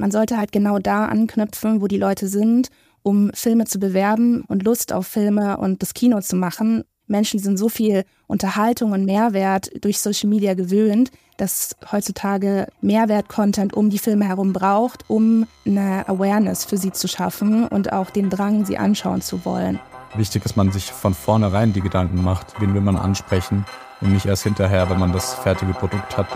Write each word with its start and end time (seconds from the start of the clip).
man 0.00 0.10
sollte 0.10 0.38
halt 0.38 0.50
genau 0.50 0.78
da 0.78 1.06
anknüpfen, 1.06 1.80
wo 1.80 1.86
die 1.86 1.98
Leute 1.98 2.26
sind, 2.26 2.68
um 3.02 3.30
Filme 3.34 3.66
zu 3.66 3.78
bewerben 3.78 4.42
und 4.48 4.64
Lust 4.64 4.92
auf 4.92 5.06
Filme 5.06 5.58
und 5.58 5.82
das 5.82 5.94
Kino 5.94 6.20
zu 6.20 6.36
machen. 6.36 6.84
Menschen 7.06 7.40
sind 7.40 7.58
so 7.58 7.68
viel 7.68 8.04
Unterhaltung 8.26 8.92
und 8.92 9.04
Mehrwert 9.04 9.70
durch 9.80 10.00
Social 10.00 10.28
Media 10.28 10.54
gewöhnt, 10.54 11.10
dass 11.36 11.76
heutzutage 11.90 12.66
Mehrwert-Content 12.80 13.74
um 13.74 13.90
die 13.90 13.98
Filme 13.98 14.26
herum 14.26 14.52
braucht, 14.52 15.04
um 15.08 15.46
eine 15.66 16.08
Awareness 16.08 16.64
für 16.64 16.76
sie 16.76 16.92
zu 16.92 17.08
schaffen 17.08 17.66
und 17.66 17.92
auch 17.92 18.10
den 18.10 18.30
Drang, 18.30 18.64
sie 18.64 18.78
anschauen 18.78 19.22
zu 19.22 19.44
wollen. 19.44 19.80
Wichtig 20.14 20.44
ist, 20.44 20.56
man 20.56 20.72
sich 20.72 20.90
von 20.92 21.14
vornherein 21.14 21.72
die 21.72 21.80
Gedanken 21.80 22.22
macht, 22.22 22.60
wen 22.60 22.74
will 22.74 22.80
man 22.80 22.96
ansprechen 22.96 23.64
und 24.00 24.12
nicht 24.12 24.26
erst 24.26 24.44
hinterher, 24.44 24.88
wenn 24.88 24.98
man 24.98 25.12
das 25.12 25.34
fertige 25.34 25.72
Produkt 25.72 26.16
hat. 26.16 26.26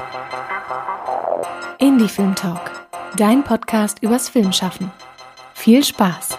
Indie 1.79 2.09
Film 2.09 2.35
Talk, 2.35 2.84
dein 3.17 3.45
Podcast 3.45 4.03
übers 4.03 4.29
Filmschaffen. 4.29 4.91
Viel 5.55 5.85
Spaß! 5.85 6.39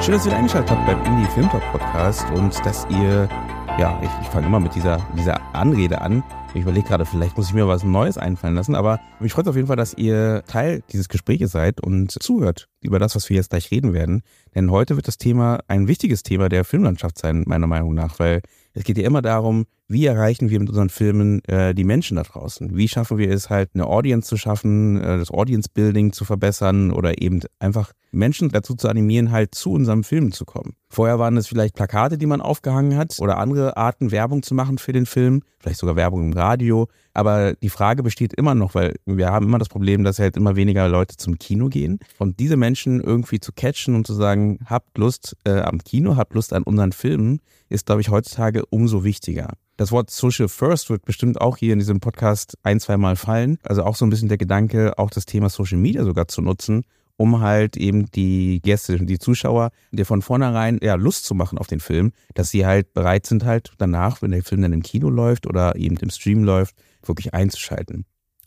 Schön, 0.00 0.14
dass 0.14 0.26
ihr 0.26 0.34
eingeschaltet 0.34 0.70
habt 0.70 0.86
beim 0.86 1.04
Indie 1.04 1.30
Film 1.32 1.50
Talk 1.50 1.62
Podcast 1.70 2.26
und 2.30 2.64
dass 2.64 2.86
ihr, 2.88 3.28
ja, 3.78 3.96
ich, 4.02 4.10
ich 4.22 4.28
fange 4.28 4.46
immer 4.48 4.58
mit 4.58 4.74
dieser, 4.74 5.06
dieser 5.16 5.40
Anrede 5.54 6.00
an. 6.00 6.24
Ich 6.52 6.62
überlege 6.62 6.88
gerade, 6.88 7.06
vielleicht 7.06 7.36
muss 7.36 7.46
ich 7.46 7.54
mir 7.54 7.68
was 7.68 7.84
Neues 7.84 8.18
einfallen 8.18 8.56
lassen, 8.56 8.74
aber 8.74 8.98
mich 9.20 9.32
freut 9.32 9.46
es 9.46 9.50
auf 9.50 9.56
jeden 9.56 9.68
Fall, 9.68 9.76
dass 9.76 9.94
ihr 9.94 10.42
Teil 10.48 10.82
dieses 10.90 11.08
Gespräches 11.08 11.52
seid 11.52 11.80
und 11.80 12.10
zuhört 12.10 12.68
über 12.80 12.98
das, 12.98 13.14
was 13.14 13.28
wir 13.30 13.36
jetzt 13.36 13.50
gleich 13.50 13.70
reden 13.70 13.92
werden. 13.92 14.22
Denn 14.54 14.72
heute 14.72 14.96
wird 14.96 15.06
das 15.06 15.16
Thema 15.16 15.60
ein 15.68 15.86
wichtiges 15.86 16.24
Thema 16.24 16.48
der 16.48 16.64
Filmlandschaft 16.64 17.18
sein, 17.18 17.44
meiner 17.46 17.68
Meinung 17.68 17.94
nach, 17.94 18.18
weil 18.18 18.40
es 18.72 18.82
geht 18.82 18.98
ja 18.98 19.06
immer 19.06 19.22
darum, 19.22 19.66
wie 19.88 20.04
erreichen 20.04 20.50
wir 20.50 20.60
mit 20.60 20.68
unseren 20.68 20.90
Filmen 20.90 21.42
äh, 21.44 21.74
die 21.74 21.84
Menschen 21.84 22.16
da 22.16 22.22
draußen? 22.22 22.76
Wie 22.76 22.88
schaffen 22.88 23.16
wir 23.16 23.30
es 23.30 23.48
halt, 23.48 23.70
eine 23.74 23.86
Audience 23.86 24.28
zu 24.28 24.36
schaffen, 24.36 25.00
äh, 25.00 25.18
das 25.18 25.30
Audience 25.30 25.68
Building 25.72 26.12
zu 26.12 26.26
verbessern 26.26 26.92
oder 26.92 27.22
eben 27.22 27.40
einfach 27.58 27.92
Menschen 28.10 28.48
dazu 28.50 28.74
zu 28.74 28.88
animieren, 28.88 29.30
halt 29.30 29.54
zu 29.54 29.72
unserem 29.72 30.04
Film 30.04 30.32
zu 30.32 30.44
kommen. 30.44 30.74
Vorher 30.90 31.18
waren 31.18 31.36
es 31.36 31.46
vielleicht 31.46 31.74
Plakate, 31.74 32.18
die 32.18 32.26
man 32.26 32.40
aufgehangen 32.40 32.96
hat 32.96 33.16
oder 33.18 33.38
andere 33.38 33.76
Arten, 33.76 34.10
Werbung 34.10 34.42
zu 34.42 34.54
machen 34.54 34.78
für 34.78 34.92
den 34.92 35.06
Film, 35.06 35.42
vielleicht 35.58 35.78
sogar 35.78 35.96
Werbung 35.96 36.22
im 36.24 36.32
Radio. 36.32 36.88
Aber 37.12 37.54
die 37.54 37.68
Frage 37.68 38.02
besteht 38.02 38.32
immer 38.34 38.54
noch, 38.54 38.74
weil 38.74 38.94
wir 39.04 39.28
haben 39.28 39.46
immer 39.46 39.58
das 39.58 39.68
Problem, 39.68 40.04
dass 40.04 40.18
halt 40.18 40.36
immer 40.36 40.56
weniger 40.56 40.88
Leute 40.88 41.16
zum 41.16 41.38
Kino 41.38 41.68
gehen. 41.68 41.98
Und 42.18 42.40
diese 42.40 42.56
Menschen 42.56 43.00
irgendwie 43.00 43.40
zu 43.40 43.52
catchen 43.52 43.94
und 43.94 44.06
zu 44.06 44.14
sagen, 44.14 44.58
habt 44.66 44.96
Lust 44.96 45.36
äh, 45.44 45.60
am 45.60 45.78
Kino, 45.78 46.16
habt 46.16 46.34
Lust 46.34 46.52
an 46.52 46.62
unseren 46.62 46.92
Filmen, 46.92 47.40
ist, 47.68 47.86
glaube 47.86 48.00
ich, 48.00 48.10
heutzutage 48.10 48.64
umso 48.70 49.04
wichtiger. 49.04 49.52
Das 49.78 49.92
Wort 49.92 50.10
Social 50.10 50.48
First 50.48 50.90
wird 50.90 51.04
bestimmt 51.04 51.40
auch 51.40 51.56
hier 51.56 51.72
in 51.72 51.78
diesem 51.78 52.00
Podcast 52.00 52.58
ein, 52.64 52.80
zwei 52.80 52.96
Mal 52.96 53.14
fallen. 53.14 53.58
Also 53.62 53.84
auch 53.84 53.94
so 53.94 54.04
ein 54.04 54.10
bisschen 54.10 54.28
der 54.28 54.36
Gedanke, 54.36 54.98
auch 54.98 55.08
das 55.08 55.24
Thema 55.24 55.50
Social 55.50 55.78
Media 55.78 56.02
sogar 56.02 56.26
zu 56.26 56.42
nutzen, 56.42 56.82
um 57.16 57.38
halt 57.38 57.76
eben 57.76 58.10
die 58.10 58.60
Gäste, 58.60 58.98
die 58.98 59.20
Zuschauer, 59.20 59.70
dir 59.92 60.04
von 60.04 60.20
vornherein 60.20 60.80
ja 60.82 60.96
Lust 60.96 61.26
zu 61.26 61.36
machen 61.36 61.58
auf 61.58 61.68
den 61.68 61.78
Film, 61.78 62.10
dass 62.34 62.50
sie 62.50 62.66
halt 62.66 62.92
bereit 62.92 63.24
sind 63.24 63.44
halt 63.44 63.70
danach, 63.78 64.20
wenn 64.20 64.32
der 64.32 64.42
Film 64.42 64.62
dann 64.62 64.72
im 64.72 64.82
Kino 64.82 65.10
läuft 65.10 65.46
oder 65.46 65.76
eben 65.76 65.96
im 65.98 66.10
Stream 66.10 66.42
läuft, 66.42 66.74
wirklich 67.04 67.32
einzuschalten. 67.32 68.04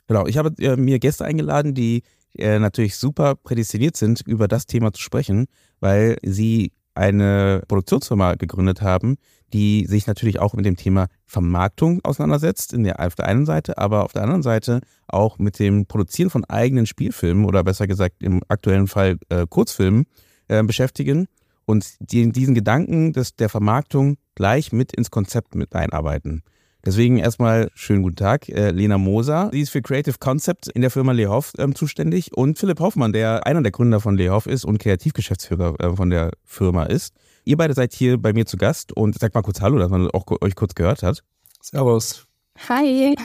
Genau, 0.07 0.27
ich 0.27 0.37
habe 0.37 0.51
äh, 0.61 0.75
mir 0.75 0.99
Gäste 0.99 1.23
eingeladen, 1.23 1.73
die 1.73 2.03
äh, 2.37 2.59
natürlich 2.59 2.97
super 2.97 3.35
prädestiniert 3.35 3.95
sind, 3.95 4.19
über 4.27 4.49
das 4.49 4.65
Thema 4.65 4.91
zu 4.91 5.01
sprechen, 5.01 5.47
weil 5.79 6.17
sie 6.23 6.73
eine 7.01 7.63
Produktionsfirma 7.67 8.35
gegründet 8.35 8.81
haben, 8.81 9.17
die 9.53 9.85
sich 9.87 10.05
natürlich 10.05 10.39
auch 10.39 10.53
mit 10.53 10.65
dem 10.65 10.77
Thema 10.77 11.07
Vermarktung 11.25 11.99
auseinandersetzt, 12.03 12.73
in 12.73 12.83
der, 12.83 12.99
auf 12.99 13.15
der 13.15 13.25
einen 13.25 13.45
Seite, 13.45 13.79
aber 13.79 14.05
auf 14.05 14.13
der 14.13 14.21
anderen 14.21 14.43
Seite 14.43 14.81
auch 15.07 15.39
mit 15.39 15.57
dem 15.57 15.87
Produzieren 15.87 16.29
von 16.29 16.45
eigenen 16.45 16.85
Spielfilmen 16.85 17.45
oder 17.45 17.63
besser 17.63 17.87
gesagt 17.87 18.21
im 18.21 18.41
aktuellen 18.47 18.87
Fall 18.87 19.17
äh, 19.29 19.47
Kurzfilmen 19.49 20.05
äh, 20.47 20.63
beschäftigen 20.63 21.27
und 21.65 21.95
die, 21.99 22.31
diesen 22.31 22.53
Gedanken 22.53 23.13
des, 23.13 23.35
der 23.35 23.49
Vermarktung 23.49 24.17
gleich 24.35 24.71
mit 24.71 24.93
ins 24.93 25.09
Konzept 25.09 25.55
mit 25.55 25.75
einarbeiten. 25.75 26.43
Deswegen 26.83 27.17
erstmal 27.17 27.69
schönen 27.75 28.01
guten 28.01 28.15
Tag, 28.15 28.49
äh, 28.49 28.71
Lena 28.71 28.97
Moser. 28.97 29.49
Sie 29.51 29.61
ist 29.61 29.69
für 29.69 29.83
Creative 29.83 30.15
Concept 30.19 30.67
in 30.67 30.81
der 30.81 30.89
Firma 30.89 31.11
Lehoff 31.11 31.53
ähm, 31.59 31.75
zuständig 31.75 32.35
und 32.35 32.57
Philipp 32.57 32.79
Hoffmann, 32.79 33.13
der 33.13 33.45
einer 33.45 33.61
der 33.61 33.71
Gründer 33.71 33.99
von 33.99 34.17
Lehoff 34.17 34.47
ist 34.47 34.65
und 34.65 34.79
Kreativgeschäftsführer 34.79 35.79
äh, 35.79 35.95
von 35.95 36.09
der 36.09 36.31
Firma 36.43 36.85
ist. 36.85 37.13
Ihr 37.45 37.57
beide 37.57 37.75
seid 37.75 37.93
hier 37.93 38.17
bei 38.17 38.33
mir 38.33 38.47
zu 38.47 38.57
Gast 38.57 38.93
und 38.93 39.17
sagt 39.17 39.35
mal 39.35 39.43
kurz 39.43 39.61
Hallo, 39.61 39.77
dass 39.77 39.89
man 39.91 40.09
auch 40.09 40.25
euch 40.41 40.55
kurz 40.55 40.73
gehört 40.73 41.03
hat. 41.03 41.23
Servus. 41.61 42.25
Hi. 42.67 43.15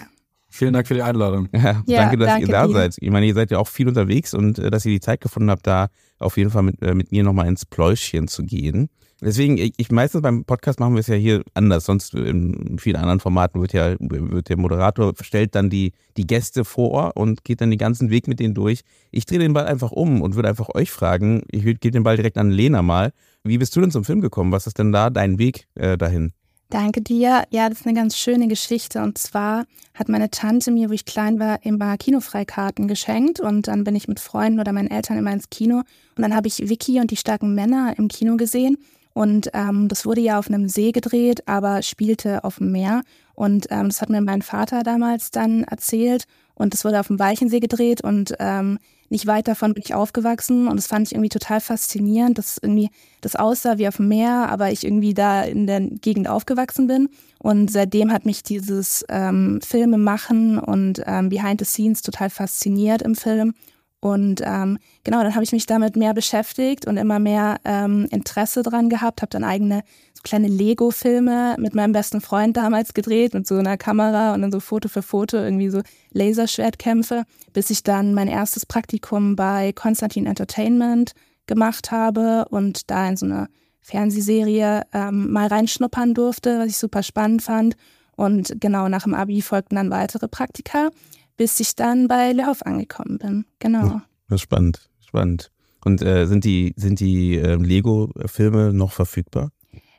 Vielen 0.49 0.73
Dank 0.73 0.87
für 0.87 0.95
die 0.95 1.03
Einladung. 1.03 1.49
Ja, 1.53 1.83
ja 1.87 2.01
danke, 2.03 2.19
dass 2.19 2.29
danke 2.29 2.47
ihr 2.47 2.53
da 2.53 2.67
dir. 2.67 2.73
seid. 2.75 2.97
Ich 3.01 3.11
meine, 3.11 3.27
ihr 3.27 3.35
seid 3.35 3.51
ja 3.51 3.59
auch 3.59 3.69
viel 3.69 3.89
unterwegs 3.89 4.35
und 4.35 4.59
äh, 4.59 4.71
dass 4.71 4.85
ihr 4.85 4.93
die 4.93 5.01
Zeit 5.01 5.21
gefunden 5.23 5.51
habt, 5.51 5.67
da 5.67 5.89
auf 6.19 6.37
jeden 6.37 6.51
Fall 6.51 6.63
mit, 6.63 6.81
äh, 6.83 6.95
mit 6.95 7.11
mir 7.11 7.25
nochmal 7.25 7.49
ins 7.49 7.65
Pläuschen 7.65 8.29
zu 8.29 8.45
gehen. 8.45 8.91
Deswegen, 9.23 9.57
ich, 9.57 9.91
meistens 9.91 10.21
beim 10.21 10.45
Podcast 10.45 10.79
machen 10.79 10.95
wir 10.95 11.01
es 11.01 11.07
ja 11.07 11.15
hier 11.15 11.43
anders. 11.55 11.87
Sonst 11.87 12.13
in 12.15 12.79
vielen 12.79 12.97
anderen 12.97 13.19
Formaten 13.19 13.61
wird 13.61 13.73
ja 13.73 13.97
wird 13.99 14.51
der 14.51 14.59
Moderator 14.59 15.15
stellt 15.23 15.55
dann 15.55 15.71
die 15.71 15.93
die 16.19 16.27
Gäste 16.27 16.65
vor 16.65 17.13
und 17.17 17.43
geht 17.43 17.63
dann 17.63 17.71
den 17.71 17.79
ganzen 17.79 18.11
Weg 18.11 18.29
mit 18.29 18.41
denen 18.41 18.55
durch. 18.55 18.83
Ich 19.11 19.25
drehe 19.25 19.39
den 19.39 19.55
Ball 19.55 19.67
einfach 19.67 19.91
um 19.91 20.21
und 20.21 20.35
würde 20.35 20.51
einfach 20.51 20.69
euch 20.75 20.91
fragen. 20.91 21.43
Ich 21.51 21.65
gebe 21.65 21.91
den 21.91 22.03
Ball 22.03 22.17
direkt 22.17 22.37
an 22.37 22.51
Lena 22.51 22.83
mal. 22.83 23.13
Wie 23.43 23.59
bist 23.59 23.75
du 23.75 23.81
denn 23.81 23.91
zum 23.91 24.05
Film 24.05 24.21
gekommen? 24.21 24.53
Was 24.53 24.67
ist 24.67 24.79
denn 24.79 24.93
da 24.93 25.09
dein 25.09 25.39
Weg 25.39 25.67
äh, 25.77 25.97
dahin? 25.97 26.33
Danke 26.69 27.01
dir. 27.01 27.45
Ja, 27.51 27.69
das 27.69 27.81
ist 27.81 27.87
eine 27.87 27.95
ganz 27.95 28.17
schöne 28.17 28.49
Geschichte. 28.49 29.01
Und 29.01 29.19
zwar 29.19 29.67
hat 29.95 30.09
meine 30.09 30.31
Tante 30.31 30.73
mir, 30.73 30.89
wo 30.89 30.93
ich 30.93 31.05
klein 31.05 31.39
war, 31.39 31.65
immer 31.65 31.97
Kinofreikarten 31.97 32.89
geschenkt. 32.89 33.39
Und 33.39 33.69
dann 33.69 33.85
bin 33.85 33.95
ich 33.95 34.09
mit 34.09 34.19
Freunden 34.19 34.59
oder 34.59 34.73
meinen 34.73 34.91
Eltern 34.91 35.17
immer 35.17 35.33
ins 35.33 35.49
Kino. 35.49 35.79
Und 36.17 36.23
dann 36.23 36.35
habe 36.35 36.49
ich 36.49 36.69
Vicky 36.69 36.99
und 36.99 37.13
die 37.13 37.17
starken 37.17 37.55
Männer 37.55 37.95
im 37.97 38.09
Kino 38.09 38.37
gesehen. 38.37 38.79
Und 39.17 39.49
ähm, 39.55 39.89
das 39.89 40.05
wurde 40.05 40.21
ja 40.21 40.39
auf 40.39 40.49
einem 40.49 40.69
See 40.69 40.93
gedreht, 40.93 41.49
aber 41.49 41.81
spielte 41.81 42.45
auf 42.45 42.57
dem 42.57 42.71
Meer. 42.71 43.01
Und 43.35 43.67
ähm, 43.71 43.89
das 43.89 44.03
hat 44.03 44.11
mir 44.11 44.21
mein 44.21 44.43
Vater 44.43 44.83
damals 44.83 45.31
dann 45.31 45.65
erzählt. 45.65 46.25
Und 46.55 46.75
es 46.75 46.85
wurde 46.85 47.01
auf 47.01 47.07
dem 47.07 47.19
Weichensee 47.19 47.61
gedreht 47.61 48.03
und 48.03 48.35
ähm, 48.41 48.79
nicht 49.09 49.27
weit 49.27 49.49
davon 49.49 49.73
bin 49.73 49.83
ich 49.83 49.95
aufgewachsen. 49.95 50.69
Und 50.69 50.77
das 50.77 50.87
fand 50.87 51.07
ich 51.07 51.15
irgendwie 51.15 51.31
total 51.31 51.63
faszinierend, 51.63 52.37
dass 52.37 52.59
irgendwie 52.61 52.91
das 53.23 53.37
aussah 53.37 53.79
wie 53.79 53.89
auf 53.89 53.97
dem 53.97 54.09
Meer, 54.09 54.51
aber 54.51 54.71
ich 54.71 54.85
irgendwie 54.85 55.15
da 55.15 55.45
in 55.45 55.67
der 55.67 55.81
Gegend 55.81 56.29
aufgewachsen 56.29 56.87
bin. 56.87 57.09
Und 57.39 57.71
seitdem 57.71 58.13
hat 58.13 58.27
mich 58.27 58.43
dieses 58.43 59.03
ähm, 59.09 59.61
Filme 59.67 59.97
machen 59.97 60.59
und 60.59 61.01
ähm, 61.07 61.31
Behind 61.31 61.59
the 61.59 61.65
Scenes 61.65 62.03
total 62.03 62.29
fasziniert 62.29 63.01
im 63.01 63.15
Film. 63.15 63.55
Und 64.01 64.43
ähm, 64.45 64.79
genau, 65.05 65.23
dann 65.23 65.35
habe 65.35 65.45
ich 65.45 65.53
mich 65.53 65.67
damit 65.67 65.97
mehr 65.97 66.15
beschäftigt 66.15 66.87
und 66.87 66.97
immer 66.97 67.19
mehr 67.19 67.59
ähm, 67.65 68.07
Interesse 68.11 68.63
dran 68.63 68.89
gehabt, 68.89 69.23
habe 69.23 69.31
dann 69.31 69.43
eigene 69.43 69.83
so 70.13 70.21
kleine 70.23 70.49
Lego-Filme 70.49 71.57
mit 71.59 71.75
meinem 71.75 71.93
besten 71.93 72.21
Freund 72.21 72.57
damals 72.57 72.95
gedreht, 72.95 73.33
mit 73.33 73.47
so 73.47 73.57
einer 73.57 73.77
Kamera 73.77 74.35
und 74.35 74.43
dann 74.43 74.53
so 74.53 74.61
Foto 74.61 74.89
für 74.89 75.03
Foto, 75.03 75.39
irgendwie 75.39 75.71
so 75.71 75.81
Laserschwertkämpfe, 76.13 77.25
bis 77.53 77.71
ich 77.71 77.83
dann 77.83 78.15
mein 78.15 78.29
erstes 78.29 78.67
Praktikum 78.67 79.35
bei 79.35 79.73
Konstantin 79.73 80.27
Entertainment 80.27 81.13
gemacht 81.47 81.91
habe 81.91 82.47
und 82.51 82.91
da 82.91 83.09
in 83.09 83.17
so 83.17 83.27
eine 83.27 83.49
Fernsehserie 83.81 84.83
ähm, 84.93 85.33
mal 85.33 85.47
reinschnuppern 85.47 86.13
durfte, 86.13 86.59
was 86.59 86.67
ich 86.69 86.77
super 86.77 87.03
spannend 87.03 87.43
fand. 87.43 87.77
Und 88.17 88.61
genau 88.61 88.89
nach 88.89 89.05
dem 89.05 89.15
Abi 89.15 89.43
folgten 89.43 89.77
dann 89.77 89.91
weitere 89.91 90.29
Praktika 90.29 90.91
bis 91.37 91.61
ich 91.61 91.77
dann 91.77 92.09
bei 92.09 92.33
Lauf 92.33 92.65
angekommen 92.65 93.19
bin. 93.19 93.45
Genau. 93.59 94.01
Das 94.29 94.37
ist 94.37 94.43
spannend, 94.43 94.89
spannend. 95.07 95.51
Und 95.85 96.03
äh, 96.03 96.27
sind 96.27 96.45
die, 96.45 96.75
sind 96.77 96.99
die 97.01 97.37
äh, 97.37 97.55
Lego-Filme 97.55 98.73
noch 98.73 98.93
verfügbar? 98.93 99.53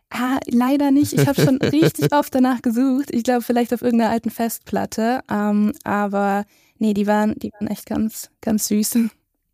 Ah, 0.10 0.40
leider 0.48 0.92
nicht. 0.92 1.14
Ich 1.14 1.28
habe 1.28 1.42
schon 1.42 1.58
richtig 1.62 2.14
oft 2.14 2.34
danach 2.34 2.62
gesucht. 2.62 3.10
Ich 3.12 3.24
glaube, 3.24 3.42
vielleicht 3.42 3.74
auf 3.74 3.82
irgendeiner 3.82 4.12
alten 4.12 4.30
Festplatte. 4.30 5.22
Ähm, 5.30 5.74
aber 5.84 6.46
nee, 6.78 6.94
die 6.94 7.08
waren, 7.08 7.36
die 7.36 7.52
waren 7.54 7.68
echt 7.68 7.86
ganz, 7.86 8.30
ganz 8.42 8.68
süß. 8.68 8.98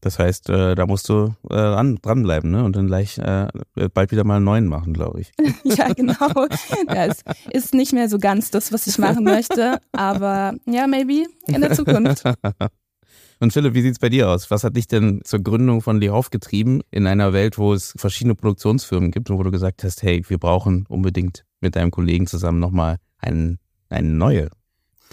Das 0.03 0.19
heißt, 0.19 0.49
äh, 0.49 0.75
da 0.75 0.85
musst 0.85 1.07
du 1.07 1.33
äh, 1.49 1.55
ran, 1.55 1.97
dranbleiben 2.01 2.51
ne? 2.51 2.65
und 2.65 2.75
dann 2.75 2.87
gleich 2.87 3.17
äh, 3.19 3.47
bald 3.93 4.11
wieder 4.11 4.25
mal 4.25 4.35
einen 4.35 4.45
neuen 4.45 4.67
machen, 4.67 4.93
glaube 4.93 5.21
ich. 5.21 5.31
ja, 5.63 5.93
genau. 5.93 6.45
Ja, 6.93 7.05
es 7.05 7.23
ist 7.51 7.73
nicht 7.73 7.93
mehr 7.93 8.09
so 8.09 8.19
ganz 8.19 8.51
das, 8.51 8.73
was 8.73 8.85
ich 8.85 8.97
machen 8.97 9.23
möchte, 9.23 9.79
aber 9.93 10.55
ja, 10.65 10.87
maybe 10.87 11.25
in 11.47 11.61
der 11.61 11.71
Zukunft. 11.71 12.23
Und 13.39 13.53
Philipp, 13.53 13.75
wie 13.75 13.81
sieht's 13.81 13.99
bei 13.99 14.09
dir 14.09 14.29
aus? 14.29 14.51
Was 14.51 14.65
hat 14.65 14.75
dich 14.75 14.87
denn 14.87 15.21
zur 15.23 15.39
Gründung 15.39 15.81
von 15.81 16.01
Lehoff 16.01 16.31
getrieben 16.31 16.81
in 16.91 17.07
einer 17.07 17.31
Welt, 17.31 17.57
wo 17.57 17.73
es 17.73 17.93
verschiedene 17.95 18.35
Produktionsfirmen 18.35 19.09
gibt 19.09 19.29
und 19.29 19.37
wo 19.37 19.43
du 19.43 19.51
gesagt 19.51 19.85
hast, 19.85 20.03
hey, 20.03 20.21
wir 20.27 20.37
brauchen 20.37 20.85
unbedingt 20.89 21.45
mit 21.61 21.77
deinem 21.77 21.91
Kollegen 21.91 22.27
zusammen 22.27 22.59
nochmal 22.59 22.97
einen, 23.19 23.57
eine 23.89 24.09
neue? 24.09 24.49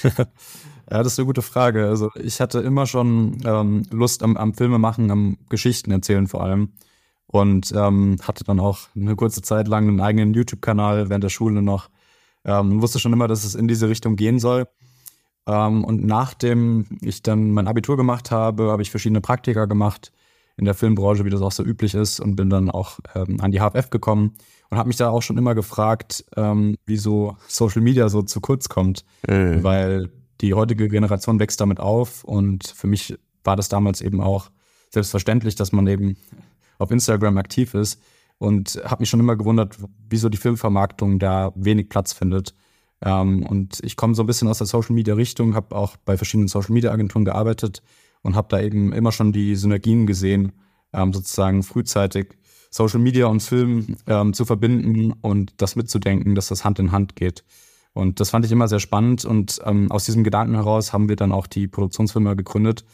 Ja, 0.90 1.02
das 1.02 1.12
ist 1.12 1.18
eine 1.18 1.26
gute 1.26 1.42
Frage. 1.42 1.86
Also 1.86 2.10
ich 2.16 2.40
hatte 2.40 2.60
immer 2.60 2.86
schon 2.86 3.38
ähm, 3.44 3.84
Lust 3.90 4.22
am, 4.22 4.36
am 4.36 4.54
Filme 4.54 4.78
machen, 4.78 5.10
am 5.10 5.36
Geschichten 5.48 5.92
erzählen 5.92 6.26
vor 6.26 6.42
allem. 6.42 6.72
Und 7.26 7.72
ähm, 7.76 8.16
hatte 8.22 8.42
dann 8.42 8.58
auch 8.58 8.78
eine 8.96 9.14
kurze 9.14 9.40
Zeit 9.40 9.68
lang 9.68 9.86
einen 9.86 10.00
eigenen 10.00 10.34
YouTube-Kanal 10.34 11.08
während 11.08 11.22
der 11.22 11.28
Schule 11.28 11.62
noch. 11.62 11.88
Ähm, 12.44 12.82
wusste 12.82 12.98
schon 12.98 13.12
immer, 13.12 13.28
dass 13.28 13.44
es 13.44 13.54
in 13.54 13.68
diese 13.68 13.88
Richtung 13.88 14.16
gehen 14.16 14.40
soll. 14.40 14.66
Ähm, 15.46 15.84
und 15.84 16.04
nachdem 16.04 16.86
ich 17.02 17.22
dann 17.22 17.52
mein 17.52 17.68
Abitur 17.68 17.96
gemacht 17.96 18.32
habe, 18.32 18.72
habe 18.72 18.82
ich 18.82 18.90
verschiedene 18.90 19.20
Praktika 19.20 19.66
gemacht 19.66 20.10
in 20.56 20.64
der 20.64 20.74
Filmbranche, 20.74 21.24
wie 21.24 21.30
das 21.30 21.40
auch 21.40 21.52
so 21.52 21.62
üblich 21.62 21.94
ist, 21.94 22.18
und 22.18 22.34
bin 22.34 22.50
dann 22.50 22.68
auch 22.68 22.98
ähm, 23.14 23.40
an 23.40 23.52
die 23.52 23.60
HFF 23.60 23.90
gekommen 23.90 24.34
und 24.68 24.78
habe 24.78 24.88
mich 24.88 24.96
da 24.96 25.10
auch 25.10 25.22
schon 25.22 25.38
immer 25.38 25.54
gefragt, 25.54 26.24
ähm, 26.36 26.76
wieso 26.84 27.36
Social 27.46 27.80
Media 27.80 28.08
so 28.08 28.22
zu 28.22 28.40
kurz 28.40 28.68
kommt. 28.68 29.04
Mhm. 29.28 29.62
Weil 29.62 30.10
die 30.40 30.54
heutige 30.54 30.88
Generation 30.88 31.38
wächst 31.38 31.60
damit 31.60 31.80
auf 31.80 32.24
und 32.24 32.66
für 32.66 32.86
mich 32.86 33.18
war 33.44 33.56
das 33.56 33.68
damals 33.68 34.00
eben 34.00 34.20
auch 34.20 34.50
selbstverständlich, 34.90 35.54
dass 35.54 35.72
man 35.72 35.86
eben 35.86 36.16
auf 36.78 36.90
Instagram 36.90 37.38
aktiv 37.38 37.74
ist 37.74 38.00
und 38.38 38.80
habe 38.84 39.02
mich 39.02 39.10
schon 39.10 39.20
immer 39.20 39.36
gewundert, 39.36 39.76
wieso 40.08 40.28
die 40.28 40.38
Filmvermarktung 40.38 41.18
da 41.18 41.52
wenig 41.54 41.88
Platz 41.88 42.12
findet. 42.12 42.54
Ähm, 43.02 43.44
und 43.46 43.80
ich 43.82 43.96
komme 43.96 44.14
so 44.14 44.22
ein 44.22 44.26
bisschen 44.26 44.48
aus 44.48 44.58
der 44.58 44.66
Social 44.66 44.94
Media 44.94 45.14
Richtung, 45.14 45.54
habe 45.54 45.76
auch 45.76 45.96
bei 45.98 46.16
verschiedenen 46.16 46.48
Social 46.48 46.72
Media 46.72 46.90
Agenturen 46.90 47.24
gearbeitet 47.24 47.82
und 48.22 48.34
habe 48.34 48.48
da 48.50 48.60
eben 48.60 48.92
immer 48.92 49.12
schon 49.12 49.32
die 49.32 49.56
Synergien 49.56 50.06
gesehen, 50.06 50.52
ähm, 50.92 51.12
sozusagen 51.12 51.62
frühzeitig 51.62 52.38
Social 52.70 53.00
Media 53.00 53.26
und 53.26 53.42
Film 53.42 53.96
ähm, 54.06 54.32
zu 54.32 54.44
verbinden 54.44 55.12
und 55.20 55.54
das 55.58 55.76
mitzudenken, 55.76 56.34
dass 56.34 56.48
das 56.48 56.64
Hand 56.64 56.78
in 56.78 56.92
Hand 56.92 57.16
geht. 57.16 57.44
Und 57.92 58.20
das 58.20 58.30
fand 58.30 58.44
ich 58.44 58.52
immer 58.52 58.68
sehr 58.68 58.78
spannend 58.78 59.24
und 59.24 59.60
ähm, 59.64 59.90
aus 59.90 60.04
diesem 60.04 60.22
Gedanken 60.22 60.54
heraus 60.54 60.92
haben 60.92 61.08
wir 61.08 61.16
dann 61.16 61.32
auch 61.32 61.46
die 61.46 61.66
Produktionsfirma 61.66 62.34
gegründet. 62.34 62.84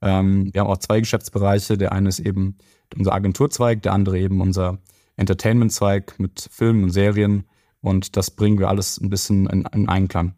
Ähm, 0.00 0.52
wir 0.52 0.62
haben 0.62 0.68
auch 0.68 0.78
zwei 0.78 1.00
Geschäftsbereiche. 1.00 1.76
Der 1.76 1.92
eine 1.92 2.08
ist 2.08 2.20
eben 2.20 2.56
unser 2.96 3.12
Agenturzweig, 3.12 3.82
der 3.82 3.92
andere 3.92 4.18
eben 4.18 4.40
unser 4.40 4.78
Entertainment-Zweig 5.16 6.18
mit 6.18 6.48
Filmen 6.50 6.84
und 6.84 6.90
Serien. 6.90 7.44
Und 7.80 8.16
das 8.16 8.30
bringen 8.30 8.58
wir 8.58 8.68
alles 8.68 8.98
ein 8.98 9.10
bisschen 9.10 9.46
in, 9.46 9.66
in 9.72 9.88
Einklang. 9.88 10.34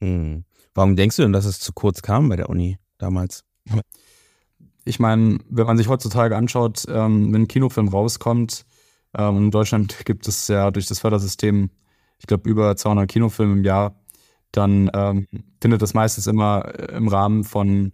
Hm. 0.00 0.44
Warum 0.74 0.96
denkst 0.96 1.16
du 1.16 1.22
denn, 1.22 1.32
dass 1.32 1.44
es 1.44 1.60
zu 1.60 1.72
kurz 1.72 2.02
kam 2.02 2.28
bei 2.28 2.36
der 2.36 2.50
Uni 2.50 2.78
damals? 2.98 3.44
Ich 4.84 4.98
meine, 4.98 5.38
wenn 5.48 5.66
man 5.66 5.76
sich 5.76 5.88
heutzutage 5.88 6.36
anschaut, 6.36 6.84
ähm, 6.88 7.32
wenn 7.32 7.42
ein 7.42 7.48
Kinofilm 7.48 7.88
rauskommt, 7.88 8.64
ähm, 9.16 9.36
in 9.36 9.50
Deutschland 9.50 9.96
gibt 10.04 10.26
es 10.28 10.48
ja 10.48 10.70
durch 10.70 10.86
das 10.86 11.00
Fördersystem 11.00 11.70
ich 12.20 12.26
glaube, 12.26 12.48
über 12.48 12.76
200 12.76 13.10
Kinofilme 13.10 13.54
im 13.54 13.64
Jahr, 13.64 13.96
dann 14.52 14.90
ähm, 14.94 15.26
findet 15.60 15.82
das 15.82 15.94
meistens 15.94 16.26
immer 16.26 16.66
äh, 16.66 16.96
im 16.96 17.08
Rahmen 17.08 17.44
von, 17.44 17.92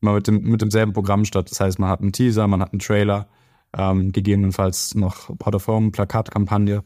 immer 0.00 0.14
mit, 0.14 0.26
dem, 0.26 0.42
mit 0.42 0.62
demselben 0.62 0.92
Programm 0.92 1.24
statt. 1.24 1.50
Das 1.50 1.60
heißt, 1.60 1.78
man 1.78 1.90
hat 1.90 2.00
einen 2.00 2.12
Teaser, 2.12 2.46
man 2.46 2.60
hat 2.60 2.72
einen 2.72 2.78
Trailer, 2.78 3.28
ähm, 3.76 4.12
gegebenenfalls 4.12 4.94
noch 4.94 5.28
Home, 5.66 5.90
Plakatkampagne. 5.90 6.84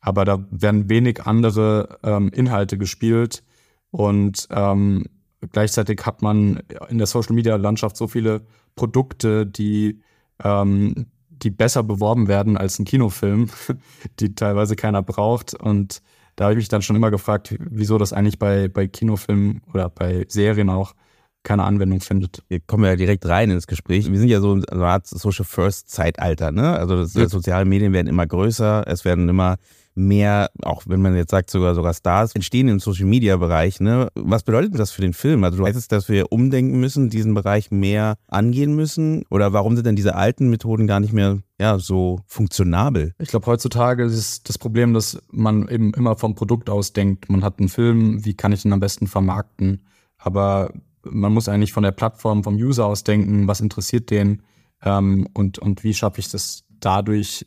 Aber 0.00 0.24
da 0.24 0.46
werden 0.50 0.88
wenig 0.88 1.26
andere 1.26 1.98
ähm, 2.04 2.28
Inhalte 2.28 2.78
gespielt 2.78 3.42
und 3.90 4.46
ähm, 4.50 5.06
gleichzeitig 5.50 6.02
hat 6.06 6.22
man 6.22 6.62
in 6.88 6.98
der 6.98 7.08
Social 7.08 7.34
Media 7.34 7.56
Landschaft 7.56 7.96
so 7.96 8.06
viele 8.06 8.46
Produkte, 8.76 9.44
die 9.44 10.00
ähm, 10.44 11.06
die 11.42 11.50
besser 11.50 11.82
beworben 11.82 12.28
werden 12.28 12.56
als 12.56 12.78
ein 12.78 12.84
Kinofilm, 12.84 13.50
die 14.20 14.34
teilweise 14.34 14.76
keiner 14.76 15.02
braucht 15.02 15.54
und 15.54 16.02
da 16.38 16.44
habe 16.44 16.52
ich 16.52 16.58
mich 16.58 16.68
dann 16.68 16.82
schon 16.82 16.94
immer 16.94 17.10
gefragt, 17.10 17.56
wieso 17.58 17.98
das 17.98 18.12
eigentlich 18.12 18.38
bei, 18.38 18.68
bei 18.68 18.86
Kinofilmen 18.86 19.60
oder 19.74 19.90
bei 19.90 20.24
Serien 20.28 20.70
auch 20.70 20.94
keine 21.42 21.64
Anwendung 21.64 22.00
findet. 22.00 22.44
Wir 22.46 22.60
kommen 22.60 22.84
ja 22.84 22.94
direkt 22.94 23.26
rein 23.26 23.50
ins 23.50 23.66
Gespräch. 23.66 24.08
Wir 24.08 24.18
sind 24.20 24.28
ja 24.28 24.40
so 24.40 24.52
eine 24.52 24.84
Art 24.86 25.08
Social 25.08 25.44
First 25.44 25.90
Zeitalter, 25.90 26.52
ne? 26.52 26.78
Also 26.78 26.96
das, 26.96 27.14
ja. 27.14 27.28
soziale 27.28 27.64
Medien 27.64 27.92
werden 27.92 28.06
immer 28.06 28.24
größer, 28.24 28.84
es 28.86 29.04
werden 29.04 29.28
immer 29.28 29.56
mehr, 29.98 30.50
auch 30.62 30.84
wenn 30.86 31.02
man 31.02 31.16
jetzt 31.16 31.30
sagt, 31.30 31.50
sogar 31.50 31.74
sogar 31.74 31.92
Stars 31.92 32.34
entstehen 32.34 32.68
im 32.68 32.80
Social 32.80 33.06
Media 33.06 33.36
Bereich. 33.36 33.80
Ne? 33.80 34.08
Was 34.14 34.42
bedeutet 34.42 34.78
das 34.78 34.90
für 34.90 35.02
den 35.02 35.12
Film? 35.12 35.44
Also 35.44 35.58
du 35.58 35.64
weißt, 35.64 35.90
dass 35.92 36.08
wir 36.08 36.32
umdenken 36.32 36.80
müssen, 36.80 37.10
diesen 37.10 37.34
Bereich 37.34 37.70
mehr 37.70 38.16
angehen 38.28 38.74
müssen? 38.74 39.24
Oder 39.30 39.52
warum 39.52 39.76
sind 39.76 39.86
denn 39.86 39.96
diese 39.96 40.14
alten 40.14 40.48
Methoden 40.48 40.86
gar 40.86 41.00
nicht 41.00 41.12
mehr 41.12 41.38
ja, 41.60 41.78
so 41.78 42.20
funktionabel? 42.26 43.14
Ich 43.18 43.28
glaube, 43.28 43.46
heutzutage 43.46 44.04
ist 44.04 44.48
das 44.48 44.58
Problem, 44.58 44.94
dass 44.94 45.20
man 45.30 45.68
eben 45.68 45.92
immer 45.94 46.16
vom 46.16 46.34
Produkt 46.34 46.70
aus 46.70 46.92
denkt. 46.92 47.28
Man 47.28 47.44
hat 47.44 47.58
einen 47.58 47.68
Film, 47.68 48.24
wie 48.24 48.34
kann 48.34 48.52
ich 48.52 48.64
ihn 48.64 48.72
am 48.72 48.80
besten 48.80 49.06
vermarkten? 49.06 49.82
Aber 50.18 50.72
man 51.04 51.32
muss 51.32 51.48
eigentlich 51.48 51.72
von 51.72 51.82
der 51.82 51.92
Plattform, 51.92 52.44
vom 52.44 52.54
User 52.54 52.86
aus 52.86 53.04
denken, 53.04 53.48
was 53.48 53.60
interessiert 53.60 54.10
den 54.10 54.42
ähm, 54.82 55.28
und, 55.34 55.58
und 55.58 55.84
wie 55.84 55.94
schaffe 55.94 56.20
ich 56.20 56.30
das 56.30 56.64
dadurch 56.80 57.46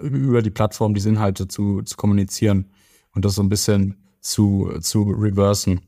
über 0.00 0.42
die 0.42 0.50
Plattform 0.50 0.94
diese 0.94 1.08
Inhalte 1.08 1.48
zu, 1.48 1.82
zu 1.82 1.96
kommunizieren 1.96 2.70
und 3.14 3.24
das 3.24 3.34
so 3.34 3.42
ein 3.42 3.48
bisschen 3.48 3.96
zu, 4.20 4.70
zu 4.80 5.02
reversen. 5.02 5.80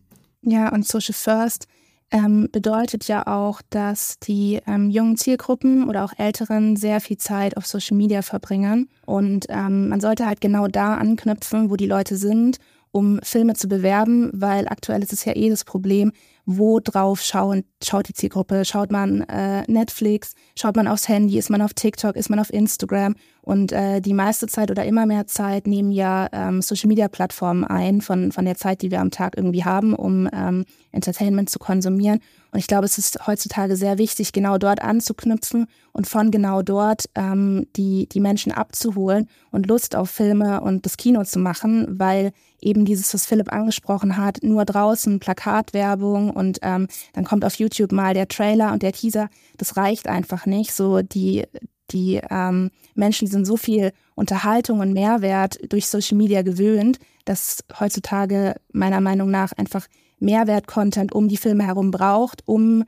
Ja, 0.43 0.73
und 0.73 0.87
Social 0.87 1.15
First 1.15 1.67
ähm, 2.11 2.49
bedeutet 2.53 3.09
ja 3.09 3.27
auch, 3.27 3.61
dass 3.71 4.19
die 4.21 4.61
ähm, 4.67 4.91
jungen 4.91 5.17
Zielgruppen 5.17 5.89
oder 5.89 6.05
auch 6.05 6.13
Älteren 6.17 6.77
sehr 6.77 7.01
viel 7.01 7.19
Zeit 7.19 7.57
auf 7.57 7.67
Social 7.67 7.97
Media 7.97 8.23
verbringen. 8.23 8.89
Und 9.05 9.47
ähm, 9.49 9.89
man 9.89 10.01
sollte 10.01 10.27
halt 10.27 10.41
genau 10.41 10.69
da 10.69 10.95
anknüpfen, 10.95 11.71
wo 11.71 11.77
die 11.77 11.87
Leute 11.87 12.17
sind, 12.17 12.59
um 12.93 13.19
Filme 13.23 13.55
zu 13.55 13.69
bewerben, 13.69 14.31
weil 14.33 14.69
aktuell 14.69 15.03
ist 15.03 15.13
es 15.13 15.25
ja 15.25 15.35
eh 15.35 15.51
das 15.51 15.65
Problem, 15.65 16.13
wo 16.47 16.79
drauf 16.81 17.21
schauen, 17.21 17.65
schaut 17.83 18.09
die 18.09 18.15
Zielgruppe, 18.15 18.65
schaut 18.65 18.93
man 18.93 19.23
äh, 19.23 19.65
Netflix, 19.67 20.35
schaut 20.57 20.77
man 20.77 20.87
aufs 20.87 21.09
Handy, 21.09 21.39
ist 21.39 21.51
man 21.51 21.61
auf 21.61 21.75
TikTok, 21.75 22.15
ist 22.15 22.31
man 22.31 22.39
auf 22.39 22.53
Instagram 22.53 23.17
und 23.47 23.71
äh, 23.71 24.01
die 24.01 24.13
meiste 24.13 24.49
Zeit 24.49 24.73
oder 24.73 24.85
immer 24.85 25.07
mehr 25.07 25.29
Zeit 25.29 25.69
nehmen 25.69 25.93
ja 25.93 26.29
ähm, 26.33 26.63
Social-Media-Plattformen 26.63 27.63
ein 27.63 28.01
von, 28.01 28.33
von 28.33 28.45
der 28.45 28.57
Zeit, 28.57 28.83
die 28.83 28.91
wir 28.91 29.01
am 29.01 29.13
Tag 29.13 29.37
irgendwie 29.37 29.65
haben, 29.65 29.95
um 29.95 30.29
ähm, 30.33 30.65
Entertainment 30.91 31.49
zu 31.49 31.61
konsumieren. 31.61 32.19
Und 32.51 32.59
ich 32.59 32.67
glaube, 32.67 32.87
es 32.87 32.99
ist 32.99 33.25
heutzutage 33.29 33.77
sehr 33.77 33.99
wichtig, 33.99 34.33
genau 34.33 34.59
dort 34.59 34.83
anzuknüpfen 34.83 35.67
und 35.93 36.09
von 36.09 36.33
genau 36.33 36.63
dort 36.63 37.05
ähm, 37.15 37.69
die, 37.77 38.09
die 38.09 38.19
Menschen 38.19 38.51
abzuholen 38.51 39.29
und 39.53 39.69
Lust 39.69 39.95
auf 39.95 40.11
Filme 40.11 40.61
und 40.61 40.85
das 40.85 40.97
Kino 40.97 41.23
zu 41.23 41.39
machen, 41.39 41.87
weil 42.01 42.33
eben 42.61 42.85
dieses, 42.85 43.15
was 43.15 43.27
Philipp 43.27 43.53
angesprochen 43.53 44.17
hat, 44.17 44.39
nur 44.43 44.65
draußen 44.65 45.21
Plakatwerbung 45.21 46.31
und 46.37 46.59
ähm, 46.63 46.87
dann 47.13 47.25
kommt 47.25 47.45
auf 47.45 47.55
YouTube 47.57 47.93
mal 47.93 48.15
der 48.15 48.29
Trailer 48.29 48.73
und 48.73 48.83
der 48.83 48.93
Teaser, 48.93 49.29
das 49.57 49.77
reicht 49.77 50.09
einfach 50.09 50.47
nicht. 50.47 50.73
So 50.73 51.03
die, 51.03 51.45
die 51.91 52.21
ähm, 52.31 52.71
Menschen 52.95 53.27
sind 53.27 53.47
so 53.47 53.57
viel 53.57 53.93
Unterhaltung 54.15 54.81
und 54.81 54.93
Mehrwert 54.93 55.59
durch 55.71 55.89
Social 55.89 56.17
Media 56.17 56.43
gewöhnt, 56.43 56.99
dass 57.25 57.65
heutzutage 57.81 58.55
meiner 58.73 59.01
Meinung 59.01 59.31
nach 59.31 59.53
einfach 59.53 59.87
Mehrwert-Content 60.19 61.13
um 61.13 61.29
die 61.29 61.37
Filme 61.37 61.67
herum 61.67 61.91
braucht, 61.91 62.43
um 62.47 62.85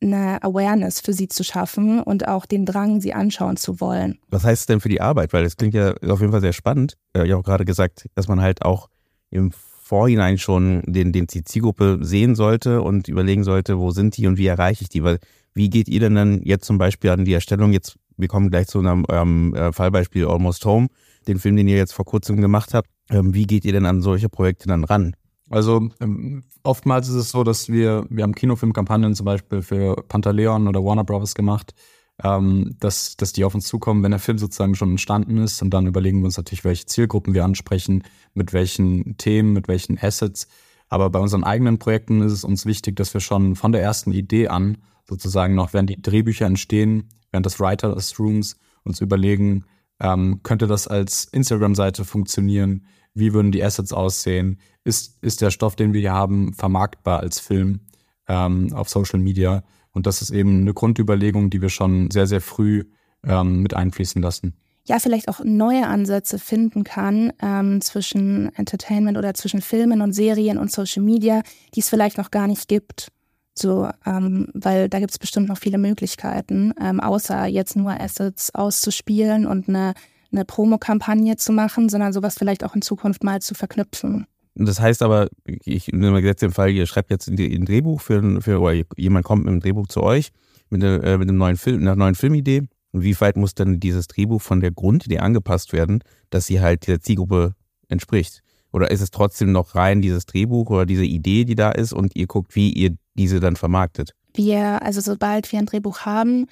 eine 0.00 0.42
Awareness 0.42 1.00
für 1.00 1.12
sie 1.12 1.28
zu 1.28 1.44
schaffen 1.44 2.00
und 2.00 2.28
auch 2.28 2.46
den 2.46 2.66
Drang, 2.66 3.00
sie 3.00 3.14
anschauen 3.14 3.56
zu 3.56 3.80
wollen. 3.80 4.18
Was 4.28 4.44
heißt 4.44 4.62
es 4.62 4.66
denn 4.66 4.80
für 4.80 4.88
die 4.88 5.00
Arbeit? 5.00 5.32
Weil 5.32 5.44
es 5.44 5.56
klingt 5.56 5.74
ja 5.74 5.94
auf 6.08 6.20
jeden 6.20 6.32
Fall 6.32 6.40
sehr 6.40 6.52
spannend. 6.52 6.96
Äh, 7.14 7.24
ich 7.24 7.30
habe 7.30 7.40
auch 7.40 7.44
gerade 7.44 7.64
gesagt, 7.64 8.08
dass 8.14 8.28
man 8.28 8.40
halt 8.40 8.62
auch 8.62 8.88
im 9.30 9.52
Vorhinein 9.84 10.38
schon 10.38 10.82
den, 10.86 11.12
den 11.12 11.26
die 11.26 11.44
Zielgruppe 11.44 11.98
sehen 12.00 12.34
sollte 12.34 12.80
und 12.80 13.06
überlegen 13.06 13.44
sollte, 13.44 13.78
wo 13.78 13.90
sind 13.90 14.16
die 14.16 14.26
und 14.26 14.38
wie 14.38 14.46
erreiche 14.46 14.82
ich 14.82 14.88
die? 14.88 15.04
Weil 15.04 15.18
wie 15.52 15.68
geht 15.68 15.88
ihr 15.88 16.00
denn 16.00 16.14
dann 16.14 16.40
jetzt 16.42 16.64
zum 16.64 16.78
Beispiel 16.78 17.10
an 17.10 17.26
die 17.26 17.34
Erstellung? 17.34 17.70
Jetzt, 17.70 17.98
wir 18.16 18.26
kommen 18.26 18.48
gleich 18.48 18.66
zu 18.66 18.78
einem 18.78 19.04
eurem 19.06 19.54
äh, 19.54 19.72
Fallbeispiel 19.72 20.24
Almost 20.24 20.64
Home, 20.64 20.88
den 21.28 21.38
Film, 21.38 21.56
den 21.56 21.68
ihr 21.68 21.76
jetzt 21.76 21.92
vor 21.92 22.06
kurzem 22.06 22.40
gemacht 22.40 22.72
habt. 22.72 22.88
Ähm, 23.10 23.34
wie 23.34 23.46
geht 23.46 23.66
ihr 23.66 23.72
denn 23.72 23.84
an 23.84 24.00
solche 24.00 24.30
Projekte 24.30 24.68
dann 24.68 24.84
ran? 24.84 25.14
Also 25.50 25.90
ähm, 26.00 26.44
oftmals 26.62 27.08
ist 27.08 27.16
es 27.16 27.30
so, 27.30 27.44
dass 27.44 27.68
wir, 27.68 28.06
wir 28.08 28.22
haben 28.22 28.34
Kinofilmkampagnen 28.34 29.14
zum 29.14 29.26
Beispiel 29.26 29.60
für 29.60 29.96
Pantaleon 30.08 30.66
oder 30.66 30.82
Warner 30.82 31.04
Bros. 31.04 31.34
gemacht, 31.34 31.74
ähm, 32.22 32.76
dass, 32.78 33.16
dass 33.16 33.32
die 33.32 33.44
auf 33.44 33.54
uns 33.54 33.66
zukommen, 33.66 34.02
wenn 34.02 34.12
der 34.12 34.20
Film 34.20 34.38
sozusagen 34.38 34.74
schon 34.74 34.90
entstanden 34.90 35.38
ist. 35.38 35.62
Und 35.62 35.70
dann 35.70 35.86
überlegen 35.86 36.20
wir 36.20 36.26
uns 36.26 36.36
natürlich, 36.36 36.64
welche 36.64 36.86
Zielgruppen 36.86 37.34
wir 37.34 37.44
ansprechen, 37.44 38.04
mit 38.34 38.52
welchen 38.52 39.16
Themen, 39.16 39.52
mit 39.52 39.68
welchen 39.68 39.98
Assets. 39.98 40.46
Aber 40.88 41.10
bei 41.10 41.18
unseren 41.18 41.44
eigenen 41.44 41.78
Projekten 41.78 42.20
ist 42.20 42.32
es 42.32 42.44
uns 42.44 42.66
wichtig, 42.66 42.96
dass 42.96 43.14
wir 43.14 43.20
schon 43.20 43.56
von 43.56 43.72
der 43.72 43.82
ersten 43.82 44.12
Idee 44.12 44.48
an 44.48 44.78
sozusagen 45.08 45.54
noch, 45.54 45.72
während 45.72 45.90
die 45.90 46.00
Drehbücher 46.00 46.46
entstehen, 46.46 47.08
während 47.30 47.46
des 47.46 47.58
Writers 47.58 48.18
Rooms 48.18 48.56
uns 48.84 49.00
überlegen, 49.00 49.64
ähm, 50.00 50.40
könnte 50.42 50.66
das 50.66 50.86
als 50.86 51.24
Instagram-Seite 51.24 52.04
funktionieren? 52.04 52.86
Wie 53.14 53.32
würden 53.32 53.52
die 53.52 53.62
Assets 53.62 53.92
aussehen? 53.92 54.58
Ist, 54.84 55.22
ist 55.22 55.40
der 55.40 55.50
Stoff, 55.50 55.76
den 55.76 55.92
wir 55.92 56.00
hier 56.00 56.12
haben, 56.12 56.52
vermarktbar 56.52 57.20
als 57.20 57.40
Film 57.40 57.80
ähm, 58.28 58.72
auf 58.72 58.88
Social 58.88 59.20
Media? 59.20 59.62
Und 59.94 60.06
das 60.06 60.20
ist 60.20 60.30
eben 60.30 60.60
eine 60.60 60.74
Grundüberlegung, 60.74 61.48
die 61.48 61.62
wir 61.62 61.70
schon 61.70 62.10
sehr, 62.10 62.26
sehr 62.26 62.42
früh 62.42 62.84
ähm, 63.24 63.62
mit 63.62 63.72
einfließen 63.72 64.20
lassen. 64.20 64.54
Ja, 64.86 64.98
vielleicht 64.98 65.28
auch 65.28 65.40
neue 65.42 65.86
Ansätze 65.86 66.38
finden 66.38 66.84
kann 66.84 67.32
ähm, 67.40 67.80
zwischen 67.80 68.54
Entertainment 68.54 69.16
oder 69.16 69.32
zwischen 69.32 69.62
Filmen 69.62 70.02
und 70.02 70.12
Serien 70.12 70.58
und 70.58 70.70
Social 70.70 71.02
Media, 71.02 71.42
die 71.74 71.80
es 71.80 71.88
vielleicht 71.88 72.18
noch 72.18 72.30
gar 72.30 72.46
nicht 72.46 72.68
gibt. 72.68 73.08
So, 73.56 73.88
ähm, 74.04 74.48
weil 74.52 74.88
da 74.88 74.98
gibt 74.98 75.12
es 75.12 75.18
bestimmt 75.18 75.48
noch 75.48 75.58
viele 75.58 75.78
Möglichkeiten, 75.78 76.74
ähm, 76.78 77.00
außer 77.00 77.46
jetzt 77.46 77.76
nur 77.76 77.98
Assets 77.98 78.54
auszuspielen 78.54 79.46
und 79.46 79.68
eine, 79.68 79.94
eine 80.32 80.44
Promokampagne 80.44 81.36
zu 81.36 81.52
machen, 81.52 81.88
sondern 81.88 82.12
sowas 82.12 82.34
vielleicht 82.36 82.64
auch 82.64 82.74
in 82.74 82.82
Zukunft 82.82 83.22
mal 83.22 83.40
zu 83.40 83.54
verknüpfen. 83.54 84.26
Das 84.54 84.80
heißt 84.80 85.02
aber, 85.02 85.28
ich 85.44 85.88
nehme 85.88 86.20
jetzt 86.20 86.42
den 86.42 86.52
Fall, 86.52 86.70
ihr 86.70 86.86
schreibt 86.86 87.10
jetzt 87.10 87.28
ein 87.28 87.64
Drehbuch 87.64 88.00
für, 88.00 88.40
für 88.40 88.60
oder 88.60 88.82
jemand 88.96 89.24
kommt 89.24 89.44
mit 89.44 89.50
einem 89.50 89.60
Drehbuch 89.60 89.88
zu 89.88 90.02
euch 90.02 90.30
mit, 90.70 90.82
äh, 90.82 91.18
mit 91.18 91.28
einem 91.28 91.38
neuen 91.38 91.56
Film, 91.56 91.80
einer 91.80 91.96
neuen 91.96 92.14
Filmidee. 92.14 92.62
Und 92.92 93.02
wie 93.02 93.18
weit 93.20 93.36
muss 93.36 93.54
dann 93.54 93.80
dieses 93.80 94.06
Drehbuch 94.06 94.40
von 94.40 94.60
der 94.60 94.70
Grundidee 94.70 95.18
angepasst 95.18 95.72
werden, 95.72 96.00
dass 96.30 96.46
sie 96.46 96.60
halt 96.60 96.86
der 96.86 97.00
Zielgruppe 97.00 97.54
entspricht? 97.88 98.40
Oder 98.72 98.90
ist 98.90 99.00
es 99.00 99.10
trotzdem 99.10 99.52
noch 99.52 99.74
rein 99.74 100.00
dieses 100.00 100.26
Drehbuch 100.26 100.70
oder 100.70 100.86
diese 100.86 101.04
Idee, 101.04 101.44
die 101.44 101.54
da 101.54 101.70
ist 101.70 101.92
und 101.92 102.16
ihr 102.16 102.26
guckt, 102.26 102.54
wie 102.54 102.72
ihr 102.72 102.96
diese 103.14 103.40
dann 103.40 103.56
vermarktet? 103.56 104.14
Wir, 104.34 104.82
also 104.82 105.00
sobald 105.00 105.50
wir 105.52 105.60
ein 105.60 105.66
Drehbuch 105.66 106.00
haben, 106.00 106.46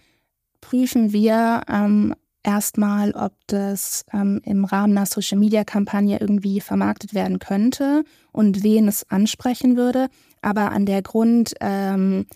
prüfen 0.60 1.12
wir 1.12 1.62
ähm, 1.68 2.14
erstmal, 2.42 3.12
ob 3.12 3.32
das 3.46 4.04
ähm, 4.12 4.40
im 4.44 4.64
Rahmen 4.64 4.96
einer 4.96 5.06
Social-Media-Kampagne 5.06 6.18
irgendwie 6.20 6.60
vermarktet 6.60 7.14
werden 7.14 7.38
könnte 7.38 8.04
und 8.32 8.62
wen 8.62 8.88
es 8.88 9.08
ansprechen 9.10 9.76
würde. 9.76 10.08
Aber 10.40 10.72
an 10.72 10.86
der 10.86 11.02
Grund-Logline 11.02 12.26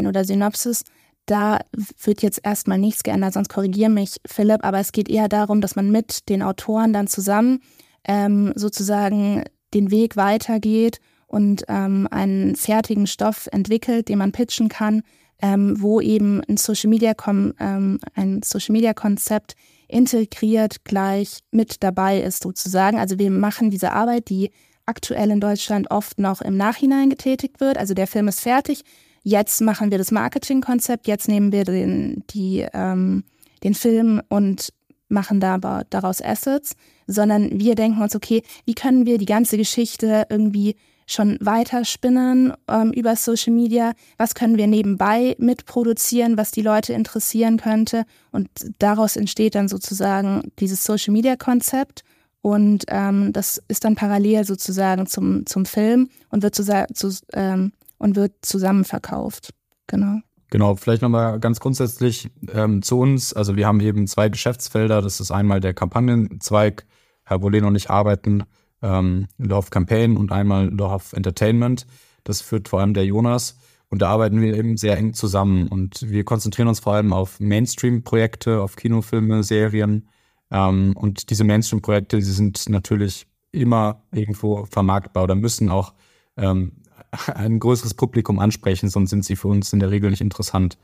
ähm, 0.00 0.06
oder 0.06 0.24
Synopsis, 0.24 0.84
da 1.26 1.60
wird 2.02 2.22
jetzt 2.22 2.40
erstmal 2.44 2.78
nichts 2.78 3.02
geändert, 3.02 3.34
sonst 3.34 3.48
korrigiere 3.48 3.90
mich, 3.90 4.16
Philipp. 4.26 4.64
Aber 4.64 4.78
es 4.78 4.92
geht 4.92 5.08
eher 5.08 5.28
darum, 5.28 5.60
dass 5.60 5.76
man 5.76 5.90
mit 5.90 6.28
den 6.28 6.42
Autoren 6.42 6.92
dann 6.92 7.06
zusammen 7.06 7.60
ähm, 8.04 8.52
sozusagen 8.56 9.44
den 9.72 9.90
Weg 9.90 10.16
weitergeht 10.16 11.00
und 11.26 11.64
ähm, 11.68 12.08
einen 12.10 12.56
fertigen 12.56 13.06
Stoff 13.06 13.48
entwickelt, 13.52 14.08
den 14.08 14.18
man 14.18 14.32
pitchen 14.32 14.68
kann, 14.68 15.02
ähm, 15.42 15.80
wo 15.80 16.00
eben 16.00 16.42
ein 16.48 16.56
Social 16.56 16.90
Media 16.90 17.14
ähm, 17.60 17.98
ein 18.14 18.42
Social 18.42 18.72
Media 18.72 18.94
Konzept 18.94 19.56
integriert 19.88 20.84
gleich 20.84 21.40
mit 21.50 21.82
dabei 21.82 22.20
ist 22.20 22.42
sozusagen. 22.42 22.98
Also 22.98 23.18
wir 23.18 23.30
machen 23.30 23.70
diese 23.70 23.92
Arbeit, 23.92 24.28
die 24.28 24.50
aktuell 24.86 25.30
in 25.30 25.40
Deutschland 25.40 25.90
oft 25.90 26.18
noch 26.18 26.40
im 26.40 26.56
Nachhinein 26.56 27.10
getätigt 27.10 27.60
wird. 27.60 27.78
Also 27.78 27.94
der 27.94 28.06
Film 28.06 28.28
ist 28.28 28.40
fertig. 28.40 28.84
Jetzt 29.22 29.60
machen 29.60 29.90
wir 29.90 29.98
das 29.98 30.10
Marketingkonzept. 30.10 31.06
Jetzt 31.06 31.28
nehmen 31.28 31.52
wir 31.52 31.64
den, 31.64 32.24
die, 32.30 32.66
ähm, 32.72 33.24
den 33.62 33.74
Film 33.74 34.22
und 34.28 34.72
machen 35.08 35.40
daraus 35.40 36.22
Assets, 36.22 36.76
sondern 37.06 37.58
wir 37.58 37.74
denken 37.74 38.00
uns, 38.00 38.14
okay, 38.14 38.42
wie 38.64 38.74
können 38.74 39.06
wir 39.06 39.18
die 39.18 39.26
ganze 39.26 39.56
Geschichte 39.56 40.26
irgendwie 40.30 40.76
schon 41.12 41.38
weiterspinnen 41.40 42.52
ähm, 42.68 42.92
über 42.92 43.16
Social 43.16 43.52
Media? 43.52 43.92
Was 44.16 44.34
können 44.34 44.56
wir 44.56 44.66
nebenbei 44.66 45.36
mitproduzieren, 45.38 46.36
was 46.36 46.50
die 46.50 46.62
Leute 46.62 46.92
interessieren 46.92 47.58
könnte? 47.58 48.04
Und 48.30 48.48
daraus 48.78 49.16
entsteht 49.16 49.54
dann 49.54 49.68
sozusagen 49.68 50.50
dieses 50.58 50.84
Social 50.84 51.12
Media 51.12 51.36
Konzept. 51.36 52.04
Und 52.42 52.84
ähm, 52.88 53.32
das 53.32 53.62
ist 53.68 53.84
dann 53.84 53.96
parallel 53.96 54.44
sozusagen 54.44 55.06
zum, 55.06 55.44
zum 55.46 55.66
Film 55.66 56.08
und 56.30 56.42
wird, 56.42 56.54
zu, 56.54 56.64
zu, 56.64 57.10
ähm, 57.34 57.72
und 57.98 58.16
wird 58.16 58.32
zusammen 58.42 58.84
verkauft. 58.84 59.50
Genau. 59.86 60.20
Genau, 60.50 60.74
vielleicht 60.74 61.02
nochmal 61.02 61.38
ganz 61.38 61.60
grundsätzlich 61.60 62.28
ähm, 62.52 62.82
zu 62.82 62.98
uns. 62.98 63.32
Also 63.32 63.56
wir 63.56 63.66
haben 63.66 63.80
eben 63.80 64.06
zwei 64.08 64.28
Geschäftsfelder. 64.28 65.00
Das 65.00 65.20
ist 65.20 65.30
einmal 65.30 65.60
der 65.60 65.74
Kampagnenzweig, 65.74 66.86
Herr 67.24 67.38
Boleno 67.38 67.68
und 67.68 67.76
ich 67.76 67.88
arbeiten 67.88 68.44
ähm, 68.82 69.26
Love 69.38 69.70
Campaign 69.70 70.16
und 70.16 70.32
einmal 70.32 70.68
Love 70.68 71.16
Entertainment. 71.16 71.86
Das 72.24 72.40
führt 72.40 72.68
vor 72.68 72.80
allem 72.80 72.94
der 72.94 73.04
Jonas. 73.04 73.58
Und 73.88 74.02
da 74.02 74.10
arbeiten 74.10 74.40
wir 74.40 74.56
eben 74.56 74.76
sehr 74.76 74.96
eng 74.96 75.14
zusammen. 75.14 75.66
Und 75.66 76.08
wir 76.08 76.24
konzentrieren 76.24 76.68
uns 76.68 76.80
vor 76.80 76.94
allem 76.94 77.12
auf 77.12 77.40
Mainstream-Projekte, 77.40 78.60
auf 78.60 78.76
Kinofilme, 78.76 79.42
Serien. 79.42 80.08
Ähm, 80.50 80.94
und 80.96 81.30
diese 81.30 81.44
Mainstream-Projekte, 81.44 82.16
die 82.16 82.22
sind 82.22 82.68
natürlich 82.68 83.26
immer 83.52 84.02
irgendwo 84.12 84.64
vermarktbar 84.66 85.24
oder 85.24 85.34
müssen 85.34 85.70
auch 85.70 85.94
ähm, 86.36 86.72
ein 87.34 87.58
größeres 87.58 87.94
Publikum 87.94 88.38
ansprechen, 88.38 88.88
sonst 88.88 89.10
sind 89.10 89.24
sie 89.24 89.36
für 89.36 89.48
uns 89.48 89.72
in 89.72 89.80
der 89.80 89.90
Regel 89.90 90.10
nicht 90.10 90.20
interessant. 90.20 90.78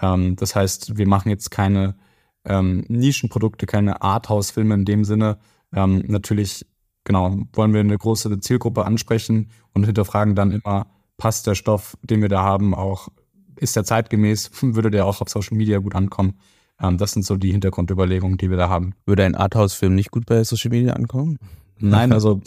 Ähm, 0.00 0.36
das 0.36 0.54
heißt, 0.54 0.98
wir 0.98 1.06
machen 1.06 1.30
jetzt 1.30 1.50
keine 1.50 1.96
ähm, 2.44 2.84
Nischenprodukte, 2.88 3.66
keine 3.66 4.02
Arthouse-Filme 4.02 4.74
in 4.74 4.84
dem 4.84 5.04
Sinne. 5.04 5.38
Ähm, 5.72 6.04
natürlich, 6.06 6.66
genau, 7.08 7.36
wollen 7.54 7.72
wir 7.72 7.80
eine 7.80 7.98
große 7.98 8.38
Zielgruppe 8.38 8.84
ansprechen 8.84 9.48
und 9.74 9.84
hinterfragen 9.84 10.36
dann 10.36 10.52
immer, 10.52 10.86
passt 11.16 11.48
der 11.48 11.56
Stoff, 11.56 11.96
den 12.02 12.22
wir 12.22 12.28
da 12.28 12.42
haben, 12.42 12.74
auch, 12.74 13.08
ist 13.56 13.74
der 13.74 13.82
zeitgemäß, 13.84 14.50
würde 14.60 14.92
der 14.92 15.06
auch 15.06 15.20
auf 15.20 15.28
Social 15.28 15.56
Media 15.56 15.78
gut 15.78 15.96
ankommen? 15.96 16.38
Ähm, 16.80 16.98
das 16.98 17.12
sind 17.12 17.24
so 17.24 17.36
die 17.36 17.50
Hintergrundüberlegungen, 17.50 18.38
die 18.38 18.50
wir 18.50 18.56
da 18.56 18.68
haben. 18.68 18.94
Würde 19.06 19.24
ein 19.24 19.34
Arthouse-Film 19.34 19.94
nicht 19.94 20.12
gut 20.12 20.26
bei 20.26 20.44
Social 20.44 20.70
Media 20.70 20.92
ankommen? 20.92 21.38
Nein, 21.80 22.12
also 22.12 22.40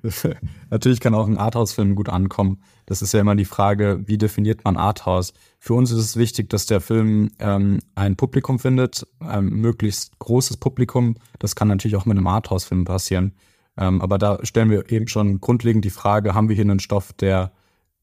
natürlich 0.70 1.00
kann 1.00 1.14
auch 1.14 1.26
ein 1.26 1.36
Arthouse-Film 1.36 1.94
gut 1.96 2.08
ankommen. 2.08 2.62
Das 2.86 3.02
ist 3.02 3.12
ja 3.12 3.20
immer 3.20 3.34
die 3.34 3.44
Frage, 3.44 4.00
wie 4.06 4.16
definiert 4.16 4.64
man 4.64 4.76
Arthouse? 4.76 5.34
Für 5.58 5.74
uns 5.74 5.90
ist 5.90 5.98
es 5.98 6.16
wichtig, 6.16 6.48
dass 6.48 6.66
der 6.66 6.80
Film 6.80 7.30
ähm, 7.40 7.80
ein 7.96 8.16
Publikum 8.16 8.58
findet, 8.58 9.06
ein 9.18 9.46
möglichst 9.46 10.18
großes 10.20 10.56
Publikum. 10.58 11.16
Das 11.40 11.56
kann 11.56 11.68
natürlich 11.68 11.96
auch 11.96 12.06
mit 12.06 12.16
einem 12.16 12.28
Arthouse-Film 12.28 12.84
passieren. 12.84 13.34
Ähm, 13.78 14.02
aber 14.02 14.18
da 14.18 14.44
stellen 14.44 14.70
wir 14.70 14.90
eben 14.90 15.08
schon 15.08 15.40
grundlegend 15.40 15.84
die 15.84 15.90
Frage, 15.90 16.34
haben 16.34 16.48
wir 16.48 16.56
hier 16.56 16.64
einen 16.64 16.80
Stoff, 16.80 17.12
der, 17.12 17.52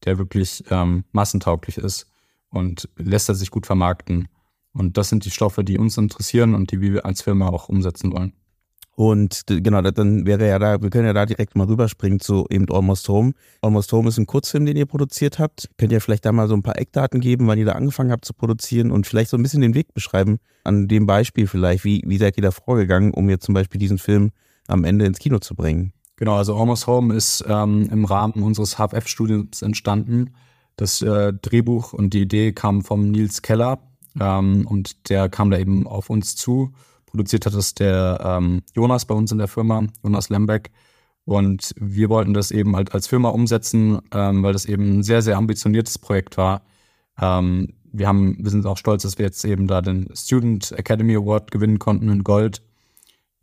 der 0.04 0.18
wirklich 0.18 0.64
ähm, 0.70 1.04
massentauglich 1.12 1.76
ist 1.76 2.06
und 2.50 2.88
lässt 2.96 3.28
er 3.28 3.34
sich 3.34 3.50
gut 3.50 3.66
vermarkten? 3.66 4.28
Und 4.72 4.96
das 4.96 5.10
sind 5.10 5.24
die 5.24 5.30
Stoffe, 5.30 5.64
die 5.64 5.78
uns 5.78 5.96
interessieren 5.96 6.54
und 6.54 6.70
die 6.72 6.80
wir 6.80 7.04
als 7.04 7.22
Firma 7.22 7.48
auch 7.48 7.68
umsetzen 7.68 8.12
wollen. 8.12 8.32
Und 8.96 9.42
genau, 9.46 9.82
dann 9.82 10.24
wäre 10.24 10.48
ja 10.48 10.58
da, 10.58 10.80
wir 10.80 10.88
können 10.88 11.04
ja 11.04 11.12
da 11.12 11.26
direkt 11.26 11.54
mal 11.54 11.66
rüberspringen 11.66 12.18
zu 12.18 12.46
eben 12.48 12.66
Almost 12.70 13.06
Home. 13.10 13.32
Almost 13.60 13.92
Home 13.92 14.08
ist 14.08 14.16
ein 14.16 14.26
Kurzfilm, 14.26 14.64
den 14.64 14.76
ihr 14.76 14.86
produziert 14.86 15.38
habt. 15.38 15.68
Könnt 15.76 15.92
ihr 15.92 16.00
vielleicht 16.00 16.24
da 16.24 16.32
mal 16.32 16.48
so 16.48 16.54
ein 16.54 16.62
paar 16.62 16.78
Eckdaten 16.78 17.20
geben, 17.20 17.46
wann 17.46 17.58
ihr 17.58 17.66
da 17.66 17.72
angefangen 17.72 18.10
habt 18.10 18.24
zu 18.24 18.32
produzieren 18.32 18.90
und 18.90 19.06
vielleicht 19.06 19.28
so 19.28 19.36
ein 19.36 19.42
bisschen 19.42 19.60
den 19.60 19.74
Weg 19.74 19.92
beschreiben, 19.92 20.38
an 20.64 20.88
dem 20.88 21.04
Beispiel 21.04 21.46
vielleicht, 21.46 21.84
wie, 21.84 22.02
wie 22.06 22.16
seid 22.16 22.38
ihr 22.38 22.42
da 22.42 22.50
vorgegangen, 22.50 23.12
um 23.12 23.28
jetzt 23.28 23.44
zum 23.44 23.54
Beispiel 23.54 23.78
diesen 23.78 23.98
Film 23.98 24.30
am 24.68 24.84
Ende 24.84 25.04
ins 25.04 25.18
Kino 25.18 25.38
zu 25.38 25.54
bringen? 25.54 25.92
Genau, 26.16 26.36
also 26.36 26.56
Almost 26.56 26.86
Home 26.86 27.14
ist 27.14 27.44
ähm, 27.46 27.88
im 27.90 28.04
Rahmen 28.04 28.42
unseres 28.42 28.76
HFF-Studiums 28.78 29.62
entstanden. 29.62 30.34
Das 30.76 31.02
äh, 31.02 31.32
Drehbuch 31.32 31.92
und 31.92 32.14
die 32.14 32.22
Idee 32.22 32.52
kam 32.52 32.82
vom 32.82 33.10
Nils 33.10 33.42
Keller 33.42 33.78
ähm, 34.20 34.66
und 34.66 35.10
der 35.10 35.28
kam 35.28 35.50
da 35.50 35.58
eben 35.58 35.86
auf 35.86 36.10
uns 36.10 36.36
zu 36.36 36.72
Produziert 37.16 37.46
hat 37.46 37.54
es 37.54 37.74
der 37.74 38.20
ähm, 38.22 38.62
Jonas 38.74 39.06
bei 39.06 39.14
uns 39.14 39.32
in 39.32 39.38
der 39.38 39.48
Firma, 39.48 39.86
Jonas 40.02 40.28
Lembeck. 40.28 40.70
Und 41.24 41.72
wir 41.80 42.10
wollten 42.10 42.34
das 42.34 42.50
eben 42.50 42.76
halt 42.76 42.92
als 42.92 43.06
Firma 43.06 43.30
umsetzen, 43.30 44.00
ähm, 44.12 44.42
weil 44.42 44.52
das 44.52 44.66
eben 44.66 44.98
ein 44.98 45.02
sehr, 45.02 45.22
sehr 45.22 45.38
ambitioniertes 45.38 45.98
Projekt 45.98 46.36
war. 46.36 46.60
Ähm, 47.18 47.72
wir 47.90 48.06
haben, 48.06 48.36
wir 48.38 48.50
sind 48.50 48.66
auch 48.66 48.76
stolz, 48.76 49.02
dass 49.02 49.16
wir 49.16 49.24
jetzt 49.24 49.42
eben 49.46 49.66
da 49.66 49.80
den 49.80 50.08
Student 50.14 50.72
Academy 50.72 51.16
Award 51.16 51.50
gewinnen 51.50 51.78
konnten 51.78 52.10
in 52.10 52.22
Gold. 52.22 52.60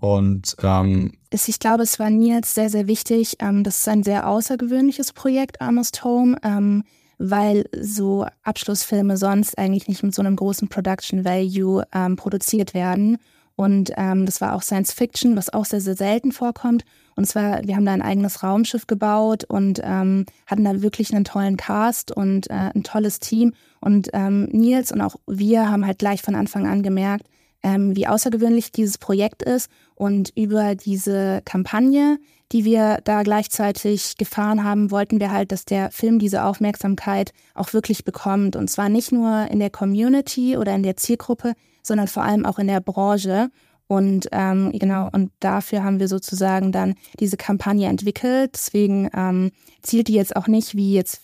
Und 0.04 0.58
ähm, 0.62 1.14
ich 1.32 1.60
glaube, 1.60 1.84
es 1.84 1.98
war 1.98 2.10
Nils 2.10 2.54
sehr, 2.54 2.70
sehr 2.70 2.88
wichtig. 2.88 3.38
Ähm, 3.40 3.64
das 3.64 3.78
ist 3.78 3.88
ein 3.88 4.04
sehr 4.04 4.28
außergewöhnliches 4.28 5.14
Projekt, 5.14 5.62
Almost 5.62 6.04
Home, 6.04 6.36
ähm, 6.44 6.84
weil 7.20 7.70
so 7.80 8.26
Abschlussfilme 8.44 9.16
sonst 9.16 9.58
eigentlich 9.58 9.88
nicht 9.88 10.04
mit 10.04 10.14
so 10.14 10.22
einem 10.22 10.36
großen 10.36 10.68
Production 10.68 11.24
Value 11.24 11.86
ähm, 11.94 12.18
produziert 12.18 12.74
werden. 12.74 13.18
Und 13.56 13.92
das 13.92 14.42
war 14.42 14.56
auch 14.56 14.64
Science 14.64 14.92
Fiction, 14.92 15.38
was 15.38 15.54
auch 15.54 15.66
sehr, 15.66 15.80
sehr 15.80 15.96
selten 15.96 16.32
vorkommt. 16.32 16.84
Und 17.16 17.26
zwar, 17.26 17.64
wir 17.66 17.76
haben 17.76 17.86
da 17.86 17.94
ein 17.94 18.02
eigenes 18.02 18.42
Raumschiff 18.42 18.88
gebaut 18.88 19.44
und 19.44 19.78
hatten 19.78 20.26
da 20.48 20.82
wirklich 20.82 21.14
einen 21.14 21.24
tollen 21.24 21.56
Cast 21.56 22.12
und 22.12 22.50
äh, 22.50 22.72
ein 22.74 22.82
tolles 22.82 23.20
Team. 23.20 23.54
Und 23.80 24.10
Nils 24.12 24.92
und 24.92 25.02
auch 25.02 25.18
wir 25.28 25.70
haben 25.70 25.86
halt 25.86 26.00
gleich 26.00 26.24
von 26.24 26.34
Anfang 26.34 26.66
an 26.66 26.82
gemerkt, 26.82 27.28
ähm, 27.64 27.96
wie 27.96 28.08
außergewöhnlich 28.08 28.72
dieses 28.72 28.98
Projekt 28.98 29.42
ist. 29.42 29.70
Und 29.96 30.32
über 30.36 30.76
diese 30.76 31.42
Kampagne, 31.46 32.20
die 32.52 32.66
wir 32.66 33.00
da 33.04 33.24
gleichzeitig 33.24 34.18
gefahren 34.18 34.64
haben, 34.64 34.92
wollten 34.92 35.20
wir 35.20 35.32
halt, 35.32 35.52
dass 35.52 35.66
der 35.66 35.90
Film 35.92 36.20
diese 36.20 36.44
Aufmerksamkeit 36.44 37.32
auch 37.56 37.74
wirklich 37.74 38.04
bekommt. 38.06 38.56
Und 38.56 38.70
zwar 38.70 38.90
nicht 38.90 39.12
nur 39.12 39.48
in 39.50 39.60
der 39.60 39.70
Community 39.70 40.58
oder 40.58 40.76
in 40.76 40.84
der 40.84 40.98
Zielgruppe, 40.98 41.54
sondern 41.82 42.08
vor 42.08 42.24
allem 42.24 42.46
auch 42.46 42.60
in 42.60 42.68
der 42.68 42.82
Branche. 42.82 43.50
Und 43.88 44.28
ähm, 44.32 44.72
genau, 44.74 45.10
und 45.12 45.32
dafür 45.40 45.84
haben 45.84 46.00
wir 46.00 46.08
sozusagen 46.08 46.72
dann 46.72 46.96
diese 47.20 47.38
Kampagne 47.38 47.88
entwickelt. 47.88 48.52
Deswegen 48.54 49.10
ähm, 49.16 49.52
zielt 49.82 50.08
die 50.08 50.14
jetzt 50.14 50.36
auch 50.36 50.48
nicht 50.48 50.76
wie 50.76 50.94
jetzt 50.94 51.22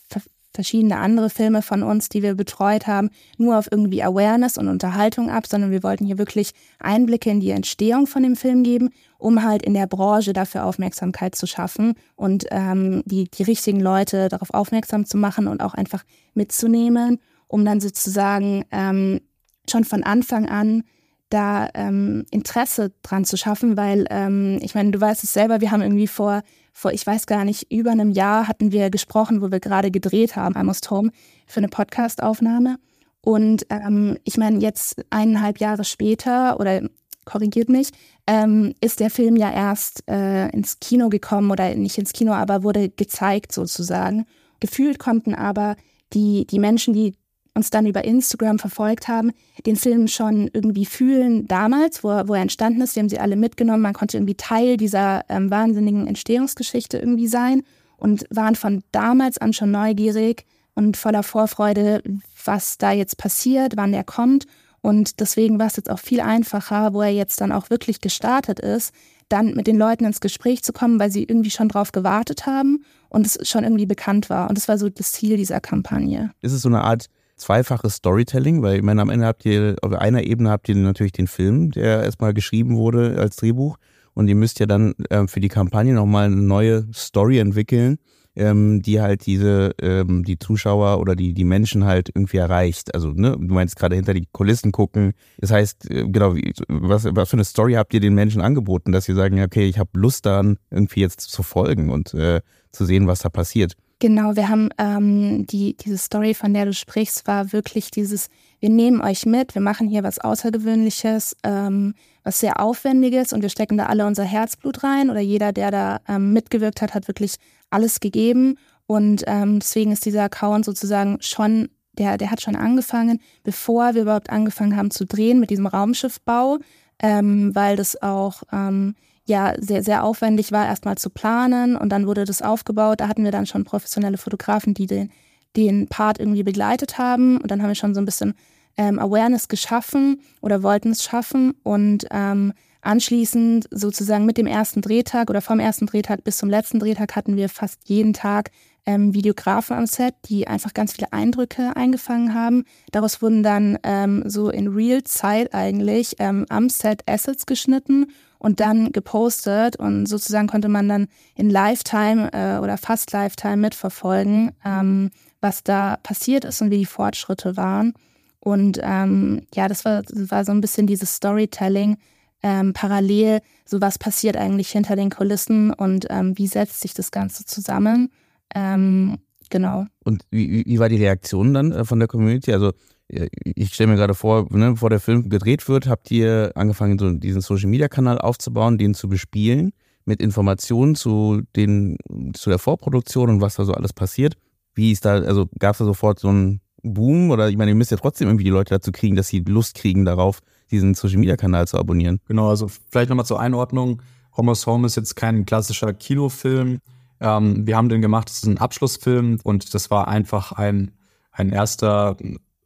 verschiedene 0.54 0.98
andere 0.98 1.30
Filme 1.30 1.62
von 1.62 1.84
uns, 1.84 2.10
die 2.10 2.24
wir 2.24 2.36
betreut 2.36 2.88
haben, 2.88 3.10
nur 3.38 3.58
auf 3.58 3.68
irgendwie 3.72 4.04
Awareness 4.04 4.58
und 4.58 4.68
Unterhaltung 4.68 5.30
ab, 5.30 5.46
sondern 5.48 5.72
wir 5.72 5.84
wollten 5.84 6.06
hier 6.06 6.18
wirklich 6.18 6.52
Einblicke 6.80 7.30
in 7.30 7.40
die 7.40 7.52
Entstehung 7.52 8.08
von 8.08 8.24
dem 8.24 8.36
Film 8.36 8.64
geben, 8.64 8.90
um 9.18 9.44
halt 9.44 9.62
in 9.62 9.74
der 9.74 9.88
Branche 9.88 10.34
dafür 10.34 10.66
Aufmerksamkeit 10.66 11.36
zu 11.36 11.46
schaffen 11.46 11.94
und 12.16 12.46
ähm, 12.52 13.04
die, 13.06 13.30
die 13.30 13.44
richtigen 13.44 13.80
Leute 13.80 14.28
darauf 14.30 14.54
aufmerksam 14.54 15.06
zu 15.06 15.18
machen 15.18 15.48
und 15.48 15.62
auch 15.62 15.76
einfach 15.76 16.04
mitzunehmen, 16.34 17.20
um 17.48 17.64
dann 17.64 17.80
sozusagen 17.80 18.66
ähm, 18.72 19.22
schon 19.70 19.84
von 19.84 20.04
Anfang 20.04 20.48
an 20.48 20.84
da 21.30 21.70
ähm, 21.76 22.26
Interesse 22.32 22.92
dran 23.04 23.24
zu 23.24 23.38
schaffen, 23.38 23.78
weil 23.78 24.06
ähm, 24.10 24.58
ich 24.62 24.74
meine, 24.74 24.92
du 24.92 25.00
weißt 25.00 25.24
es 25.24 25.32
selber, 25.32 25.62
wir 25.62 25.70
haben 25.72 25.82
irgendwie 25.82 26.08
vor, 26.08 26.42
vor, 26.74 26.92
ich 26.92 27.06
weiß 27.06 27.26
gar 27.28 27.46
nicht, 27.46 27.72
über 27.72 27.92
einem 27.92 28.12
Jahr 28.12 28.48
hatten 28.48 28.72
wir 28.72 28.90
gesprochen, 28.90 29.42
wo 29.42 29.52
wir 29.52 29.60
gerade 29.60 29.92
gedreht 29.92 30.36
haben, 30.36 30.56
Almost 30.56 30.90
Home, 30.92 31.12
für 31.48 31.60
eine 31.60 31.68
Podcastaufnahme. 31.70 32.78
Und 33.22 33.66
ähm, 33.70 34.18
ich 34.24 34.38
meine, 34.38 34.60
jetzt 34.60 35.04
eineinhalb 35.10 35.60
Jahre 35.60 35.84
später, 35.84 36.60
oder 36.60 36.82
korrigiert 37.26 37.70
mich, 37.70 37.92
ähm, 38.28 38.74
ist 38.82 39.00
der 39.00 39.10
Film 39.10 39.36
ja 39.36 39.52
erst 39.52 40.04
äh, 40.10 40.50
ins 40.50 40.80
Kino 40.80 41.10
gekommen 41.10 41.52
oder 41.52 41.76
nicht 41.76 41.98
ins 41.98 42.14
Kino, 42.14 42.32
aber 42.34 42.64
wurde 42.64 42.90
gezeigt 42.90 43.52
sozusagen. 43.52 44.26
Gefühlt 44.60 45.00
konnten 45.00 45.36
aber 45.36 45.76
die, 46.14 46.46
die 46.48 46.60
Menschen, 46.60 46.94
die 46.94 47.16
uns 47.54 47.70
dann 47.70 47.86
über 47.86 48.04
Instagram 48.04 48.60
verfolgt 48.60 49.08
haben, 49.08 49.32
den 49.66 49.76
Film 49.76 50.08
schon 50.08 50.50
irgendwie 50.54 50.86
fühlen 50.86 51.48
damals, 51.48 52.04
wo, 52.04 52.10
wo 52.10 52.34
er 52.34 52.42
entstanden 52.42 52.82
ist. 52.82 52.96
Wir 52.96 53.02
haben 53.02 53.10
sie 53.10 53.20
alle 53.20 53.36
mitgenommen. 53.36 53.82
Man 53.82 53.94
konnte 53.94 54.18
irgendwie 54.18 54.36
Teil 54.36 54.78
dieser 54.78 55.24
ähm, 55.30 55.52
wahnsinnigen 55.52 56.08
Entstehungsgeschichte 56.08 56.98
irgendwie 56.98 57.28
sein 57.28 57.64
und 57.98 58.26
waren 58.30 58.56
von 58.56 58.84
damals 58.92 59.38
an 59.38 59.54
schon 59.54 59.72
neugierig 59.72 60.46
und 60.76 60.96
voller 60.96 61.24
Vorfreude, 61.24 62.02
was 62.46 62.78
da 62.78 62.92
jetzt 62.92 63.18
passiert, 63.18 63.74
wann 63.76 63.94
er 63.94 64.04
kommt. 64.04 64.46
Und 64.82 65.20
deswegen 65.20 65.60
war 65.60 65.68
es 65.68 65.76
jetzt 65.76 65.90
auch 65.90 66.00
viel 66.00 66.22
einfacher, 66.22 66.94
wo 66.94 67.02
er 67.02 67.12
jetzt 67.12 67.42
dann 67.42 67.52
auch 67.52 67.70
wirklich 67.70 68.00
gestartet 68.00 68.60
ist, 68.60 68.94
dann 69.28 69.54
mit 69.54 69.68
den 69.68 69.78
Leuten 69.78 70.06
ins 70.06 70.22
Gespräch 70.22 70.64
zu 70.64 70.72
kommen, 70.72 71.00
weil 71.00 71.12
sie 71.12 71.24
irgendwie 71.24 71.52
schon 71.52 71.68
drauf 71.68 71.92
gewartet 71.92 72.46
haben 72.46 72.84
und 73.10 73.26
es 73.26 73.38
schon 73.48 73.64
irgendwie 73.64 73.86
bekannt 73.86 74.30
war. 74.30 74.50
Und 74.50 74.58
das 74.58 74.68
war 74.68 74.78
so 74.78 74.90
das 74.90 75.12
Ziel 75.12 75.38
dieser 75.38 75.60
Kampagne. 75.60 76.32
Ist 76.42 76.54
es 76.54 76.62
so 76.62 76.70
eine 76.70 76.82
Art 76.82 77.08
zweifaches 77.40 77.96
Storytelling, 77.96 78.62
weil 78.62 78.78
ich 78.78 78.84
meine, 78.84 79.02
am 79.02 79.10
Ende 79.10 79.26
habt 79.26 79.46
ihr, 79.46 79.76
auf 79.82 79.94
einer 79.94 80.24
Ebene 80.24 80.50
habt 80.50 80.70
ihr 80.70 80.76
natürlich 80.76 81.14
den 81.14 81.28
Film, 81.28 81.72
der 81.72 82.04
erstmal 82.04 82.34
geschrieben 82.34 82.76
wurde 82.76 83.18
als 83.20 83.38
Drehbuch 83.38 83.78
und 84.14 84.28
ihr 84.28 84.36
müsst 84.36 84.60
ja 84.60 84.66
dann 84.66 84.94
äh, 85.10 85.28
für 85.28 85.40
die 85.40 85.48
Kampagne 85.48 85.94
nochmal 85.94 86.26
eine 86.26 86.36
neue 86.36 86.88
Story 86.94 87.40
entwickeln, 87.40 87.98
ähm, 88.36 88.82
die 88.82 89.02
halt 89.02 89.26
diese, 89.26 89.74
ähm, 89.82 90.24
die 90.24 90.38
Zuschauer 90.40 91.00
oder 91.00 91.16
die, 91.16 91.34
die 91.34 91.44
Menschen 91.44 91.86
halt 91.86 92.10
irgendwie 92.14 92.38
erreicht. 92.38 92.94
Also, 92.94 93.12
ne, 93.12 93.32
du 93.32 93.54
meinst 93.54 93.76
gerade 93.76 93.96
hinter 93.96 94.14
die 94.14 94.28
Kulissen 94.32 94.72
gucken. 94.72 95.14
Das 95.40 95.52
heißt, 95.52 95.90
äh, 95.90 96.08
genau, 96.08 96.36
wie, 96.36 96.54
was, 96.68 97.06
was 97.06 97.30
für 97.30 97.38
eine 97.38 97.44
Story 97.44 97.74
habt 97.74 97.94
ihr 97.94 98.00
den 98.00 98.14
Menschen 98.14 98.42
angeboten, 98.42 98.92
dass 98.92 99.06
sie 99.06 99.14
sagen, 99.14 99.42
okay, 99.42 99.68
ich 99.68 99.80
habe 99.80 99.90
Lust 99.94 100.26
daran, 100.26 100.58
irgendwie 100.70 101.02
jetzt 101.02 101.22
zu 101.22 101.44
folgen 101.44 101.90
und 101.90 102.14
äh, 102.14 102.42
zu 102.72 102.86
sehen, 102.86 103.08
was 103.08 103.20
da 103.20 103.30
passiert. 103.30 103.74
Genau, 104.02 104.38
wir 104.38 104.48
haben 104.48 104.70
ähm, 104.78 105.46
die, 105.46 105.76
diese 105.76 105.98
Story, 105.98 106.34
von 106.34 106.54
der 106.54 106.64
du 106.66 106.72
sprichst, 106.74 107.28
war 107.28 107.52
wirklich 107.52 107.92
dieses, 107.92 108.30
wir 108.62 108.70
nehmen 108.70 109.02
euch 109.02 109.26
mit, 109.26 109.56
wir 109.56 109.62
machen 109.62 109.90
hier 109.90 110.04
was 110.04 110.20
Außergewöhnliches, 110.20 111.36
ähm, 111.44 111.94
was 112.24 112.40
sehr 112.40 112.62
Aufwendiges 112.62 113.34
und 113.34 113.42
wir 113.42 113.50
stecken 113.50 113.78
da 113.78 113.88
alle 113.88 114.06
unser 114.06 114.24
Herzblut 114.24 114.86
rein 114.86 115.10
oder 115.10 115.20
jeder, 115.20 115.52
der 115.52 115.72
da 115.72 116.00
ähm, 116.08 116.32
mitgewirkt 116.32 116.82
hat, 116.82 116.94
hat 116.94 117.10
wirklich 117.10 117.36
alles 117.72 118.00
gegeben. 118.00 118.58
Und 118.88 119.26
ähm, 119.28 119.60
deswegen 119.60 119.92
ist 119.92 120.06
dieser 120.06 120.24
Account 120.24 120.64
sozusagen 120.64 121.18
schon, 121.20 121.68
der, 121.92 122.18
der 122.18 122.32
hat 122.32 122.42
schon 122.42 122.56
angefangen, 122.56 123.20
bevor 123.44 123.96
wir 123.96 124.04
überhaupt 124.04 124.30
angefangen 124.30 124.78
haben 124.78 124.92
zu 124.92 125.06
drehen 125.06 125.42
mit 125.42 125.50
diesem 125.50 125.68
Raumschiffbau, 125.68 126.60
ähm, 127.00 127.54
weil 127.54 127.76
das 127.76 128.02
auch 128.02 128.44
ähm, 128.54 128.96
ja 129.30 129.54
sehr, 129.58 129.84
sehr 129.84 130.04
aufwendig 130.04 130.52
war, 130.52 130.66
erstmal 130.66 130.98
zu 130.98 131.10
planen 131.10 131.78
und 131.78 131.90
dann 131.90 132.06
wurde 132.06 132.26
das 132.26 132.42
aufgebaut. 132.42 133.00
Da 133.00 133.08
hatten 133.08 133.24
wir 133.24 133.32
dann 133.32 133.46
schon 133.46 133.64
professionelle 133.64 134.18
Fotografen, 134.18 134.74
die 134.74 134.88
den, 134.88 135.12
den 135.56 135.88
Part 135.88 136.20
irgendwie 136.20 136.44
begleitet 136.44 136.98
haben 136.98 137.38
und 137.38 137.50
dann 137.50 137.62
haben 137.62 137.70
wir 137.70 137.76
schon 137.76 137.96
so 137.96 138.02
ein 138.02 138.06
bisschen 138.06 138.34
ähm, 138.78 139.00
Awareness 139.00 139.48
geschaffen 139.48 140.22
oder 140.42 140.64
wollten 140.64 140.92
es 140.92 141.04
schaffen 141.04 141.54
und 141.64 142.06
ähm, 142.12 142.54
anschließend 142.82 143.68
sozusagen 143.72 144.26
mit 144.26 144.38
dem 144.38 144.48
ersten 144.48 144.82
Drehtag 144.82 145.30
oder 145.30 145.42
vom 145.42 145.60
ersten 145.60 145.86
Drehtag 145.86 146.24
bis 146.24 146.38
zum 146.38 146.50
letzten 146.50 146.80
Drehtag 146.80 147.16
hatten 147.16 147.36
wir 147.36 147.50
fast 147.50 147.88
jeden 147.90 148.14
Tag 148.14 148.52
ähm, 148.86 149.14
Videografen 149.14 149.76
am 149.76 149.86
Set, 149.86 150.16
die 150.26 150.48
einfach 150.48 150.74
ganz 150.74 150.94
viele 150.94 151.12
Eindrücke 151.12 151.76
eingefangen 151.76 152.34
haben. 152.34 152.64
Daraus 152.92 153.22
wurden 153.22 153.44
dann 153.44 153.78
ähm, 153.84 154.24
so 154.26 154.50
in 154.50 154.68
Real-Zeit 154.70 155.54
eigentlich 155.54 156.16
ähm, 156.20 156.46
am 156.50 156.70
Set 156.70 157.04
Assets 157.06 157.46
geschnitten 157.46 158.08
und 158.40 158.62
dann 158.62 158.92
gepostet 158.92 159.76
und 159.76 160.08
sozusagen 160.08 160.48
konnte 160.48 160.70
man 160.70 160.90
dann 160.90 161.08
in 161.36 161.50
Lifetime 161.50 162.32
äh, 162.34 162.58
oder 162.58 162.78
fast 162.78 163.12
Lifetime 163.12 163.58
mitverfolgen, 163.58 164.52
ähm, 164.66 165.12
was 165.42 165.64
da 165.64 165.98
passiert 166.02 166.46
ist 166.46 166.62
und 166.62 166.72
wie 166.72 166.80
die 166.80 166.86
Fortschritte 166.86 167.58
waren. 167.58 167.94
Und 168.40 168.80
ähm, 168.82 169.42
ja, 169.54 169.68
das 169.68 169.84
war, 169.86 170.02
das 170.02 170.32
war 170.32 170.46
so 170.46 170.54
ein 170.54 170.62
bisschen 170.62 170.88
dieses 170.88 171.16
Storytelling, 171.16 171.98
ähm, 172.42 172.72
parallel, 172.72 173.42
so 173.66 173.82
was 173.82 174.00
passiert 174.00 174.38
eigentlich 174.38 174.70
hinter 174.70 174.96
den 174.96 175.10
Kulissen 175.10 175.74
und 175.74 176.08
ähm, 176.10 176.38
wie 176.38 176.48
setzt 176.48 176.80
sich 176.80 176.94
das 176.94 177.12
Ganze 177.12 177.46
zusammen. 177.46 178.10
Ähm, 178.56 179.18
genau. 179.50 179.86
Und 180.06 180.24
wie, 180.32 180.66
wie 180.66 180.80
war 180.80 180.88
die 180.88 181.04
Reaktion 181.04 181.54
dann 181.54 181.74
äh, 181.74 181.84
von 181.84 182.00
der 182.00 182.08
Community? 182.08 182.54
Also 182.54 182.72
ich 183.10 183.74
stelle 183.74 183.92
mir 183.92 183.98
gerade 183.98 184.14
vor, 184.14 184.48
ne, 184.52 184.72
bevor 184.72 184.90
der 184.90 185.00
Film 185.00 185.30
gedreht 185.30 185.68
wird, 185.68 185.88
habt 185.88 186.12
ihr 186.12 186.52
angefangen, 186.56 187.00
so 187.00 187.12
diesen 187.12 187.42
Social 187.42 187.70
Media 187.70 187.88
Kanal 187.88 188.20
aufzubauen, 188.20 188.78
den 188.78 188.94
zu 188.94 189.10
bespielen 189.10 189.72
mit 190.06 190.22
Informationen 190.22 190.96
zu 190.96 191.42
den 191.56 191.98
zu 192.34 192.50
der 192.50 192.60
Vorproduktion 192.60 193.30
und 193.30 193.42
was 193.42 193.56
da 193.56 193.66
so 193.66 193.74
alles 193.74 193.94
passiert. 193.94 194.36
Wie 194.74 194.92
ist 194.92 195.06
da, 195.06 195.16
also 195.16 195.48
gab 195.60 195.74
es 195.74 195.80
da 195.80 195.86
sofort 195.86 196.20
so 196.20 196.30
einen 196.30 196.62
Boom 196.84 197.32
oder 197.32 197.50
ich 197.50 197.58
meine, 197.58 197.72
ihr 197.72 197.76
müsst 197.76 197.92
ja 197.92 197.98
trotzdem 197.98 198.28
irgendwie 198.28 198.46
die 198.46 198.50
Leute 198.50 198.74
dazu 198.74 198.92
kriegen, 198.92 199.16
dass 199.16 199.28
sie 199.28 199.40
Lust 199.40 199.76
kriegen 199.76 200.06
darauf, 200.06 200.40
diesen 200.72 200.94
Social 200.94 201.18
Media 201.18 201.36
Kanal 201.36 201.68
zu 201.68 201.78
abonnieren. 201.78 202.22
Genau, 202.28 202.50
also 202.50 202.68
vielleicht 202.90 203.10
nochmal 203.10 203.26
zur 203.26 203.40
Einordnung. 203.40 204.02
Homos 204.38 204.66
Home 204.66 204.86
ist 204.86 204.96
jetzt 204.96 205.16
kein 205.16 205.46
klassischer 205.46 205.94
Kinofilm. 205.94 206.80
Ähm, 207.20 207.68
wir 207.68 207.76
haben 207.76 207.90
den 207.90 208.02
gemacht, 208.02 208.30
das 208.30 208.38
ist 208.38 208.46
ein 208.46 208.60
Abschlussfilm 208.60 209.40
und 209.44 209.74
das 209.74 209.92
war 209.92 210.08
einfach 210.08 210.54
ein, 210.54 210.92
ein 211.32 211.50
erster 211.50 212.16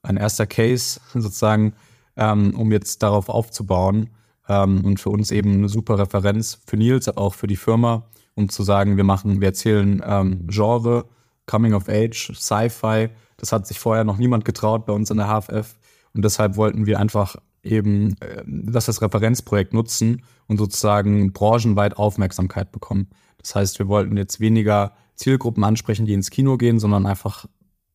ein 0.04 0.18
erster 0.18 0.46
Case 0.46 1.00
sozusagen, 1.14 1.74
ähm, 2.16 2.54
um 2.56 2.72
jetzt 2.72 3.02
darauf 3.02 3.30
aufzubauen 3.30 4.10
ähm, 4.48 4.86
und 4.86 5.00
für 5.00 5.10
uns 5.10 5.32
eben 5.32 5.54
eine 5.54 5.70
super 5.70 5.98
Referenz 5.98 6.60
für 6.68 6.78
Nils, 6.78 7.08
aber 7.08 7.22
auch 7.22 7.34
für 7.34 7.48
die 7.48 7.56
Firma, 7.56 8.06
um 8.36 8.50
zu 8.50 8.64
sagen, 8.64 8.98
wir 8.98 9.04
machen, 9.04 9.42
wir 9.42 9.48
erzählen 9.48 10.02
ähm, 10.06 10.48
Genre, 10.48 11.06
Coming 11.46 11.74
of 11.74 11.90
Age, 11.90 12.32
Sci-Fi. 12.36 13.10
Das 13.38 13.52
hat 13.52 13.68
sich 13.68 13.80
vorher 13.80 14.04
noch 14.04 14.18
niemand 14.18 14.46
getraut 14.46 14.86
bei 14.86 14.94
uns 14.94 15.10
in 15.10 15.18
der 15.18 15.28
HFF 15.28 15.76
und 16.14 16.24
deshalb 16.24 16.56
wollten 16.56 16.86
wir 16.86 17.00
einfach 17.00 17.36
eben 17.64 18.16
äh, 18.20 18.44
das 18.46 18.88
als 18.88 19.02
Referenzprojekt 19.02 19.74
nutzen 19.74 20.24
und 20.48 20.58
sozusagen 20.58 21.32
branchenweit 21.34 21.98
Aufmerksamkeit 21.98 22.72
bekommen. 22.72 23.08
Das 23.38 23.56
heißt, 23.56 23.80
wir 23.80 23.88
wollten 23.88 24.18
jetzt 24.18 24.40
weniger 24.40 24.94
Zielgruppen 25.16 25.64
ansprechen, 25.64 26.06
die 26.06 26.14
ins 26.14 26.30
Kino 26.30 26.58
gehen, 26.58 26.80
sondern 26.80 27.06
einfach 27.06 27.46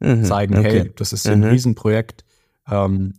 mhm, 0.00 0.24
zeigen, 0.24 0.58
okay. 0.58 0.80
hey, 0.80 0.92
das 0.96 1.12
ist 1.12 1.26
ein 1.26 1.40
mhm. 1.40 1.46
Riesenprojekt. 1.46 2.24
Ähm, 2.70 3.14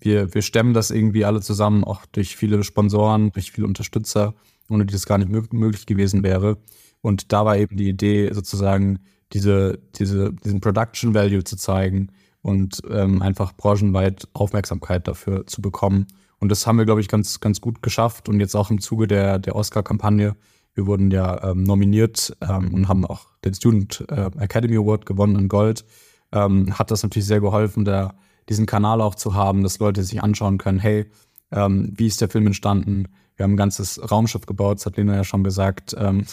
wir, 0.00 0.34
wir 0.34 0.42
stemmen 0.42 0.74
das 0.74 0.90
irgendwie 0.90 1.24
alle 1.24 1.40
zusammen, 1.40 1.84
auch 1.84 2.04
durch 2.06 2.36
viele 2.36 2.64
Sponsoren, 2.64 3.30
durch 3.32 3.52
viele 3.52 3.66
Unterstützer, 3.66 4.34
ohne 4.68 4.84
die 4.84 4.92
das 4.92 5.06
gar 5.06 5.18
nicht 5.18 5.30
möglich 5.30 5.86
gewesen 5.86 6.22
wäre. 6.22 6.58
Und 7.00 7.32
da 7.32 7.44
war 7.44 7.56
eben 7.56 7.76
die 7.76 7.88
Idee, 7.88 8.32
sozusagen 8.32 9.00
diese, 9.32 9.78
diese, 9.96 10.32
diesen 10.32 10.60
Production 10.60 11.14
Value 11.14 11.44
zu 11.44 11.56
zeigen 11.56 12.08
und 12.42 12.82
ähm, 12.90 13.22
einfach 13.22 13.52
branchenweit 13.52 14.28
Aufmerksamkeit 14.32 15.06
dafür 15.08 15.46
zu 15.46 15.62
bekommen. 15.62 16.06
Und 16.38 16.48
das 16.48 16.66
haben 16.66 16.78
wir, 16.78 16.84
glaube 16.84 17.00
ich, 17.00 17.08
ganz, 17.08 17.38
ganz 17.38 17.60
gut 17.60 17.82
geschafft. 17.82 18.28
Und 18.28 18.40
jetzt 18.40 18.56
auch 18.56 18.70
im 18.70 18.80
Zuge 18.80 19.06
der, 19.06 19.38
der 19.38 19.54
Oscar-Kampagne 19.54 20.34
wir 20.74 20.86
wurden 20.86 21.10
ja 21.10 21.50
ähm, 21.50 21.64
nominiert 21.64 22.36
ähm, 22.40 22.72
und 22.72 22.88
haben 22.88 23.04
auch 23.04 23.26
den 23.44 23.54
Student 23.54 24.04
äh, 24.08 24.30
Academy 24.38 24.76
Award 24.76 25.06
gewonnen 25.06 25.36
in 25.36 25.48
Gold. 25.48 25.84
Ähm, 26.32 26.78
hat 26.78 26.90
das 26.90 27.02
natürlich 27.02 27.26
sehr 27.26 27.40
geholfen, 27.40 27.84
da 27.84 28.14
diesen 28.48 28.66
Kanal 28.66 29.00
auch 29.00 29.14
zu 29.14 29.34
haben, 29.34 29.62
dass 29.62 29.78
Leute 29.78 30.02
sich 30.02 30.22
anschauen 30.22 30.58
können, 30.58 30.78
hey, 30.78 31.10
ähm, 31.50 31.92
wie 31.94 32.06
ist 32.06 32.20
der 32.20 32.28
Film 32.28 32.46
entstanden? 32.46 33.08
Wir 33.36 33.44
haben 33.44 33.52
ein 33.52 33.58
ganzes 33.58 34.00
Raumschiff 34.10 34.46
gebaut, 34.46 34.78
das 34.78 34.86
hat 34.86 34.96
Lena 34.96 35.14
ja 35.14 35.24
schon 35.24 35.44
gesagt. 35.44 35.94
Ähm, 35.98 36.24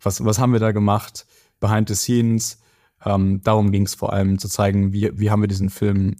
was, 0.00 0.24
was 0.24 0.38
haben 0.38 0.52
wir 0.52 0.60
da 0.60 0.72
gemacht? 0.72 1.26
Behind 1.60 1.88
the 1.88 1.94
scenes. 1.94 2.58
Ähm, 3.04 3.42
darum 3.42 3.72
ging 3.72 3.84
es 3.84 3.94
vor 3.94 4.12
allem 4.12 4.38
zu 4.38 4.48
zeigen, 4.48 4.92
wie, 4.92 5.10
wie 5.18 5.30
haben 5.30 5.40
wir 5.40 5.48
diesen 5.48 5.70
Film 5.70 6.16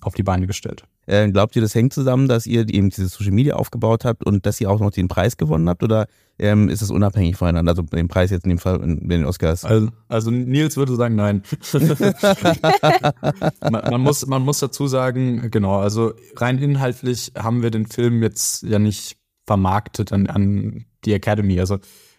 auf 0.00 0.14
die 0.14 0.22
Beine 0.22 0.46
gestellt. 0.46 0.84
Äh, 1.12 1.30
glaubt 1.30 1.54
ihr, 1.56 1.60
das 1.60 1.74
hängt 1.74 1.92
zusammen, 1.92 2.26
dass 2.26 2.46
ihr 2.46 2.66
eben 2.70 2.88
diese 2.88 3.06
Social 3.06 3.34
Media 3.34 3.56
aufgebaut 3.56 4.06
habt 4.06 4.24
und 4.24 4.46
dass 4.46 4.58
ihr 4.62 4.70
auch 4.70 4.80
noch 4.80 4.90
den 4.90 5.08
Preis 5.08 5.36
gewonnen 5.36 5.68
habt? 5.68 5.82
Oder 5.82 6.06
ähm, 6.38 6.70
ist 6.70 6.80
es 6.80 6.90
unabhängig 6.90 7.36
voneinander? 7.36 7.72
Also 7.72 7.82
den 7.82 8.08
Preis 8.08 8.30
jetzt 8.30 8.44
in 8.44 8.48
dem 8.48 8.58
Fall 8.58 8.82
in 8.82 9.10
den 9.10 9.26
Oscars? 9.26 9.66
Also, 9.66 9.88
also 10.08 10.30
Nils 10.30 10.78
würde 10.78 10.96
sagen, 10.96 11.14
nein. 11.14 11.42
man, 13.60 13.90
man, 13.90 14.00
muss, 14.00 14.26
man 14.26 14.42
muss 14.42 14.60
dazu 14.60 14.86
sagen, 14.86 15.50
genau, 15.50 15.80
also 15.80 16.14
rein 16.36 16.56
inhaltlich 16.56 17.32
haben 17.36 17.62
wir 17.62 17.70
den 17.70 17.84
Film 17.84 18.22
jetzt 18.22 18.62
ja 18.62 18.78
nicht 18.78 19.18
vermarktet 19.46 20.12
an, 20.12 20.28
an 20.28 20.86
die 21.04 21.12
Academy. 21.12 21.60
Also 21.60 21.76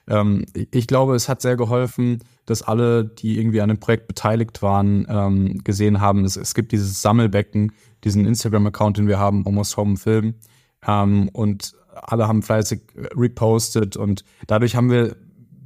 ähm, 0.07 0.45
ich 0.53 0.85
glaube, 0.85 1.15
es 1.15 1.29
hat 1.29 1.41
sehr 1.41 1.55
geholfen, 1.55 2.19
dass 2.45 2.61
alle, 2.61 3.05
die 3.05 3.39
irgendwie 3.39 3.61
an 3.61 3.69
dem 3.69 3.79
Projekt 3.79 4.07
beteiligt 4.07 4.61
waren, 4.61 5.07
ähm, 5.09 5.63
gesehen 5.63 5.99
haben, 5.99 6.25
es, 6.25 6.35
es 6.35 6.53
gibt 6.53 6.73
dieses 6.73 7.01
Sammelbecken, 7.01 7.71
diesen 8.03 8.25
Instagram-Account, 8.25 8.97
den 8.97 9.07
wir 9.07 9.19
haben, 9.19 9.45
Almost 9.45 9.77
Home 9.77 9.97
Film. 9.97 10.35
Ähm, 10.85 11.29
und 11.29 11.73
alle 11.93 12.27
haben 12.27 12.41
fleißig 12.41 12.81
repostet 13.15 13.97
und 13.97 14.23
dadurch 14.47 14.75
haben 14.75 14.89
wir 14.89 15.15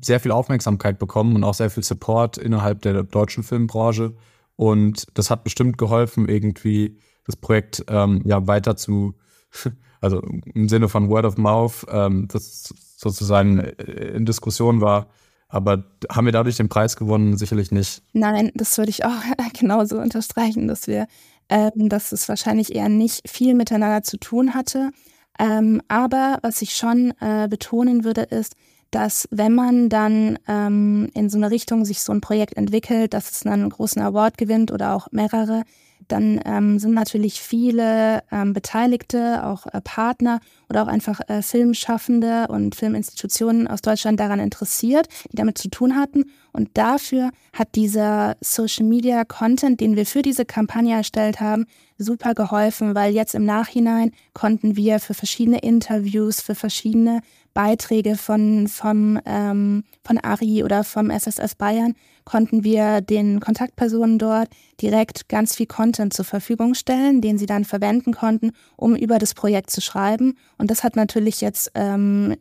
sehr 0.01 0.19
viel 0.19 0.31
Aufmerksamkeit 0.31 0.99
bekommen 0.99 1.35
und 1.35 1.43
auch 1.43 1.53
sehr 1.53 1.69
viel 1.69 1.83
Support 1.83 2.37
innerhalb 2.37 2.81
der 2.81 3.03
deutschen 3.03 3.43
Filmbranche. 3.43 4.13
Und 4.55 5.07
das 5.13 5.29
hat 5.29 5.43
bestimmt 5.43 5.77
geholfen, 5.77 6.27
irgendwie 6.27 6.97
das 7.25 7.35
Projekt 7.35 7.83
ähm, 7.87 8.21
ja 8.25 8.45
weiter 8.47 8.75
zu, 8.75 9.15
also 10.01 10.21
im 10.53 10.69
Sinne 10.69 10.89
von 10.89 11.09
Word 11.09 11.25
of 11.25 11.37
Mouth, 11.37 11.85
ähm, 11.89 12.27
das 12.27 12.73
sozusagen 12.97 13.59
in 13.59 14.25
Diskussion 14.25 14.81
war. 14.81 15.07
Aber 15.49 15.85
haben 16.11 16.25
wir 16.25 16.33
dadurch 16.33 16.57
den 16.57 16.67
Preis 16.67 16.97
gewonnen? 16.97 17.37
Sicherlich 17.37 17.71
nicht. 17.71 18.01
Nein, 18.13 18.51
das 18.55 18.77
würde 18.77 18.89
ich 18.89 19.05
auch 19.05 19.11
genauso 19.59 19.97
unterstreichen, 19.99 20.67
dass 20.67 20.87
wir, 20.87 21.07
ähm, 21.49 21.89
dass 21.89 22.11
es 22.11 22.27
wahrscheinlich 22.29 22.75
eher 22.75 22.89
nicht 22.89 23.29
viel 23.29 23.53
miteinander 23.53 24.03
zu 24.03 24.17
tun 24.17 24.53
hatte. 24.53 24.91
Ähm, 25.39 25.81
aber 25.87 26.39
was 26.41 26.61
ich 26.61 26.75
schon 26.75 27.13
äh, 27.19 27.47
betonen 27.49 28.03
würde, 28.03 28.21
ist, 28.21 28.55
dass 28.91 29.27
wenn 29.31 29.53
man 29.53 29.89
dann 29.89 30.39
ähm, 30.47 31.09
in 31.13 31.29
so 31.29 31.37
eine 31.37 31.51
Richtung 31.51 31.85
sich 31.85 32.01
so 32.01 32.13
ein 32.13 32.21
Projekt 32.21 32.55
entwickelt, 32.57 33.13
dass 33.13 33.29
es 33.31 33.39
dann 33.41 33.53
einen 33.53 33.69
großen 33.69 34.01
Award 34.01 34.37
gewinnt 34.37 34.71
oder 34.71 34.95
auch 34.95 35.07
mehrere, 35.11 35.63
dann 36.07 36.39
ähm, 36.45 36.79
sind 36.79 36.93
natürlich 36.93 37.41
viele 37.41 38.23
ähm, 38.31 38.53
Beteiligte, 38.53 39.45
auch 39.45 39.65
äh, 39.67 39.81
Partner 39.81 40.39
oder 40.69 40.83
auch 40.83 40.87
einfach 40.87 41.19
äh, 41.27 41.41
Filmschaffende 41.41 42.47
und 42.47 42.75
Filminstitutionen 42.75 43.67
aus 43.67 43.81
Deutschland 43.81 44.19
daran 44.19 44.39
interessiert, 44.39 45.07
die 45.31 45.35
damit 45.35 45.57
zu 45.57 45.69
tun 45.69 45.95
hatten. 45.95 46.25
Und 46.53 46.69
dafür 46.75 47.31
hat 47.53 47.75
dieser 47.75 48.35
Social 48.41 48.85
Media 48.85 49.25
Content, 49.25 49.79
den 49.79 49.95
wir 49.95 50.05
für 50.05 50.21
diese 50.21 50.45
Kampagne 50.45 50.95
erstellt 50.95 51.39
haben, 51.39 51.65
super 51.97 52.33
geholfen, 52.33 52.95
weil 52.95 53.13
jetzt 53.13 53.35
im 53.35 53.45
Nachhinein 53.45 54.11
konnten 54.33 54.75
wir 54.75 54.99
für 54.99 55.13
verschiedene 55.13 55.59
Interviews, 55.59 56.41
für 56.41 56.55
verschiedene 56.55 57.21
Beiträge 57.57 58.17
von, 58.17 58.67
vom, 58.67 59.19
ähm, 59.25 59.83
von 60.03 60.19
Ari 60.19 60.63
oder 60.63 60.83
vom 60.83 61.09
SSS 61.09 61.55
Bayern 61.55 61.95
konnten 62.23 62.63
wir 62.63 63.01
den 63.01 63.39
Kontaktpersonen 63.39 64.19
dort 64.19 64.49
direkt 64.79 65.27
ganz 65.27 65.55
viel 65.55 65.65
Content 65.65 66.13
zur 66.13 66.23
Verfügung 66.23 66.75
stellen, 66.75 67.19
den 67.19 67.39
sie 67.39 67.47
dann 67.47 67.65
verwenden 67.65 68.13
konnten, 68.13 68.51
um 68.75 68.95
über 68.95 69.17
das 69.17 69.33
Projekt 69.33 69.71
zu 69.71 69.81
schreiben. 69.81 70.37
Und 70.59 70.69
das 70.69 70.83
hat 70.83 70.95
natürlich 70.95 71.41
jetzt 71.41 71.71
ähm, 71.73 72.35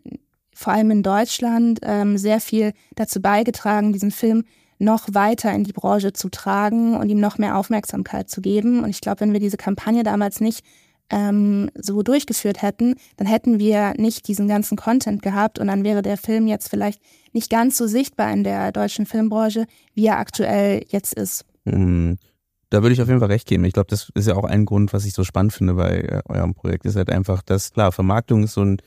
vor 0.53 0.75
allem 0.75 0.91
in 0.91 1.03
Deutschland 1.03 1.79
ähm, 1.81 2.19
sehr 2.19 2.39
viel 2.39 2.75
dazu 2.95 3.23
beigetragen, 3.23 3.95
diesen 3.95 4.11
Film 4.11 4.45
noch 4.79 5.09
weiter 5.13 5.51
in 5.51 5.65
die 5.65 5.73
Branche 5.73 6.13
zu 6.13 6.29
tragen 6.29 6.95
und 6.95 7.09
ihm 7.09 7.21
noch 7.21 7.39
mehr 7.39 7.57
Aufmerksamkeit 7.57 8.29
zu 8.29 8.43
geben. 8.43 8.85
Und 8.85 8.91
ich 8.91 9.01
glaube, 9.01 9.21
wenn 9.21 9.33
wir 9.33 9.41
diese 9.41 9.57
Kampagne 9.57 10.03
damals 10.03 10.43
nicht 10.43 10.63
ähm, 11.11 11.71
so 11.75 12.03
durchgeführt 12.03 12.63
hätten, 12.63 12.95
dann 13.17 13.27
hätten 13.27 13.59
wir 13.59 13.95
nicht 13.97 14.29
diesen 14.29 14.49
ganzen 14.49 14.77
Content 14.77 15.23
gehabt 15.23 15.59
und 15.59 15.69
dann 15.69 15.85
wäre 15.85 16.03
der 16.03 16.17
Film 16.17 16.47
jetzt 16.47 16.69
vielleicht 16.69 17.01
nicht 17.33 17.51
ganz 17.51 17.77
so 17.77 17.87
sichtbar 17.87 18.33
in 18.33 18.45
der 18.45 18.73
deutschen 18.73 19.07
Filmbranche, 19.07 19.67
wie 19.95 20.07
er 20.07 20.19
aktuell 20.19 20.85
jetzt 20.89 21.13
ist. 21.15 21.45
Mhm. 21.65 22.19
Da 22.71 22.83
würde 22.83 22.95
ich 22.95 23.01
auf 23.01 23.09
jeden 23.09 23.21
Fall 23.21 23.31
recht 23.31 23.47
geben. 23.47 23.65
Ich 23.65 23.73
glaube, 23.73 23.87
das 23.89 24.11
ist 24.15 24.27
ja 24.27 24.35
auch 24.35 24.45
ein 24.45 24.65
Grund, 24.65 24.93
was 24.93 25.05
ich 25.05 25.13
so 25.13 25.23
spannend 25.23 25.53
finde 25.53 25.75
bei 25.75 26.01
äh, 26.01 26.23
eurem 26.27 26.55
Projekt, 26.55 26.85
ist 26.85 26.97
halt 26.97 27.11
einfach, 27.11 27.43
dass 27.43 27.73
klar, 27.73 27.93
Vermarktung 27.93 28.43
ist 28.43 28.55
so 28.55 28.63
ein 28.63 28.79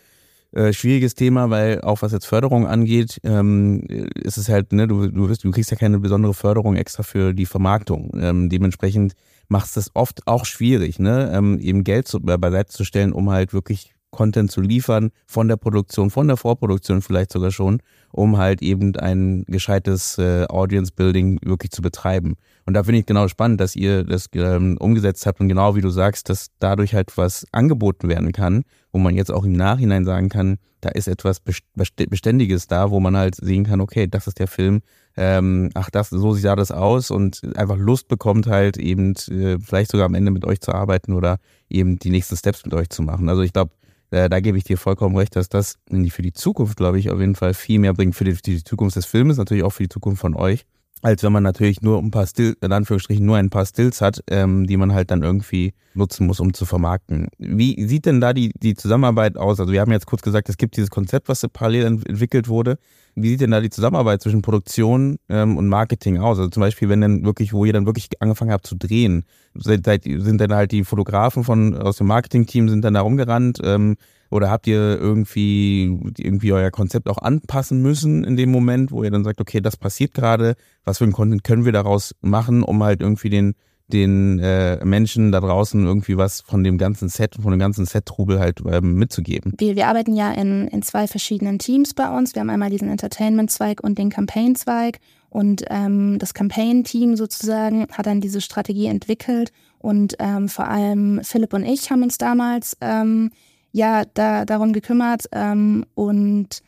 äh, 0.51 0.73
schwieriges 0.73 1.13
Thema, 1.13 1.49
weil 1.49 1.81
auch 1.81 2.01
was 2.01 2.11
jetzt 2.11 2.25
Förderung 2.25 2.65
angeht, 2.65 3.19
ähm, 3.23 3.81
ist 4.15 4.37
es 4.37 4.49
halt, 4.49 4.73
ne, 4.73 4.87
du, 4.87 5.07
du, 5.07 5.29
wirst, 5.29 5.43
du 5.43 5.51
kriegst 5.51 5.71
ja 5.71 5.77
keine 5.77 5.99
besondere 5.99 6.33
Förderung 6.33 6.75
extra 6.75 7.03
für 7.03 7.33
die 7.33 7.45
Vermarktung. 7.45 8.11
Ähm, 8.19 8.49
dementsprechend 8.49 9.13
macht 9.47 9.75
es 9.77 9.91
oft 9.93 10.25
auch 10.27 10.45
schwierig, 10.45 10.99
ne, 10.99 11.31
ähm, 11.33 11.59
eben 11.59 11.83
Geld 11.83 12.07
zu, 12.07 12.17
äh, 12.27 12.37
beiseite 12.37 12.71
zu 12.71 12.83
stellen, 12.83 13.13
um 13.13 13.29
halt 13.29 13.53
wirklich 13.53 13.93
Content 14.11 14.51
zu 14.51 14.61
liefern, 14.61 15.11
von 15.27 15.47
der 15.47 15.57
Produktion, 15.57 16.09
von 16.09 16.27
der 16.27 16.37
Vorproduktion 16.37 17.01
vielleicht 17.01 17.31
sogar 17.31 17.51
schon, 17.51 17.81
um 18.11 18.37
halt 18.37 18.61
eben 18.61 18.95
ein 18.95 19.43
gescheites 19.47 20.17
äh, 20.17 20.45
Audience 20.47 20.91
Building 20.95 21.39
wirklich 21.43 21.71
zu 21.71 21.81
betreiben. 21.81 22.35
Und 22.65 22.73
da 22.73 22.83
finde 22.83 22.99
ich 22.99 23.05
genau 23.05 23.27
spannend, 23.27 23.59
dass 23.61 23.75
ihr 23.75 24.03
das 24.03 24.27
ähm, 24.33 24.77
umgesetzt 24.77 25.25
habt 25.25 25.39
und 25.39 25.49
genau 25.49 25.75
wie 25.75 25.81
du 25.81 25.89
sagst, 25.89 26.29
dass 26.29 26.47
dadurch 26.59 26.93
halt 26.93 27.17
was 27.17 27.45
angeboten 27.51 28.09
werden 28.09 28.31
kann, 28.31 28.63
wo 28.91 28.99
man 28.99 29.15
jetzt 29.15 29.31
auch 29.31 29.43
im 29.43 29.53
Nachhinein 29.53 30.05
sagen 30.05 30.29
kann, 30.29 30.57
da 30.81 30.89
ist 30.89 31.07
etwas 31.07 31.41
Beständiges 31.75 32.67
da, 32.67 32.89
wo 32.89 32.99
man 32.99 33.17
halt 33.17 33.35
sehen 33.35 33.65
kann, 33.65 33.81
okay, 33.81 34.07
das 34.07 34.27
ist 34.27 34.39
der 34.39 34.47
Film, 34.47 34.81
ähm, 35.17 35.71
ach, 35.73 35.89
das, 35.89 36.09
so 36.09 36.33
sah 36.33 36.55
das 36.55 36.71
aus 36.71 37.11
und 37.11 37.41
einfach 37.57 37.75
Lust 37.77 38.07
bekommt 38.07 38.47
halt 38.47 38.77
eben 38.77 39.13
äh, 39.29 39.57
vielleicht 39.59 39.91
sogar 39.91 40.05
am 40.05 40.13
Ende 40.13 40.31
mit 40.31 40.45
euch 40.45 40.61
zu 40.61 40.71
arbeiten 40.71 41.13
oder 41.13 41.39
eben 41.69 41.99
die 41.99 42.09
nächsten 42.09 42.37
Steps 42.37 42.63
mit 42.63 42.73
euch 42.73 42.89
zu 42.89 43.01
machen. 43.01 43.27
Also 43.27 43.41
ich 43.41 43.51
glaube, 43.51 43.71
äh, 44.11 44.29
da 44.29 44.39
gebe 44.39 44.57
ich 44.57 44.63
dir 44.63 44.77
vollkommen 44.77 45.15
recht, 45.15 45.35
dass 45.35 45.49
das 45.49 45.77
für 46.09 46.21
die 46.21 46.33
Zukunft, 46.33 46.77
glaube 46.77 46.99
ich, 46.99 47.09
auf 47.09 47.19
jeden 47.19 47.35
Fall 47.35 47.53
viel 47.53 47.79
mehr 47.79 47.93
bringt. 47.93 48.15
Für 48.15 48.23
die, 48.23 48.33
die 48.33 48.63
Zukunft 48.63 48.95
des 48.95 49.05
Filmes, 49.05 49.37
natürlich 49.37 49.63
auch 49.63 49.71
für 49.73 49.83
die 49.83 49.89
Zukunft 49.89 50.21
von 50.21 50.35
euch 50.35 50.65
als 51.01 51.23
wenn 51.23 51.31
man 51.31 51.43
natürlich 51.43 51.81
nur 51.81 51.99
ein 51.99 52.11
paar 52.11 52.27
Stills, 52.27 52.57
in 52.61 52.71
Anführungsstrichen 52.71 53.25
nur 53.25 53.37
ein 53.37 53.49
paar 53.49 53.65
Stills 53.65 54.01
hat, 54.01 54.21
ähm, 54.29 54.67
die 54.67 54.77
man 54.77 54.93
halt 54.93 55.11
dann 55.11 55.23
irgendwie 55.23 55.73
nutzen 55.93 56.27
muss, 56.27 56.39
um 56.39 56.53
zu 56.53 56.65
vermarkten. 56.65 57.27
Wie 57.37 57.85
sieht 57.87 58.05
denn 58.05 58.21
da 58.21 58.33
die, 58.33 58.51
die 58.61 58.75
Zusammenarbeit 58.75 59.37
aus? 59.37 59.59
Also 59.59 59.71
wir 59.71 59.81
haben 59.81 59.91
jetzt 59.91 60.05
kurz 60.05 60.21
gesagt, 60.21 60.49
es 60.49 60.57
gibt 60.57 60.75
dieses 60.75 60.89
Konzept, 60.89 61.29
was 61.29 61.45
parallel 61.53 61.85
entwickelt 61.85 62.47
wurde. 62.47 62.77
Wie 63.15 63.29
sieht 63.29 63.41
denn 63.41 63.51
da 63.51 63.59
die 63.59 63.69
Zusammenarbeit 63.69 64.21
zwischen 64.21 64.41
Produktion 64.41 65.17
ähm, 65.29 65.57
und 65.57 65.67
Marketing 65.67 66.19
aus? 66.19 66.37
Also 66.37 66.49
zum 66.49 66.61
Beispiel, 66.61 66.89
wenn 66.89 67.01
dann 67.01 67.25
wirklich, 67.25 67.53
wo 67.53 67.65
ihr 67.65 67.73
dann 67.73 67.85
wirklich 67.85 68.09
angefangen 68.19 68.51
habt 68.51 68.67
zu 68.67 68.75
drehen, 68.75 69.25
seid, 69.55 70.03
sind 70.03 70.39
dann 70.39 70.53
halt 70.53 70.71
die 70.71 70.83
Fotografen 70.83 71.43
von 71.43 71.75
aus 71.75 71.97
dem 71.97 72.07
Marketing-Team 72.07 72.69
sind 72.69 72.83
dann 72.83 72.93
da 72.93 73.01
rumgerannt, 73.01 73.59
ähm, 73.63 73.95
oder 74.29 74.49
habt 74.49 74.67
ihr 74.67 74.97
irgendwie, 74.99 75.99
irgendwie 76.17 76.53
euer 76.53 76.71
Konzept 76.71 77.09
auch 77.09 77.17
anpassen 77.17 77.81
müssen 77.81 78.23
in 78.23 78.37
dem 78.37 78.51
Moment, 78.51 78.91
wo 78.91 79.03
ihr 79.03 79.11
dann 79.11 79.23
sagt, 79.23 79.41
okay, 79.41 79.61
das 79.61 79.77
passiert 79.77 80.13
gerade, 80.13 80.55
was 80.83 80.99
für 80.99 81.05
ein 81.05 81.13
Content 81.13 81.43
können 81.43 81.65
wir 81.65 81.71
daraus 81.71 82.15
machen, 82.21 82.63
um 82.63 82.83
halt 82.83 83.01
irgendwie 83.01 83.29
den, 83.29 83.55
den 83.87 84.39
äh, 84.39 84.83
Menschen 84.85 85.31
da 85.31 85.39
draußen 85.39 85.83
irgendwie 85.83 86.17
was 86.17 86.41
von 86.41 86.63
dem 86.63 86.77
ganzen 86.77 87.09
Set, 87.09 87.35
von 87.41 87.51
dem 87.51 87.59
ganzen 87.59 87.85
Set-Trubel 87.85 88.39
halt 88.39 88.61
ähm, 88.69 88.95
mitzugeben? 88.95 89.53
Wir, 89.57 89.75
wir 89.75 89.87
arbeiten 89.87 90.15
ja 90.15 90.31
in, 90.31 90.67
in 90.67 90.81
zwei 90.83 91.07
verschiedenen 91.07 91.57
Teams 91.57 91.93
bei 91.93 92.15
uns. 92.15 92.35
Wir 92.35 92.41
haben 92.41 92.49
einmal 92.49 92.69
diesen 92.69 92.89
Entertainment-Zweig 92.89 93.83
und 93.83 93.97
den 93.97 94.09
Campaign-Zweig. 94.09 94.99
Und 95.29 95.63
ähm, 95.69 96.17
das 96.19 96.33
Campaign-Team 96.33 97.15
sozusagen 97.15 97.87
hat 97.91 98.07
dann 98.07 98.21
diese 98.21 98.41
Strategie 98.41 98.87
entwickelt. 98.87 99.51
Und 99.79 100.15
ähm, 100.19 100.49
vor 100.49 100.67
allem 100.67 101.21
Philipp 101.23 101.53
und 101.53 101.63
ich 101.63 101.89
haben 101.89 102.03
uns 102.03 102.17
damals 102.17 102.77
ähm, 102.81 103.31
ja 103.71 104.03
da, 104.13 104.45
darum 104.45 104.73
gekümmert. 104.73 105.25
Ähm, 105.31 105.85
und 105.95 106.61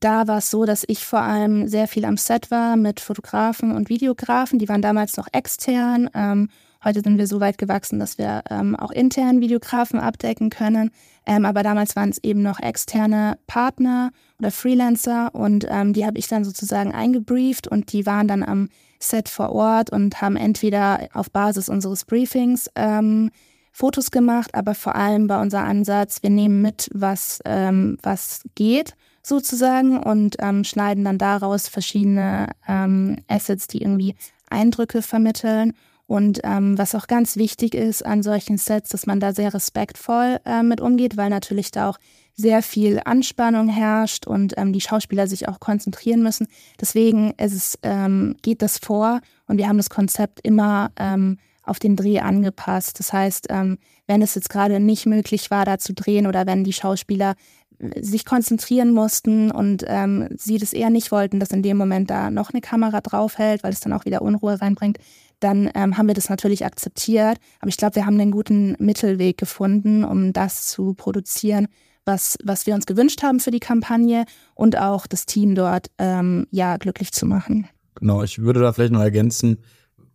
da 0.00 0.28
war 0.28 0.38
es 0.38 0.50
so, 0.50 0.66
dass 0.66 0.84
ich 0.86 1.04
vor 1.04 1.22
allem 1.22 1.66
sehr 1.66 1.88
viel 1.88 2.04
am 2.04 2.16
Set 2.16 2.50
war 2.50 2.76
mit 2.76 3.00
Fotografen 3.00 3.72
und 3.72 3.88
Videografen. 3.88 4.58
Die 4.58 4.68
waren 4.68 4.82
damals 4.82 5.16
noch 5.16 5.28
extern. 5.32 6.10
Ähm, 6.14 6.50
heute 6.84 7.00
sind 7.00 7.16
wir 7.16 7.26
so 7.26 7.40
weit 7.40 7.56
gewachsen, 7.56 7.98
dass 7.98 8.18
wir 8.18 8.42
ähm, 8.50 8.76
auch 8.76 8.90
intern 8.90 9.40
Videografen 9.40 9.98
abdecken 9.98 10.50
können. 10.50 10.90
Ähm, 11.24 11.46
aber 11.46 11.62
damals 11.62 11.96
waren 11.96 12.10
es 12.10 12.22
eben 12.22 12.42
noch 12.42 12.60
externe 12.60 13.38
Partner 13.46 14.10
oder 14.38 14.50
Freelancer 14.50 15.34
und 15.34 15.66
ähm, 15.70 15.94
die 15.94 16.04
habe 16.04 16.18
ich 16.18 16.28
dann 16.28 16.44
sozusagen 16.44 16.92
eingebrieft 16.92 17.66
und 17.66 17.92
die 17.92 18.04
waren 18.04 18.28
dann 18.28 18.42
am 18.42 18.68
Set 19.00 19.30
vor 19.30 19.52
Ort 19.52 19.90
und 19.90 20.20
haben 20.20 20.36
entweder 20.36 21.08
auf 21.14 21.30
Basis 21.30 21.70
unseres 21.70 22.04
Briefings 22.04 22.68
ähm, 22.74 23.30
Fotos 23.76 24.12
gemacht, 24.12 24.54
aber 24.54 24.76
vor 24.76 24.94
allem 24.94 25.26
bei 25.26 25.40
unser 25.40 25.64
Ansatz, 25.64 26.22
wir 26.22 26.30
nehmen 26.30 26.62
mit, 26.62 26.88
was, 26.94 27.40
ähm, 27.44 27.98
was 28.02 28.42
geht 28.54 28.94
sozusagen 29.20 29.98
und 29.98 30.36
ähm, 30.38 30.62
schneiden 30.62 31.02
dann 31.02 31.18
daraus 31.18 31.66
verschiedene 31.66 32.50
ähm, 32.68 33.16
Assets, 33.26 33.66
die 33.66 33.82
irgendwie 33.82 34.14
Eindrücke 34.48 35.02
vermitteln. 35.02 35.72
Und 36.06 36.40
ähm, 36.44 36.78
was 36.78 36.94
auch 36.94 37.08
ganz 37.08 37.36
wichtig 37.36 37.74
ist 37.74 38.06
an 38.06 38.22
solchen 38.22 38.58
Sets, 38.58 38.90
dass 38.90 39.06
man 39.06 39.18
da 39.18 39.32
sehr 39.32 39.52
respektvoll 39.52 40.38
äh, 40.44 40.62
mit 40.62 40.80
umgeht, 40.80 41.16
weil 41.16 41.30
natürlich 41.30 41.72
da 41.72 41.88
auch 41.88 41.98
sehr 42.36 42.62
viel 42.62 43.00
Anspannung 43.04 43.68
herrscht 43.68 44.28
und 44.28 44.54
ähm, 44.56 44.72
die 44.72 44.82
Schauspieler 44.82 45.26
sich 45.26 45.48
auch 45.48 45.58
konzentrieren 45.58 46.22
müssen. 46.22 46.46
Deswegen 46.80 47.32
ist 47.38 47.54
es, 47.54 47.78
ähm, 47.82 48.36
geht 48.42 48.62
das 48.62 48.78
vor 48.78 49.20
und 49.48 49.58
wir 49.58 49.66
haben 49.66 49.78
das 49.78 49.90
Konzept 49.90 50.38
immer 50.44 50.92
ähm, 50.96 51.38
auf 51.64 51.78
den 51.78 51.96
Dreh 51.96 52.20
angepasst. 52.20 52.98
Das 52.98 53.12
heißt, 53.12 53.46
ähm, 53.50 53.78
wenn 54.06 54.22
es 54.22 54.34
jetzt 54.34 54.50
gerade 54.50 54.80
nicht 54.80 55.06
möglich 55.06 55.50
war, 55.50 55.64
da 55.64 55.78
zu 55.78 55.94
drehen 55.94 56.26
oder 56.26 56.46
wenn 56.46 56.64
die 56.64 56.72
Schauspieler 56.72 57.34
äh, 57.78 58.02
sich 58.02 58.24
konzentrieren 58.24 58.92
mussten 58.92 59.50
und 59.50 59.84
ähm, 59.86 60.28
sie 60.36 60.58
das 60.58 60.72
eher 60.72 60.90
nicht 60.90 61.10
wollten, 61.10 61.40
dass 61.40 61.50
in 61.50 61.62
dem 61.62 61.76
Moment 61.76 62.10
da 62.10 62.30
noch 62.30 62.50
eine 62.50 62.60
Kamera 62.60 63.00
draufhält, 63.00 63.62
weil 63.62 63.72
es 63.72 63.80
dann 63.80 63.92
auch 63.92 64.04
wieder 64.04 64.22
Unruhe 64.22 64.60
reinbringt, 64.60 64.98
dann 65.40 65.70
ähm, 65.74 65.98
haben 65.98 66.06
wir 66.06 66.14
das 66.14 66.30
natürlich 66.30 66.64
akzeptiert. 66.64 67.38
Aber 67.60 67.68
ich 67.68 67.76
glaube, 67.76 67.96
wir 67.96 68.06
haben 68.06 68.20
einen 68.20 68.30
guten 68.30 68.76
Mittelweg 68.78 69.38
gefunden, 69.38 70.04
um 70.04 70.32
das 70.32 70.66
zu 70.66 70.94
produzieren, 70.94 71.68
was, 72.04 72.36
was 72.44 72.66
wir 72.66 72.74
uns 72.74 72.86
gewünscht 72.86 73.22
haben 73.22 73.40
für 73.40 73.50
die 73.50 73.60
Kampagne 73.60 74.24
und 74.54 74.78
auch 74.78 75.06
das 75.06 75.26
Team 75.26 75.54
dort 75.54 75.90
ähm, 75.98 76.46
ja 76.50 76.76
glücklich 76.76 77.12
zu 77.12 77.26
machen. 77.26 77.68
Genau, 77.96 78.22
ich 78.22 78.38
würde 78.38 78.60
da 78.60 78.72
vielleicht 78.72 78.92
noch 78.92 79.00
ergänzen, 79.00 79.58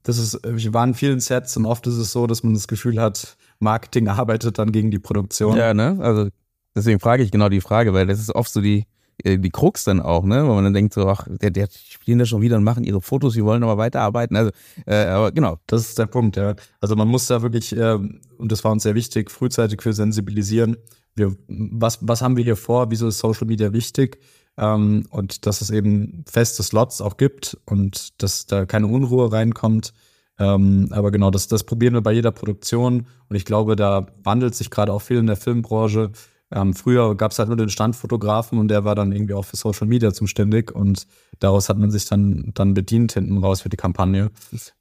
das 0.04 0.18
ist, 0.18 0.40
wir 0.44 0.74
waren 0.74 0.90
in 0.90 0.96
vielen 0.96 1.20
Sets 1.20 1.58
und 1.58 1.66
oft 1.66 1.86
ist 1.88 1.96
es 1.96 2.12
so, 2.12 2.28
dass 2.28 2.44
man 2.44 2.54
das 2.54 2.68
Gefühl 2.68 3.00
hat, 3.00 3.38
Marketing 3.60 4.08
arbeitet 4.08 4.58
dann 4.58 4.72
gegen 4.72 4.92
die 4.92 5.00
Produktion. 5.00 5.58
Ja, 5.58 5.74
ne? 5.74 5.98
Also 6.00 6.30
deswegen 6.76 7.00
frage 7.00 7.24
ich 7.24 7.32
genau 7.32 7.50
die 7.50 7.62
Frage, 7.62 7.94
weil 7.94 8.08
das 8.08 8.20
ist 8.20 8.34
oft 8.34 8.52
so 8.52 8.62
die, 8.62 8.86
äh, 9.24 9.38
die 9.38 9.50
Krux 9.50 9.84
dann 9.84 10.00
auch, 10.00 10.24
ne? 10.24 10.48
Wo 10.48 10.54
man 10.54 10.64
dann 10.64 10.74
denkt 10.74 10.94
so, 10.94 11.08
ach, 11.08 11.28
der, 11.30 11.52
der 11.52 11.68
spielen 11.72 12.20
da 12.20 12.26
schon 12.26 12.42
wieder 12.42 12.58
und 12.58 12.64
machen 12.64 12.84
ihre 12.84 13.02
Fotos, 13.02 13.34
sie 13.34 13.44
wollen 13.44 13.64
aber 13.64 13.78
weiterarbeiten. 13.78 14.38
Also, 14.38 14.52
äh, 14.86 15.06
aber 15.06 15.32
genau. 15.32 15.60
Das 15.68 15.82
ist 15.82 16.00
der 16.00 16.06
Punkt, 16.06 16.38
ja. 16.38 16.56
Also 16.80 16.96
man 16.96 17.08
muss 17.08 17.28
da 17.28 17.42
wirklich, 17.42 17.76
äh, 17.76 17.94
und 17.94 18.52
das 18.52 18.64
war 18.64 18.72
uns 18.72 18.84
sehr 18.84 18.96
wichtig, 18.96 19.30
frühzeitig 19.30 19.82
für 19.82 19.94
sensibilisieren. 19.94 20.78
Wir, 21.16 21.36
was, 21.48 22.00
was 22.02 22.22
haben 22.22 22.38
wir 22.38 22.44
hier 22.44 22.56
vor? 22.56 22.92
Wieso 22.92 23.10
ist 23.10 23.20
Social 23.20 23.48
Media 23.48 23.74
wichtig? 23.74 24.20
Ähm, 24.60 25.08
und 25.10 25.46
dass 25.46 25.62
es 25.62 25.70
eben 25.70 26.26
feste 26.30 26.64
Slots 26.64 27.02
auch 27.02 27.18
gibt 27.18 27.58
und 27.66 28.22
dass 28.22 28.46
da 28.46 28.66
keine 28.66 28.88
Unruhe 28.88 29.32
reinkommt. 29.32 29.94
Ähm, 30.38 30.90
aber 30.92 31.12
genau, 31.12 31.32
das, 31.32 31.48
das 31.48 31.64
probieren 31.64 31.94
wir 31.94 32.02
bei 32.02 32.12
jeder 32.12 32.32
Produktion. 32.32 33.08
Und 33.30 33.36
ich 33.36 33.46
glaube, 33.46 33.76
da 33.76 34.08
wandelt 34.24 34.56
sich 34.56 34.70
gerade 34.70 34.92
auch 34.92 35.02
viel 35.02 35.18
in 35.18 35.28
der 35.28 35.38
Filmbranche. 35.38 36.12
Ähm, 36.52 36.74
früher 36.74 37.16
gab 37.16 37.32
es 37.32 37.40
halt 37.40 37.48
nur 37.48 37.58
den 37.58 37.70
Standfotografen 37.70 38.58
und 38.58 38.70
der 38.70 38.84
war 38.84 38.96
dann 38.96 39.12
irgendwie 39.12 39.36
auch 39.36 39.46
für 39.46 39.56
Social 39.56 39.88
Media 39.88 40.12
zuständig 40.14 40.72
und 40.72 41.06
daraus 41.38 41.70
hat 41.70 41.78
man 41.78 41.92
sich 41.92 42.06
dann, 42.06 42.52
dann 42.56 42.74
bedient 42.74 43.14
hinten 43.14 43.38
raus 43.38 43.62
für 43.62 43.70
die 43.70 43.78
Kampagne. 43.78 44.32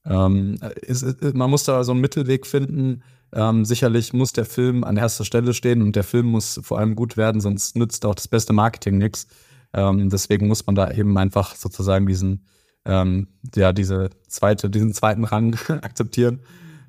Ähm, 0.07 0.59
ist, 0.81 1.03
ist, 1.03 1.35
man 1.35 1.51
muss 1.51 1.65
da 1.65 1.85
so 1.85 1.93
einen 1.93 2.01
Mittelweg 2.01 2.47
finden. 2.47 3.03
Ähm, 3.33 3.67
sicherlich 3.67 4.15
muss 4.15 4.33
der 4.33 4.47
Film 4.47 4.83
an 4.83 4.97
erster 4.97 5.27
Stelle 5.27 5.53
stehen 5.53 5.83
und 5.83 5.95
der 5.95 6.05
Film 6.05 6.27
muss 6.27 6.59
vor 6.63 6.79
allem 6.79 6.97
gut 6.97 7.19
werden, 7.19 7.43
sonst 7.43 7.77
nützt 7.77 8.07
auch 8.07 8.15
das 8.15 8.29
beste 8.29 8.55
Marketing 8.55 8.97
nichts. 8.97 9.27
Ähm, 9.73 10.09
deswegen 10.11 10.49
muss 10.49 10.67
man 10.67 10.75
da 10.75 10.91
eben 10.91 11.17
einfach 11.19 11.55
sozusagen 11.55 12.07
diesen, 12.07 12.47
ähm, 12.85 13.29
ja, 13.55 13.73
diese 13.73 14.11
zweite, 14.29 14.71
diesen 14.71 14.93
zweiten 14.93 15.25
Rang 15.25 15.57
akzeptieren. 15.69 16.41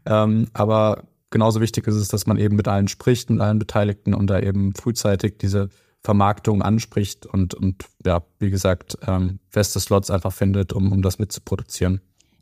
Ähm, 0.06 0.48
aber 0.54 1.04
genauso 1.30 1.62
wichtig 1.62 1.88
ist 1.88 1.96
es, 1.96 2.08
dass 2.08 2.26
man 2.26 2.38
eben 2.38 2.56
mit 2.56 2.68
allen 2.68 2.88
spricht, 2.88 3.30
mit 3.30 3.42
allen 3.42 3.60
Beteiligten 3.60 4.13
und 4.13 4.28
da 4.28 4.39
eben 4.39 4.74
frühzeitig 4.74 5.38
diese 5.38 5.70
Vermarktung 6.02 6.62
anspricht 6.62 7.26
und, 7.26 7.54
und 7.54 7.86
ja, 8.06 8.24
wie 8.39 8.50
gesagt, 8.50 8.98
ähm, 9.06 9.39
feste 9.50 9.80
Slots 9.80 10.10
einfach 10.10 10.32
findet, 10.32 10.72
um, 10.72 10.92
um 10.92 11.02
das 11.02 11.20
mitzuproduzieren. 11.20 12.02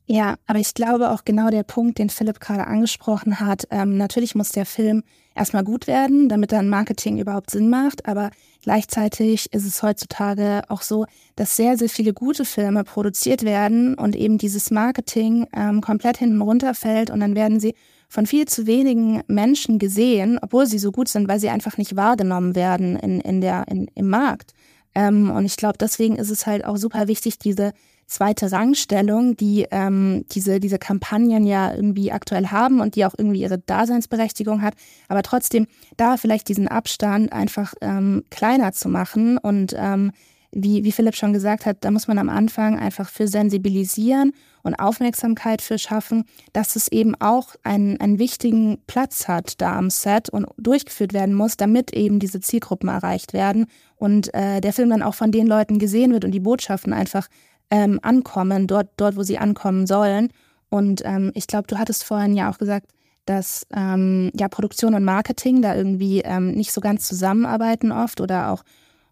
Ja, 0.09 0.37
aber 0.47 0.59
ich 0.59 0.73
glaube 0.73 1.11
auch 1.11 1.25
genau 1.25 1.49
der 1.49 1.63
Punkt, 1.63 1.99
den 1.99 2.09
Philipp 2.09 2.39
gerade 2.39 2.65
angesprochen 2.65 3.41
hat. 3.41 3.67
Ähm, 3.71 3.97
natürlich 3.97 4.35
muss 4.35 4.49
der 4.49 4.65
Film 4.65 5.03
erstmal 5.35 5.65
gut 5.65 5.85
werden, 5.85 6.29
damit 6.29 6.53
dann 6.53 6.69
Marketing 6.69 7.17
überhaupt 7.17 7.51
Sinn 7.51 7.69
macht. 7.69 8.07
Aber 8.07 8.31
gleichzeitig 8.63 9.51
ist 9.53 9.65
es 9.65 9.83
heutzutage 9.83 10.61
auch 10.69 10.81
so, 10.81 11.05
dass 11.35 11.57
sehr, 11.57 11.77
sehr 11.77 11.89
viele 11.89 12.13
gute 12.13 12.45
Filme 12.45 12.85
produziert 12.85 13.43
werden 13.43 13.95
und 13.95 14.15
eben 14.15 14.37
dieses 14.37 14.71
Marketing 14.71 15.45
ähm, 15.53 15.81
komplett 15.81 16.17
hinten 16.17 16.41
runterfällt 16.41 17.11
und 17.11 17.19
dann 17.19 17.35
werden 17.35 17.59
sie 17.59 17.75
von 18.07 18.25
viel 18.25 18.47
zu 18.47 18.65
wenigen 18.65 19.21
Menschen 19.27 19.77
gesehen, 19.77 20.39
obwohl 20.41 20.65
sie 20.67 20.79
so 20.79 20.93
gut 20.93 21.09
sind, 21.09 21.27
weil 21.27 21.41
sie 21.41 21.49
einfach 21.49 21.77
nicht 21.77 21.97
wahrgenommen 21.97 22.55
werden 22.55 22.95
in, 22.95 23.19
in 23.19 23.41
der, 23.41 23.65
in, 23.67 23.87
im 23.93 24.07
Markt. 24.07 24.53
Ähm, 24.95 25.29
und 25.29 25.43
ich 25.43 25.57
glaube, 25.57 25.77
deswegen 25.77 26.15
ist 26.15 26.29
es 26.29 26.47
halt 26.47 26.63
auch 26.63 26.77
super 26.77 27.09
wichtig, 27.09 27.37
diese 27.39 27.73
zweite 28.07 28.51
Rangstellung, 28.51 29.35
die 29.37 29.67
ähm, 29.69 30.25
diese, 30.31 30.59
diese 30.59 30.79
Kampagnen 30.79 31.45
ja 31.45 31.73
irgendwie 31.73 32.11
aktuell 32.11 32.47
haben 32.47 32.79
und 32.79 32.95
die 32.95 33.05
auch 33.05 33.13
irgendwie 33.17 33.41
ihre 33.41 33.59
Daseinsberechtigung 33.59 34.61
hat, 34.61 34.75
aber 35.09 35.23
trotzdem 35.23 35.67
da 35.97 36.17
vielleicht 36.17 36.47
diesen 36.47 36.67
Abstand 36.67 37.31
einfach 37.33 37.73
ähm, 37.81 38.23
kleiner 38.29 38.71
zu 38.71 38.89
machen 38.89 39.37
und 39.37 39.75
ähm, 39.77 40.11
wie, 40.51 40.83
wie 40.83 40.91
Philipp 40.91 41.15
schon 41.15 41.33
gesagt 41.33 41.65
hat, 41.65 41.77
da 41.81 41.91
muss 41.91 42.07
man 42.07 42.17
am 42.17 42.29
Anfang 42.29 42.79
einfach 42.79 43.09
für 43.09 43.27
sensibilisieren 43.27 44.31
und 44.63 44.75
Aufmerksamkeit 44.75 45.61
für 45.61 45.77
schaffen, 45.77 46.23
dass 46.53 46.75
es 46.75 46.87
eben 46.87 47.15
auch 47.19 47.55
einen, 47.63 47.99
einen 47.99 48.17
wichtigen 48.17 48.79
Platz 48.87 49.27
hat 49.27 49.61
da 49.61 49.77
am 49.77 49.89
Set 49.89 50.29
und 50.29 50.47
durchgeführt 50.57 51.13
werden 51.13 51.35
muss, 51.35 51.57
damit 51.57 51.93
eben 51.93 52.19
diese 52.19 52.39
Zielgruppen 52.39 52.89
erreicht 52.89 53.33
werden 53.33 53.67
und 53.97 54.33
äh, 54.33 54.61
der 54.61 54.73
Film 54.73 54.89
dann 54.89 55.03
auch 55.03 55.15
von 55.15 55.31
den 55.31 55.47
Leuten 55.47 55.79
gesehen 55.79 56.11
wird 56.11 56.23
und 56.23 56.31
die 56.31 56.39
Botschaften 56.39 56.93
einfach 56.93 57.27
ähm, 57.69 57.99
ankommen, 58.01 58.67
dort, 58.67 58.89
dort, 58.97 59.15
wo 59.15 59.23
sie 59.23 59.37
ankommen 59.37 59.87
sollen. 59.87 60.29
Und 60.69 61.01
ähm, 61.05 61.31
ich 61.33 61.47
glaube, 61.47 61.67
du 61.67 61.77
hattest 61.77 62.03
vorhin 62.03 62.35
ja 62.35 62.49
auch 62.49 62.57
gesagt, 62.57 62.87
dass 63.25 63.67
ähm, 63.75 64.31
ja 64.33 64.47
Produktion 64.47 64.93
und 64.93 65.03
Marketing 65.03 65.61
da 65.61 65.75
irgendwie 65.75 66.21
ähm, 66.21 66.51
nicht 66.51 66.71
so 66.71 66.81
ganz 66.81 67.07
zusammenarbeiten 67.07 67.91
oft 67.91 68.21
oder 68.21 68.51
auch 68.51 68.63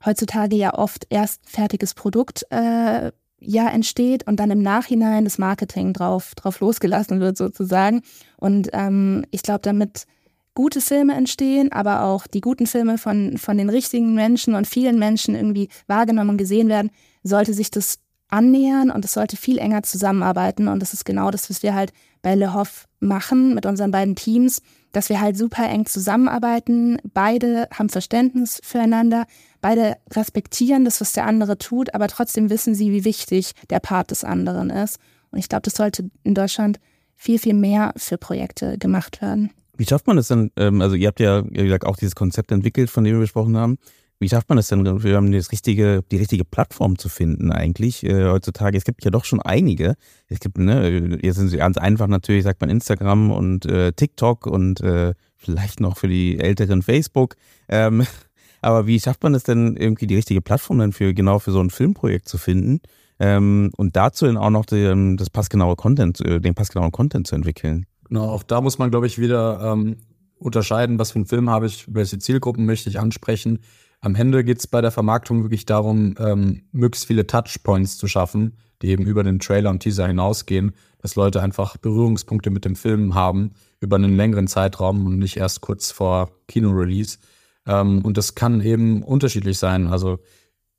heutzutage 0.06 0.56
ja 0.56 0.74
oft 0.74 1.08
erst 1.10 1.42
fertiges 1.50 1.94
Produkt 1.94 2.46
äh, 2.50 3.12
ja 3.40 3.70
entsteht 3.70 4.26
und 4.28 4.40
dann 4.40 4.52
im 4.52 4.62
Nachhinein 4.62 5.26
das 5.26 5.38
Marketing 5.38 5.94
drauf, 5.94 6.34
drauf 6.36 6.60
losgelassen 6.60 7.20
wird 7.20 7.38
sozusagen. 7.38 8.02
Und 8.38 8.70
ähm, 8.74 9.26
ich 9.32 9.44
glaube, 9.44 9.62
damit 9.62 10.06
gute 10.54 10.80
Filme 10.80 11.14
entstehen, 11.14 11.72
aber 11.72 12.04
auch 12.04 12.28
die 12.28 12.42
guten 12.42 12.66
Filme 12.66 12.98
von, 12.98 13.38
von 13.38 13.58
den 13.58 13.70
richtigen 13.70 14.16
Menschen 14.16 14.56
und 14.56 14.68
vielen 14.68 14.98
Menschen 14.98 15.36
irgendwie 15.36 15.70
wahrgenommen 15.88 16.32
und 16.32 16.38
gesehen 16.38 16.70
werden, 16.70 16.92
sollte 17.24 17.54
sich 17.54 17.72
das 17.72 18.00
annähern 18.36 18.92
und 18.92 19.06
es 19.06 19.14
sollte 19.14 19.38
viel 19.38 19.58
enger 19.58 19.84
zusammenarbeiten. 19.84 20.68
Und 20.68 20.82
das 20.82 20.94
ist 20.94 21.06
genau 21.06 21.32
das, 21.32 21.50
was 21.50 21.64
wir 21.64 21.74
halt 21.74 21.94
bei 22.22 22.36
Le 22.36 22.54
Hoff 22.54 22.88
machen 23.00 23.56
mit 23.56 23.66
unseren 23.66 23.92
beiden 23.92 24.16
Teams, 24.16 24.62
dass 24.92 25.10
wir 25.10 25.22
halt 25.22 25.38
super 25.38 25.68
eng 25.70 25.86
zusammenarbeiten. 25.86 26.98
Beide 27.14 27.68
haben 27.72 27.90
Verständnis 27.90 28.60
füreinander, 28.64 29.26
beide 29.62 29.98
respektieren 30.12 30.86
das, 30.86 31.02
was 31.02 31.14
der 31.14 31.26
andere 31.26 31.58
tut, 31.58 31.94
aber 31.94 32.08
trotzdem 32.08 32.50
wissen 32.50 32.76
sie, 32.76 32.92
wie 32.92 33.06
wichtig 33.06 33.54
der 33.70 33.80
Part 33.80 34.12
des 34.12 34.24
anderen 34.24 34.70
ist. 34.70 35.00
Und 35.32 35.40
ich 35.40 35.50
glaube, 35.50 35.64
das 35.64 35.76
sollte 35.76 36.10
in 36.24 36.34
Deutschland 36.34 36.80
viel, 37.16 37.40
viel 37.40 37.54
mehr 37.54 37.94
für 37.96 38.18
Projekte 38.18 38.78
gemacht 38.78 39.22
werden. 39.22 39.52
Wie 39.78 39.86
schafft 39.86 40.08
man 40.08 40.18
das 40.18 40.28
denn? 40.28 40.52
Ähm, 40.56 40.82
also 40.82 40.96
ihr 40.96 41.08
habt 41.08 41.20
ja, 41.20 41.44
wie 41.50 41.64
gesagt, 41.64 41.86
auch 41.86 41.98
dieses 41.98 42.16
Konzept 42.16 42.52
entwickelt, 42.52 42.90
von 42.90 43.04
dem 43.04 43.16
wir 43.16 43.22
gesprochen 43.22 43.58
haben. 43.58 43.78
Wie 44.20 44.30
schafft 44.30 44.48
man 44.48 44.58
es 44.58 44.70
denn, 44.70 44.86
das 44.86 45.52
richtige, 45.52 46.04
die 46.10 46.18
richtige 46.18 46.46
Plattform 46.46 46.98
zu 46.98 47.10
finden 47.10 47.52
eigentlich 47.52 48.04
äh, 48.06 48.30
heutzutage? 48.30 48.78
Es 48.78 48.86
gibt 48.86 49.04
ja 49.04 49.12
doch 49.12 49.26
schon 49.26 49.42
einige. 49.42 49.96
Es 50.30 50.40
gibt, 50.40 50.58
ne, 50.58 51.20
jetzt 51.22 51.36
sind 51.36 51.50
sie 51.50 51.58
ganz 51.58 51.78
einfach 51.78 52.08
natürlich, 52.08 52.44
sagt 52.44 52.62
man 52.62 52.70
Instagram 52.70 53.32
und 53.32 53.66
äh, 53.66 53.92
TikTok 53.92 54.48
und 54.48 54.80
äh, 54.80 55.14
vielleicht 55.36 55.82
noch 55.82 55.98
für 55.98 56.08
die 56.08 56.40
Älteren 56.40 56.82
Facebook. 56.82 57.36
Ähm, 57.68 58.06
aber 58.62 58.88
wie 58.88 59.00
schafft 59.02 59.22
man 59.22 59.36
es 59.36 59.44
denn, 59.44 59.76
irgendwie 59.76 60.08
die 60.08 60.16
richtige 60.16 60.42
Plattform 60.42 60.80
dann 60.80 60.94
für 60.94 61.14
genau 61.14 61.40
für 61.40 61.52
so 61.52 61.60
ein 61.60 61.70
Filmprojekt 61.70 62.30
zu 62.30 62.38
finden? 62.38 62.80
Ähm, 63.20 63.72
und 63.76 63.98
dazu 63.98 64.26
dann 64.26 64.38
auch 64.38 64.50
noch 64.50 64.66
den, 64.66 65.18
das 65.18 65.30
passgenaue 65.30 65.76
Content, 65.76 66.22
äh, 66.22 66.40
den 66.40 66.56
passgenauen 66.56 66.92
Content 66.92 67.28
zu 67.28 67.36
entwickeln. 67.36 67.86
Genau, 68.08 68.30
auch 68.30 68.44
da 68.44 68.62
muss 68.62 68.78
man, 68.78 68.92
glaube 68.92 69.08
ich, 69.08 69.20
wieder 69.20 69.74
ähm, 69.74 69.98
unterscheiden, 70.38 71.00
was 71.00 71.12
für 71.12 71.18
einen 71.18 71.26
Film 71.26 71.50
habe 71.50 71.66
ich, 71.66 71.86
welche 71.94 72.18
Zielgruppen 72.18 72.66
möchte 72.66 72.90
ich 72.90 73.00
ansprechen 73.00 73.60
am 74.06 74.14
Ende 74.14 74.44
geht 74.44 74.60
es 74.60 74.68
bei 74.68 74.82
der 74.82 74.92
Vermarktung 74.92 75.42
wirklich 75.42 75.66
darum, 75.66 76.14
ähm, 76.20 76.62
möglichst 76.72 77.08
viele 77.08 77.26
Touchpoints 77.26 77.98
zu 77.98 78.08
schaffen, 78.08 78.56
die 78.84 78.90
eben 78.90 79.04
über 79.04 79.24
den 79.24 79.40
Trailer 79.40 79.72
und 79.72 79.80
Teaser 79.80 80.06
hinausgehen, 80.06 80.74
dass 81.00 81.16
Leute 81.16 81.42
einfach 81.42 81.78
Berührungspunkte 81.78 82.52
mit 82.52 82.66
dem 82.66 82.76
Film 82.76 83.16
haben 83.16 83.54
über 83.80 83.96
einen 83.96 84.16
längeren 84.16 84.46
Zeitraum 84.48 85.08
und 85.08 85.18
nicht 85.18 85.38
erst 85.38 85.62
kurz 85.62 85.90
vor 85.90 86.30
Kinorelease. 86.48 87.18
Ähm, 87.66 88.06
und 88.06 88.18
das 88.18 88.36
kann 88.36 88.62
eben 88.62 89.02
unterschiedlich 89.02 89.58
sein. 89.58 89.88
Also 89.88 90.20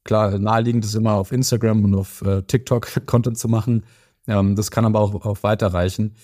klar, 0.05 0.39
naheliegend 0.39 0.85
ist 0.85 0.95
immer 0.95 1.15
auf 1.15 1.33
Instagram 1.33 1.85
und 1.85 1.97
auf 1.97 2.23
äh, 2.23 2.43
TikTok 2.43 2.89
Content 3.07 3.39
zu 3.39 3.49
machen. 3.49 3.83
Ähm, 4.29 4.55
das 4.55 4.71
kann 4.71 4.85
aber 4.85 5.01
auch, 5.01 5.27
auch 5.27 5.43
weiterreichen. 5.43 6.15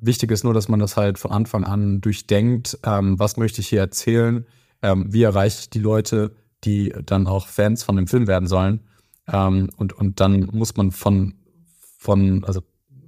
Wichtig 0.00 0.32
ist 0.32 0.42
nur, 0.42 0.54
dass 0.54 0.68
man 0.68 0.80
das 0.80 0.96
halt 0.96 1.16
von 1.16 1.30
Anfang 1.30 1.62
an 1.62 2.00
durchdenkt. 2.00 2.76
Ähm, 2.82 3.20
was 3.20 3.36
möchte 3.36 3.60
ich 3.60 3.68
hier 3.68 3.80
erzählen? 3.80 4.46
Ähm, 4.82 5.12
wie 5.12 5.22
erreiche 5.22 5.60
ich 5.60 5.70
die 5.70 5.78
Leute? 5.78 6.32
Die 6.64 6.92
dann 7.04 7.26
auch 7.26 7.46
Fans 7.46 7.82
von 7.82 7.96
dem 7.96 8.06
Film 8.06 8.26
werden 8.26 8.48
sollen. 8.48 8.80
Ähm, 9.28 9.70
und, 9.76 9.92
und 9.92 10.20
dann 10.20 10.48
muss 10.52 10.76
man 10.76 10.90
von, 10.90 11.34
von, 11.98 12.44
also 12.44 12.62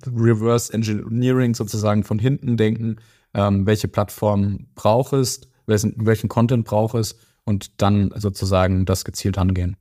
Reverse 0.06 0.72
Engineering 0.72 1.54
sozusagen 1.54 2.04
von 2.04 2.18
hinten 2.18 2.56
denken, 2.56 2.96
ähm, 3.34 3.66
welche 3.66 3.88
Plattform 3.88 4.66
braucht 4.74 5.12
es, 5.12 5.42
welchen, 5.66 5.94
welchen 6.06 6.28
Content 6.28 6.64
braucht 6.64 6.94
es 6.94 7.16
und 7.44 7.80
dann 7.80 8.12
sozusagen 8.16 8.84
das 8.84 9.04
gezielt 9.04 9.38
angehen. 9.38 9.76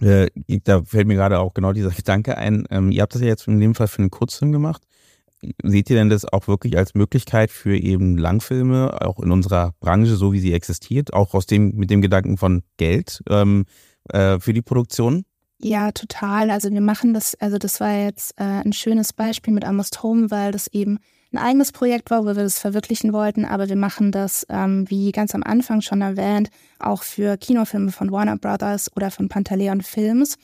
Äh, 0.00 0.28
da 0.64 0.82
fällt 0.84 1.06
mir 1.06 1.14
gerade 1.14 1.38
auch 1.38 1.54
genau 1.54 1.72
dieser 1.72 1.90
Gedanke 1.90 2.36
ein. 2.36 2.66
Ähm, 2.70 2.90
ihr 2.90 3.02
habt 3.02 3.14
das 3.14 3.22
ja 3.22 3.28
jetzt 3.28 3.46
in 3.46 3.60
dem 3.60 3.74
Fall 3.74 3.88
für 3.88 4.00
einen 4.00 4.10
Kurzfilm 4.10 4.52
gemacht. 4.52 4.82
Seht 5.62 5.90
ihr 5.90 5.96
denn 5.96 6.08
das 6.08 6.24
auch 6.24 6.48
wirklich 6.48 6.76
als 6.76 6.94
Möglichkeit 6.94 7.50
für 7.50 7.76
eben 7.76 8.16
Langfilme, 8.16 9.00
auch 9.02 9.18
in 9.20 9.30
unserer 9.30 9.74
Branche, 9.80 10.16
so 10.16 10.32
wie 10.32 10.40
sie 10.40 10.52
existiert, 10.52 11.12
auch 11.12 11.34
aus 11.34 11.46
dem, 11.46 11.74
mit 11.74 11.90
dem 11.90 12.02
Gedanken 12.02 12.36
von 12.36 12.62
Geld 12.76 13.22
ähm, 13.28 13.66
äh, 14.10 14.38
für 14.38 14.52
die 14.52 14.62
Produktion? 14.62 15.24
Ja, 15.60 15.92
total. 15.92 16.50
Also 16.50 16.70
wir 16.70 16.80
machen 16.80 17.14
das, 17.14 17.34
also 17.36 17.58
das 17.58 17.80
war 17.80 17.96
jetzt 17.96 18.38
äh, 18.38 18.44
ein 18.44 18.72
schönes 18.72 19.12
Beispiel 19.12 19.54
mit 19.54 19.64
Almost 19.64 20.02
Home, 20.02 20.30
weil 20.30 20.52
das 20.52 20.66
eben 20.68 20.98
ein 21.32 21.38
eigenes 21.38 21.72
Projekt 21.72 22.10
war, 22.10 22.22
wo 22.22 22.26
wir 22.26 22.34
das 22.34 22.58
verwirklichen 22.58 23.12
wollten, 23.12 23.44
aber 23.44 23.68
wir 23.68 23.76
machen 23.76 24.12
das, 24.12 24.46
ähm, 24.48 24.88
wie 24.88 25.10
ganz 25.10 25.34
am 25.34 25.42
Anfang 25.42 25.80
schon 25.80 26.00
erwähnt, 26.00 26.50
auch 26.78 27.02
für 27.02 27.36
Kinofilme 27.36 27.92
von 27.92 28.12
Warner 28.12 28.36
Brothers 28.36 28.90
oder 28.94 29.10
von 29.10 29.28
Pantaleon 29.28 29.80
Films 29.80 30.36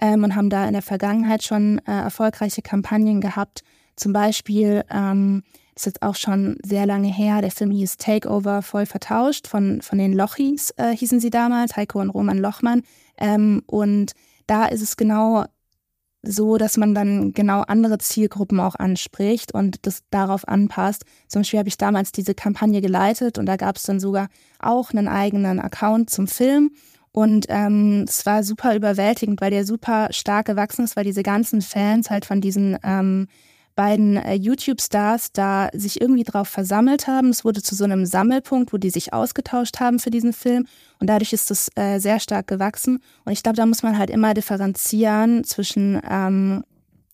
ähm, 0.00 0.24
und 0.24 0.36
haben 0.36 0.48
da 0.48 0.66
in 0.66 0.72
der 0.72 0.82
Vergangenheit 0.82 1.42
schon 1.42 1.80
äh, 1.86 1.92
erfolgreiche 1.92 2.62
Kampagnen 2.62 3.20
gehabt. 3.20 3.62
Zum 3.98 4.12
Beispiel, 4.12 4.84
ähm, 4.90 5.42
ist 5.74 5.86
jetzt 5.86 6.02
auch 6.02 6.16
schon 6.16 6.56
sehr 6.64 6.86
lange 6.86 7.08
her, 7.12 7.40
der 7.40 7.50
Film 7.50 7.70
hieß 7.70 7.96
Takeover 7.98 8.62
voll 8.62 8.86
vertauscht 8.86 9.46
von, 9.46 9.80
von 9.82 9.98
den 9.98 10.12
Lochis, 10.12 10.70
äh, 10.76 10.96
hießen 10.96 11.20
sie 11.20 11.30
damals, 11.30 11.76
Heiko 11.76 12.00
und 12.00 12.10
Roman 12.10 12.38
Lochmann. 12.38 12.82
Ähm, 13.16 13.62
und 13.66 14.12
da 14.46 14.66
ist 14.66 14.82
es 14.82 14.96
genau 14.96 15.44
so, 16.22 16.56
dass 16.58 16.76
man 16.76 16.94
dann 16.94 17.32
genau 17.32 17.62
andere 17.62 17.98
Zielgruppen 17.98 18.58
auch 18.58 18.74
anspricht 18.74 19.54
und 19.54 19.86
das 19.86 20.02
darauf 20.10 20.46
anpasst. 20.48 21.04
Zum 21.28 21.40
Beispiel 21.40 21.60
habe 21.60 21.68
ich 21.68 21.78
damals 21.78 22.12
diese 22.12 22.34
Kampagne 22.34 22.80
geleitet 22.80 23.38
und 23.38 23.46
da 23.46 23.56
gab 23.56 23.76
es 23.76 23.84
dann 23.84 24.00
sogar 24.00 24.28
auch 24.58 24.90
einen 24.90 25.06
eigenen 25.06 25.60
Account 25.60 26.10
zum 26.10 26.26
Film. 26.26 26.72
Und 27.12 27.46
ähm, 27.48 28.04
es 28.06 28.26
war 28.26 28.42
super 28.42 28.74
überwältigend, 28.74 29.40
weil 29.40 29.50
der 29.50 29.64
super 29.64 30.08
stark 30.10 30.46
gewachsen 30.46 30.84
ist, 30.84 30.96
weil 30.96 31.04
diese 31.04 31.22
ganzen 31.22 31.62
Fans 31.62 32.10
halt 32.10 32.24
von 32.24 32.40
diesen 32.40 32.76
ähm, 32.82 33.28
beiden 33.78 34.16
äh, 34.16 34.34
YouTube-Stars 34.34 35.30
da 35.30 35.68
sich 35.72 36.00
irgendwie 36.00 36.24
drauf 36.24 36.48
versammelt 36.48 37.06
haben. 37.06 37.28
Es 37.28 37.44
wurde 37.44 37.62
zu 37.62 37.76
so 37.76 37.84
einem 37.84 38.06
Sammelpunkt, 38.06 38.72
wo 38.72 38.76
die 38.76 38.90
sich 38.90 39.12
ausgetauscht 39.12 39.78
haben 39.78 40.00
für 40.00 40.10
diesen 40.10 40.32
Film. 40.32 40.66
Und 40.98 41.06
dadurch 41.06 41.32
ist 41.32 41.48
das 41.52 41.70
äh, 41.76 42.00
sehr 42.00 42.18
stark 42.18 42.48
gewachsen. 42.48 43.00
Und 43.24 43.32
ich 43.32 43.44
glaube, 43.44 43.54
da 43.54 43.66
muss 43.66 43.84
man 43.84 43.96
halt 43.96 44.10
immer 44.10 44.34
differenzieren 44.34 45.44
zwischen 45.44 46.02
ähm, 46.10 46.64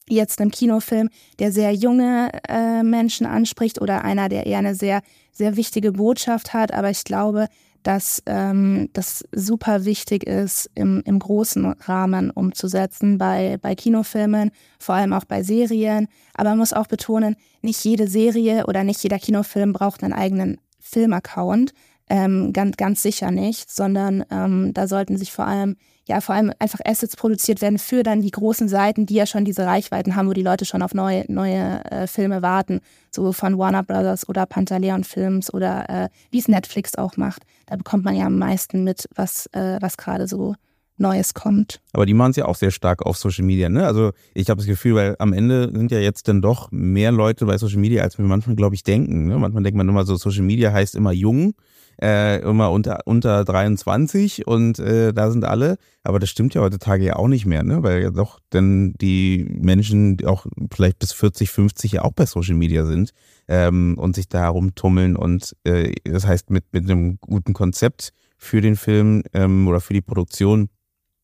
jetzt 0.09 0.41
einem 0.41 0.51
Kinofilm, 0.51 1.11
der 1.39 1.53
sehr 1.53 1.75
junge 1.75 2.31
äh, 2.49 2.83
Menschen 2.83 3.27
anspricht 3.27 3.79
oder 3.83 4.03
einer, 4.03 4.31
der 4.31 4.47
eher 4.47 4.61
eine 4.61 4.75
sehr, 4.75 5.03
sehr 5.33 5.57
wichtige 5.57 5.93
Botschaft 5.93 6.55
hat. 6.55 6.73
Aber 6.73 6.89
ich 6.89 7.05
glaube, 7.05 7.49
dass 7.85 8.23
ähm, 8.27 8.89
das 8.95 9.25
super 9.31 9.85
wichtig 9.85 10.25
ist, 10.25 10.71
im, 10.75 11.03
im 11.05 11.19
großen 11.19 11.67
Rahmen 11.67 12.31
umzusetzen, 12.31 13.19
bei, 13.19 13.59
bei 13.61 13.75
Kinofilmen, 13.75 14.51
vor 14.79 14.97
allem 14.97 15.13
auch 15.13 15.25
bei 15.27 15.43
Serien. 15.43 16.09
Aber 16.35 16.51
man 16.51 16.59
muss 16.59 16.73
auch 16.73 16.87
betonen, 16.87 17.37
nicht 17.63 17.85
jede 17.85 18.09
Serie 18.09 18.67
oder 18.67 18.83
nicht 18.83 19.03
jeder 19.03 19.19
Kinofilm 19.19 19.73
braucht 19.73 20.03
einen 20.03 20.15
eigenen 20.15 20.59
Filmaccount. 20.81 21.73
Ähm, 22.09 22.53
ganz, 22.53 22.77
ganz 22.77 23.03
sicher 23.03 23.31
nicht, 23.31 23.71
sondern 23.71 24.25
ähm, 24.31 24.73
da 24.75 24.89
sollten 24.89 25.17
sich 25.17 25.31
vor 25.33 25.47
allem 25.47 25.77
ja 26.07 26.21
vor 26.21 26.35
allem 26.35 26.53
einfach 26.59 26.81
Assets 26.85 27.17
produziert 27.17 27.61
werden 27.63 27.79
für 27.79 28.03
dann 28.03 28.21
die 28.21 28.31
großen 28.31 28.69
Seiten, 28.69 29.07
die 29.07 29.15
ja 29.15 29.27
schon 29.27 29.45
diese 29.45 29.65
Reichweiten 29.67 30.17
haben, 30.17 30.29
wo 30.29 30.33
die 30.33 30.43
Leute 30.43 30.65
schon 30.65 30.83
auf 30.83 30.95
neue, 30.95 31.25
neue 31.29 31.85
äh, 31.91 32.07
Filme 32.07 32.43
warten, 32.43 32.81
so 33.11 33.33
von 33.33 33.59
Warner 33.59 33.83
Brothers 33.83 34.29
oder 34.29 34.47
Pantaleon 34.47 35.05
Films 35.05 35.53
oder 35.53 35.89
äh, 35.89 36.09
wie 36.31 36.39
es 36.39 36.49
Netflix 36.49 36.95
auch 36.97 37.17
macht. 37.17 37.43
Da 37.67 37.77
bekommt 37.77 38.05
man 38.05 38.15
ja 38.15 38.27
am 38.27 38.39
meisten 38.39 38.85
mit, 38.85 39.09
was, 39.15 39.47
äh, 39.53 39.79
was 39.81 39.97
gerade 39.97 40.29
so 40.29 40.55
Neues 40.97 41.35
kommt. 41.35 41.81
Aber 41.93 42.07
die 42.07 42.15
machen 42.15 42.31
es 42.31 42.37
ja 42.37 42.45
auch 42.45 42.55
sehr 42.55 42.71
stark 42.71 43.05
auf 43.05 43.17
Social 43.17 43.45
Media, 43.45 43.69
ne? 43.69 43.85
Also 43.85 44.13
ich 44.33 44.49
habe 44.49 44.59
das 44.59 44.67
Gefühl, 44.67 44.95
weil 44.95 45.17
am 45.19 45.33
Ende 45.33 45.73
sind 45.75 45.91
ja 45.91 45.99
jetzt 45.99 46.29
dann 46.29 46.41
doch 46.41 46.71
mehr 46.71 47.11
Leute 47.11 47.47
bei 47.47 47.59
Social 47.59 47.79
Media, 47.79 48.05
als 48.05 48.17
wir 48.17 48.25
manchmal, 48.25 48.55
glaube 48.55 48.77
ich, 48.77 48.85
denken. 48.85 49.27
Ne? 49.27 49.37
Manchmal 49.39 49.65
denkt 49.65 49.77
man 49.77 49.89
immer 49.89 50.05
so, 50.05 50.15
Social 50.15 50.45
Media 50.45 50.73
heißt 50.73 50.95
immer 50.95 51.11
jung 51.11 51.55
äh, 52.01 52.41
immer 52.41 52.71
unter, 52.71 53.01
unter 53.07 53.45
23 53.45 54.47
und 54.47 54.79
äh, 54.79 55.13
da 55.13 55.31
sind 55.31 55.45
alle. 55.45 55.77
Aber 56.03 56.19
das 56.19 56.31
stimmt 56.31 56.55
ja 56.55 56.61
heutzutage 56.61 57.05
ja 57.05 57.17
auch 57.17 57.29
nicht 57.29 57.47
mehr, 57.47 57.63
ne? 57.63 57.83
Weil 57.83 58.03
ja 58.03 58.11
doch 58.11 58.41
denn 58.53 58.95
die 59.01 59.47
Menschen 59.49 60.19
auch 60.27 60.47
vielleicht 60.73 60.99
bis 60.99 61.13
40, 61.13 61.51
50 61.51 61.93
ja 61.93 62.03
auch 62.03 62.13
bei 62.13 62.27
Social 62.27 62.57
Media 62.57 62.85
sind 62.85 63.13
ähm, 63.49 63.97
und 63.99 64.15
sich 64.15 64.29
da 64.29 64.41
herumtummeln 64.41 65.17
und 65.17 65.57
äh, 65.65 65.93
das 66.05 66.27
heißt 66.27 66.51
mit, 66.51 66.65
mit 66.73 66.85
einem 66.85 67.19
guten 67.21 67.53
Konzept 67.53 68.13
für 68.37 68.61
den 68.61 68.77
Film 68.77 69.23
ähm, 69.33 69.67
oder 69.69 69.81
für 69.81 69.95
die 69.95 70.03
Produktion, 70.03 70.69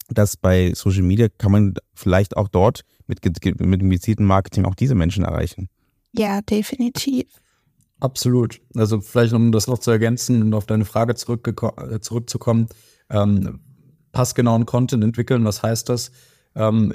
dass 0.09 0.37
bei 0.37 0.73
Social 0.75 1.03
Media 1.03 1.29
kann 1.29 1.53
man 1.53 1.75
vielleicht 1.95 2.37
auch 2.37 2.49
dort 2.49 2.83
mit, 3.07 3.25
mit 3.25 3.81
dem 3.81 3.91
gezielten 3.91 4.25
Marketing 4.25 4.65
auch 4.65 4.75
diese 4.75 4.95
Menschen 4.95 5.25
erreichen. 5.25 5.69
Ja, 6.13 6.41
definitiv. 6.43 7.27
Absolut. 8.01 8.61
Also 8.75 9.01
vielleicht 9.01 9.35
um 9.35 9.53
das 9.53 9.67
noch 9.67 9.79
zu 9.79 9.91
ergänzen 9.91 10.43
und 10.43 10.55
auf 10.55 10.67
deine 10.67 10.85
Frage 10.87 11.13
äh, 11.13 12.01
zurückzukommen, 12.01 12.67
ähm, 13.11 13.61
passgenauen 14.13 14.67
Content 14.67 15.05
entwickeln, 15.05 15.45
was 15.45 15.63
heißt 15.63 15.89
das? 15.89 16.11
Ähm, 16.55 16.95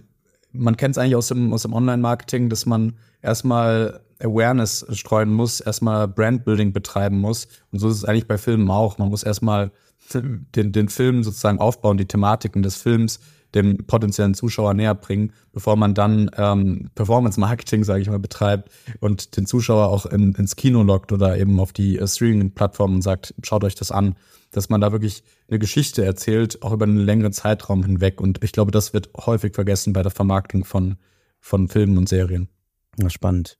man 0.51 0.77
kennt 0.77 0.95
es 0.95 0.97
eigentlich 0.97 1.15
aus 1.15 1.27
dem, 1.27 1.53
aus 1.53 1.61
dem 1.61 1.73
Online-Marketing, 1.73 2.49
dass 2.49 2.65
man 2.65 2.97
erstmal 3.21 4.01
Awareness 4.19 4.85
streuen 4.91 5.31
muss, 5.31 5.59
erstmal 5.59 6.07
Brandbuilding 6.07 6.73
betreiben 6.73 7.19
muss. 7.19 7.47
Und 7.71 7.79
so 7.79 7.89
ist 7.89 7.97
es 7.97 8.05
eigentlich 8.05 8.27
bei 8.27 8.37
Filmen 8.37 8.69
auch. 8.69 8.97
Man 8.97 9.09
muss 9.09 9.23
erstmal 9.23 9.71
den, 10.13 10.71
den 10.71 10.89
Film 10.89 11.23
sozusagen 11.23 11.59
aufbauen, 11.59 11.97
die 11.97 12.07
Thematiken 12.07 12.63
des 12.63 12.77
Films 12.77 13.19
dem 13.55 13.77
potenziellen 13.87 14.33
Zuschauer 14.33 14.73
näher 14.73 14.93
bringen, 14.93 15.31
bevor 15.53 15.75
man 15.77 15.93
dann 15.93 16.29
ähm, 16.37 16.89
Performance-Marketing, 16.95 17.83
sage 17.83 18.01
ich 18.01 18.09
mal, 18.09 18.19
betreibt 18.19 18.69
und 18.99 19.37
den 19.37 19.45
Zuschauer 19.45 19.87
auch 19.87 20.05
in, 20.05 20.33
ins 20.35 20.55
Kino 20.55 20.83
lockt 20.83 21.11
oder 21.11 21.37
eben 21.37 21.59
auf 21.59 21.73
die 21.73 21.97
äh, 21.97 22.07
Streaming-Plattformen 22.07 22.95
und 22.95 23.01
sagt, 23.01 23.33
schaut 23.43 23.63
euch 23.63 23.75
das 23.75 23.91
an, 23.91 24.15
dass 24.51 24.69
man 24.69 24.81
da 24.81 24.91
wirklich 24.91 25.23
eine 25.49 25.59
Geschichte 25.59 26.05
erzählt, 26.05 26.61
auch 26.61 26.73
über 26.73 26.85
einen 26.85 26.97
längeren 26.97 27.33
Zeitraum 27.33 27.83
hinweg. 27.83 28.21
Und 28.21 28.43
ich 28.43 28.51
glaube, 28.51 28.71
das 28.71 28.93
wird 28.93 29.09
häufig 29.25 29.55
vergessen 29.55 29.93
bei 29.93 30.03
der 30.03 30.11
Vermarktung 30.11 30.65
von, 30.65 30.97
von 31.39 31.67
Filmen 31.67 31.97
und 31.97 32.09
Serien. 32.09 32.49
Ja, 32.99 33.09
spannend. 33.09 33.57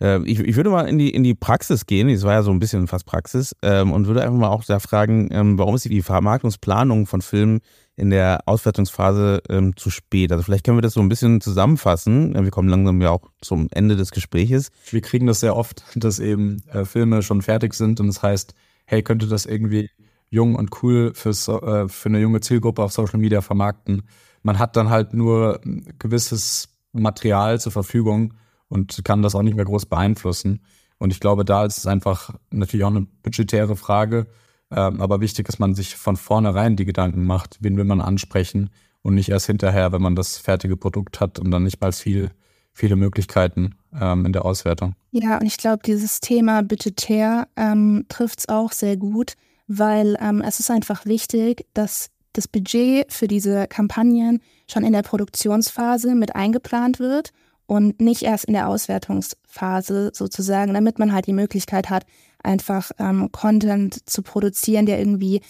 Äh, 0.00 0.22
ich, 0.24 0.40
ich 0.40 0.56
würde 0.56 0.70
mal 0.70 0.88
in 0.88 0.98
die, 0.98 1.10
in 1.10 1.22
die 1.22 1.34
Praxis 1.34 1.86
gehen, 1.86 2.08
das 2.08 2.22
war 2.22 2.34
ja 2.34 2.42
so 2.42 2.50
ein 2.50 2.58
bisschen 2.58 2.86
fast 2.86 3.06
Praxis, 3.06 3.54
ähm, 3.62 3.92
und 3.92 4.06
würde 4.06 4.22
einfach 4.22 4.36
mal 4.36 4.48
auch 4.48 4.64
da 4.64 4.78
fragen, 4.78 5.28
ähm, 5.32 5.58
warum 5.58 5.74
ist 5.74 5.84
die 5.84 6.02
Vermarktungsplanung 6.02 7.06
von 7.06 7.22
Filmen 7.22 7.60
in 7.96 8.10
der 8.10 8.40
Auswertungsphase 8.46 9.42
ähm, 9.48 9.76
zu 9.76 9.90
spät? 9.90 10.30
Also 10.30 10.44
vielleicht 10.44 10.64
können 10.64 10.76
wir 10.76 10.82
das 10.82 10.94
so 10.94 11.00
ein 11.00 11.08
bisschen 11.08 11.40
zusammenfassen. 11.40 12.34
Wir 12.34 12.50
kommen 12.50 12.68
langsam 12.68 13.00
ja 13.02 13.10
auch 13.10 13.30
zum 13.40 13.68
Ende 13.72 13.96
des 13.96 14.12
Gespräches. 14.12 14.70
Wir 14.90 15.00
kriegen 15.00 15.26
das 15.26 15.40
sehr 15.40 15.56
oft, 15.56 15.82
dass 15.96 16.20
eben 16.20 16.62
äh, 16.72 16.84
Filme 16.84 17.22
schon 17.22 17.42
fertig 17.42 17.74
sind 17.74 18.00
und 18.00 18.06
das 18.06 18.22
heißt, 18.22 18.54
hey, 18.86 19.02
könnte 19.02 19.26
das 19.26 19.46
irgendwie 19.46 19.90
jung 20.30 20.54
und 20.54 20.82
cool 20.82 21.12
fürs, 21.14 21.48
äh, 21.48 21.88
für 21.88 22.08
eine 22.08 22.20
junge 22.20 22.40
Zielgruppe 22.40 22.82
auf 22.82 22.92
Social 22.92 23.18
Media 23.18 23.40
vermarkten? 23.40 24.02
Man 24.42 24.58
hat 24.58 24.76
dann 24.76 24.90
halt 24.90 25.14
nur 25.14 25.60
gewisses 25.98 26.68
Material 26.92 27.60
zur 27.60 27.72
Verfügung 27.72 28.34
und 28.68 29.04
kann 29.04 29.22
das 29.22 29.34
auch 29.34 29.42
nicht 29.42 29.56
mehr 29.56 29.64
groß 29.64 29.86
beeinflussen. 29.86 30.60
Und 30.98 31.12
ich 31.12 31.20
glaube, 31.20 31.44
da 31.44 31.64
ist 31.64 31.78
es 31.78 31.86
einfach 31.86 32.34
natürlich 32.50 32.84
auch 32.84 32.90
eine 32.90 33.06
budgetäre 33.22 33.76
Frage. 33.76 34.26
Ähm, 34.70 35.00
aber 35.00 35.20
wichtig, 35.20 35.46
dass 35.46 35.58
man 35.58 35.74
sich 35.74 35.96
von 35.96 36.16
vornherein 36.16 36.76
die 36.76 36.84
Gedanken 36.84 37.24
macht, 37.24 37.58
wen 37.60 37.76
will 37.76 37.84
man 37.84 38.00
ansprechen 38.00 38.70
und 39.02 39.14
nicht 39.14 39.30
erst 39.30 39.46
hinterher, 39.46 39.92
wenn 39.92 40.02
man 40.02 40.16
das 40.16 40.36
fertige 40.36 40.76
Produkt 40.76 41.20
hat 41.20 41.38
und 41.38 41.50
dann 41.50 41.64
nicht 41.64 41.80
mal 41.80 41.92
viel, 41.92 42.30
viele 42.74 42.96
Möglichkeiten 42.96 43.76
ähm, 43.98 44.26
in 44.26 44.32
der 44.32 44.44
Auswertung. 44.44 44.94
Ja, 45.10 45.38
und 45.38 45.46
ich 45.46 45.56
glaube, 45.56 45.82
dieses 45.84 46.20
Thema 46.20 46.62
budgetär 46.62 47.48
ähm, 47.56 48.04
trifft 48.08 48.40
es 48.40 48.48
auch 48.48 48.72
sehr 48.72 48.96
gut, 48.96 49.34
weil 49.68 50.18
ähm, 50.20 50.42
es 50.42 50.60
ist 50.60 50.70
einfach 50.70 51.06
wichtig, 51.06 51.66
dass 51.72 52.10
das 52.34 52.46
Budget 52.46 53.10
für 53.10 53.26
diese 53.26 53.66
Kampagnen 53.68 54.40
schon 54.70 54.84
in 54.84 54.92
der 54.92 55.02
Produktionsphase 55.02 56.14
mit 56.14 56.36
eingeplant 56.36 56.98
wird 56.98 57.32
und 57.68 58.00
nicht 58.00 58.22
erst 58.22 58.46
in 58.46 58.54
der 58.54 58.66
Auswertungsphase 58.66 60.10
sozusagen, 60.14 60.72
damit 60.72 60.98
man 60.98 61.12
halt 61.12 61.26
die 61.26 61.34
Möglichkeit 61.34 61.90
hat, 61.90 62.06
einfach 62.42 62.90
ähm, 62.98 63.30
Content 63.30 64.08
zu 64.08 64.22
produzieren, 64.22 64.86
der 64.86 64.98
irgendwie 64.98 65.42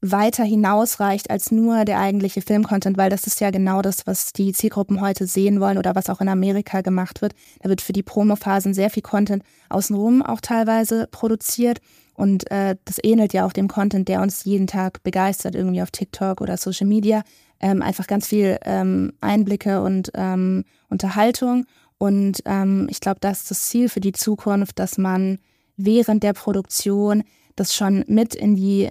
weiter 0.00 0.42
hinausreicht 0.42 1.30
als 1.30 1.52
nur 1.52 1.84
der 1.84 2.00
eigentliche 2.00 2.42
Filmcontent, 2.42 2.98
weil 2.98 3.08
das 3.10 3.26
ist 3.26 3.40
ja 3.40 3.50
genau 3.50 3.82
das, 3.82 4.06
was 4.06 4.32
die 4.32 4.52
Zielgruppen 4.52 5.00
heute 5.00 5.26
sehen 5.28 5.60
wollen 5.60 5.78
oder 5.78 5.94
was 5.94 6.10
auch 6.10 6.20
in 6.20 6.28
Amerika 6.28 6.80
gemacht 6.80 7.22
wird. 7.22 7.34
Da 7.60 7.68
wird 7.68 7.82
für 7.82 7.92
die 7.92 8.02
Promophasen 8.02 8.74
sehr 8.74 8.90
viel 8.90 9.04
Content 9.04 9.44
außenrum 9.68 10.22
auch 10.22 10.40
teilweise 10.40 11.06
produziert 11.08 11.78
und 12.14 12.50
äh, 12.50 12.74
das 12.84 12.96
ähnelt 13.02 13.32
ja 13.32 13.46
auch 13.46 13.52
dem 13.52 13.68
Content, 13.68 14.08
der 14.08 14.22
uns 14.22 14.44
jeden 14.44 14.66
Tag 14.66 15.04
begeistert, 15.04 15.54
irgendwie 15.54 15.82
auf 15.82 15.92
TikTok 15.92 16.40
oder 16.40 16.56
Social 16.56 16.88
Media 16.88 17.22
ähm, 17.60 17.82
einfach 17.82 18.06
ganz 18.06 18.26
viel 18.26 18.58
ähm, 18.64 19.12
Einblicke 19.20 19.82
und 19.82 20.10
ähm, 20.14 20.64
Unterhaltung. 20.88 21.66
Und 21.98 22.42
ähm, 22.46 22.88
ich 22.90 23.00
glaube, 23.00 23.20
das 23.20 23.42
ist 23.42 23.50
das 23.50 23.62
Ziel 23.66 23.88
für 23.88 24.00
die 24.00 24.12
Zukunft, 24.12 24.78
dass 24.78 24.98
man 24.98 25.38
während 25.76 26.22
der 26.22 26.32
Produktion 26.32 27.22
das 27.56 27.74
schon 27.74 28.04
mit 28.06 28.34
in 28.34 28.56
die 28.56 28.88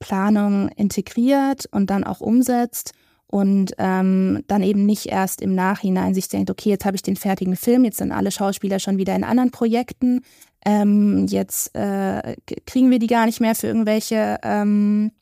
Planung 0.00 0.68
integriert 0.70 1.66
und 1.70 1.90
dann 1.90 2.02
auch 2.02 2.20
umsetzt 2.20 2.92
und 3.28 3.72
ähm, 3.78 4.42
dann 4.46 4.62
eben 4.62 4.84
nicht 4.84 5.06
erst 5.06 5.40
im 5.40 5.54
Nachhinein 5.54 6.12
sich 6.12 6.28
denkt, 6.28 6.50
okay, 6.50 6.70
jetzt 6.70 6.84
habe 6.84 6.96
ich 6.96 7.02
den 7.02 7.16
fertigen 7.16 7.56
Film, 7.56 7.84
jetzt 7.84 7.98
sind 7.98 8.12
alle 8.12 8.30
Schauspieler 8.30 8.78
schon 8.78 8.98
wieder 8.98 9.14
in 9.14 9.24
anderen 9.24 9.52
Projekten, 9.52 10.20
ähm, 10.66 11.26
jetzt 11.28 11.74
äh, 11.74 12.36
kriegen 12.66 12.90
wir 12.90 12.98
die 12.98 13.06
gar 13.06 13.26
nicht 13.26 13.40
mehr 13.40 13.54
für 13.54 13.68
irgendwelche 13.68 14.38
ähm, 14.42 15.12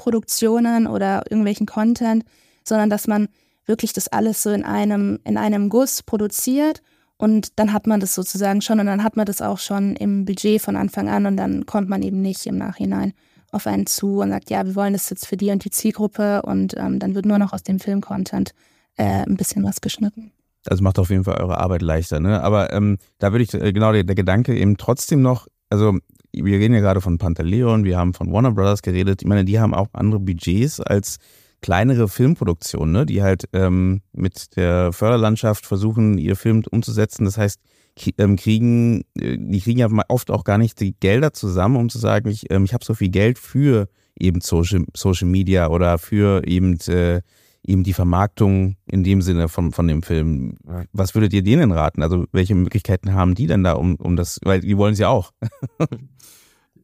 Produktionen 0.00 0.86
oder 0.86 1.24
irgendwelchen 1.28 1.66
Content, 1.66 2.24
sondern 2.64 2.88
dass 2.88 3.06
man 3.06 3.28
wirklich 3.66 3.92
das 3.92 4.08
alles 4.08 4.42
so 4.42 4.48
in 4.48 4.64
einem, 4.64 5.20
in 5.24 5.36
einem 5.36 5.68
Guss 5.68 6.02
produziert 6.02 6.80
und 7.18 7.58
dann 7.58 7.74
hat 7.74 7.86
man 7.86 8.00
das 8.00 8.14
sozusagen 8.14 8.62
schon 8.62 8.80
und 8.80 8.86
dann 8.86 9.04
hat 9.04 9.16
man 9.16 9.26
das 9.26 9.42
auch 9.42 9.58
schon 9.58 9.94
im 9.96 10.24
Budget 10.24 10.62
von 10.62 10.76
Anfang 10.76 11.10
an 11.10 11.26
und 11.26 11.36
dann 11.36 11.66
kommt 11.66 11.90
man 11.90 12.02
eben 12.02 12.22
nicht 12.22 12.46
im 12.46 12.56
Nachhinein 12.56 13.12
auf 13.52 13.66
einen 13.66 13.84
zu 13.84 14.20
und 14.20 14.30
sagt, 14.30 14.48
ja, 14.48 14.64
wir 14.64 14.74
wollen 14.74 14.94
das 14.94 15.10
jetzt 15.10 15.26
für 15.26 15.36
die 15.36 15.50
und 15.50 15.66
die 15.66 15.70
Zielgruppe 15.70 16.40
und 16.42 16.74
ähm, 16.78 16.98
dann 16.98 17.14
wird 17.14 17.26
nur 17.26 17.38
noch 17.38 17.52
aus 17.52 17.62
dem 17.62 17.78
Film-Content 17.78 18.54
äh, 18.96 19.26
ein 19.26 19.36
bisschen 19.36 19.62
was 19.64 19.82
geschnitten. 19.82 20.32
Also 20.66 20.82
macht 20.82 20.98
auf 20.98 21.10
jeden 21.10 21.24
Fall 21.24 21.38
eure 21.42 21.58
Arbeit 21.58 21.82
leichter, 21.82 22.20
ne? 22.20 22.42
Aber 22.42 22.72
ähm, 22.72 22.96
da 23.18 23.32
würde 23.32 23.42
ich, 23.42 23.52
äh, 23.52 23.72
genau, 23.72 23.92
der, 23.92 24.04
der 24.04 24.14
Gedanke 24.14 24.56
eben 24.56 24.78
trotzdem 24.78 25.20
noch, 25.20 25.46
also 25.70 25.96
wir 26.32 26.58
reden 26.58 26.74
ja 26.74 26.80
gerade 26.80 27.00
von 27.00 27.18
Pantaleon, 27.18 27.84
wir 27.84 27.96
haben 27.96 28.14
von 28.14 28.32
Warner 28.32 28.52
Brothers 28.52 28.82
geredet. 28.82 29.22
Ich 29.22 29.28
meine, 29.28 29.44
die 29.44 29.58
haben 29.58 29.74
auch 29.74 29.88
andere 29.92 30.20
Budgets 30.20 30.80
als 30.80 31.18
kleinere 31.60 32.08
Filmproduktionen, 32.08 32.92
ne? 32.92 33.06
die 33.06 33.22
halt 33.22 33.48
ähm, 33.52 34.02
mit 34.12 34.56
der 34.56 34.92
Förderlandschaft 34.92 35.66
versuchen, 35.66 36.18
ihr 36.18 36.36
Film 36.36 36.62
umzusetzen. 36.70 37.24
Das 37.24 37.36
heißt, 37.36 37.60
ähm, 38.18 38.36
kriegen, 38.36 39.02
äh, 39.18 39.36
die 39.38 39.60
kriegen 39.60 39.80
ja 39.80 39.88
oft 40.08 40.30
auch 40.30 40.44
gar 40.44 40.58
nicht 40.58 40.80
die 40.80 40.94
Gelder 40.98 41.32
zusammen, 41.32 41.76
um 41.76 41.88
zu 41.88 41.98
sagen, 41.98 42.30
ich, 42.30 42.50
ähm, 42.50 42.64
ich 42.64 42.72
habe 42.72 42.84
so 42.84 42.94
viel 42.94 43.10
Geld 43.10 43.38
für 43.38 43.88
eben 44.18 44.40
Social, 44.40 44.84
Social 44.96 45.28
Media 45.28 45.68
oder 45.68 45.98
für 45.98 46.46
eben, 46.46 46.78
äh, 46.88 47.20
eben 47.62 47.84
die 47.84 47.92
Vermarktung 47.92 48.76
in 48.86 49.04
dem 49.04 49.22
Sinne 49.22 49.48
von, 49.48 49.72
von 49.72 49.86
dem 49.86 50.02
Film. 50.02 50.56
Was 50.92 51.14
würdet 51.14 51.32
ihr 51.32 51.42
denen 51.42 51.72
raten? 51.72 52.02
Also 52.02 52.26
welche 52.32 52.54
Möglichkeiten 52.54 53.12
haben 53.12 53.34
die 53.34 53.46
denn 53.46 53.64
da, 53.64 53.72
um, 53.72 53.96
um 53.96 54.16
das, 54.16 54.38
weil 54.44 54.60
die 54.60 54.76
wollen 54.76 54.94
es 54.94 54.98
ja 54.98 55.08
auch. 55.08 55.32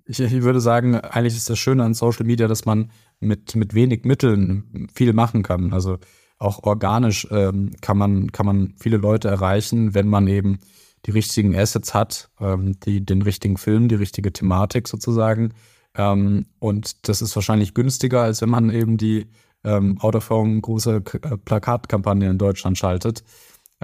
ich, 0.07 0.20
ich 0.20 0.43
würde 0.43 0.61
sagen, 0.61 0.97
eigentlich 0.97 1.37
ist 1.37 1.49
das 1.49 1.59
Schöne 1.59 1.85
an 1.85 1.95
Social 1.95 2.27
Media, 2.27 2.47
dass 2.47 2.64
man 2.64 2.91
mit, 3.20 3.57
mit 3.57 3.74
wenig 3.74 4.05
Mitteln 4.05 4.89
viel 4.95 5.12
machen 5.12 5.43
kann. 5.43 5.72
Also 5.72 5.99
auch 6.39 6.62
organisch 6.64 7.27
ähm, 7.31 7.70
kann 7.81 7.97
man, 7.97 8.33
kann 8.33 8.47
man 8.47 8.74
viele 8.79 8.99
Leute 8.99 9.29
erreichen, 9.29 9.95
wenn 9.95 10.09
man 10.09 10.27
eben 10.29 10.59
die 11.07 11.12
richtigen 11.12 11.57
Assets 11.57 11.95
hat, 11.95 12.31
ähm, 12.41 12.79
die, 12.81 13.05
den 13.05 13.22
richtigen 13.22 13.57
Film, 13.57 13.89
die 13.89 13.95
richtige 13.95 14.33
Thematik 14.33 14.89
sozusagen. 14.89 15.55
Ähm, 15.95 16.47
und 16.59 17.09
das 17.09 17.22
ist 17.22 17.35
wahrscheinlich 17.37 17.72
günstiger, 17.72 18.22
als 18.22 18.43
wenn 18.43 18.51
man 18.51 18.70
eben 18.70 18.99
die 18.99 19.29
ähm, 19.67 19.99
Autophone 20.01 20.62
große 20.62 20.97
äh, 20.97 21.37
Plakatkampagne 21.37 22.31
in 22.31 22.39
Deutschland 22.39 22.79
schaltet. 22.79 23.25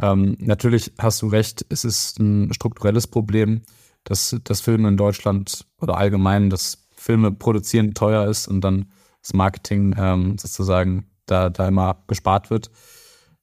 Ähm, 0.00 0.36
natürlich 0.38 0.92
hast 0.98 1.20
du 1.20 1.26
recht, 1.26 1.66
es 1.68 1.84
ist 1.84 2.18
ein 2.18 2.52
strukturelles 2.54 3.06
Problem, 3.06 3.62
dass 4.04 4.36
das 4.44 4.60
Filme 4.60 4.88
in 4.88 4.96
Deutschland 4.96 5.66
oder 5.80 5.96
allgemein, 5.98 6.48
dass 6.48 6.86
Filme 6.96 7.32
produzieren 7.32 7.94
teuer 7.94 8.28
ist 8.28 8.48
und 8.48 8.62
dann 8.62 8.86
das 9.20 9.34
Marketing 9.34 9.94
ähm, 9.98 10.38
sozusagen 10.38 11.06
da, 11.26 11.50
da 11.50 11.68
immer 11.68 12.02
gespart 12.06 12.50
wird. 12.50 12.70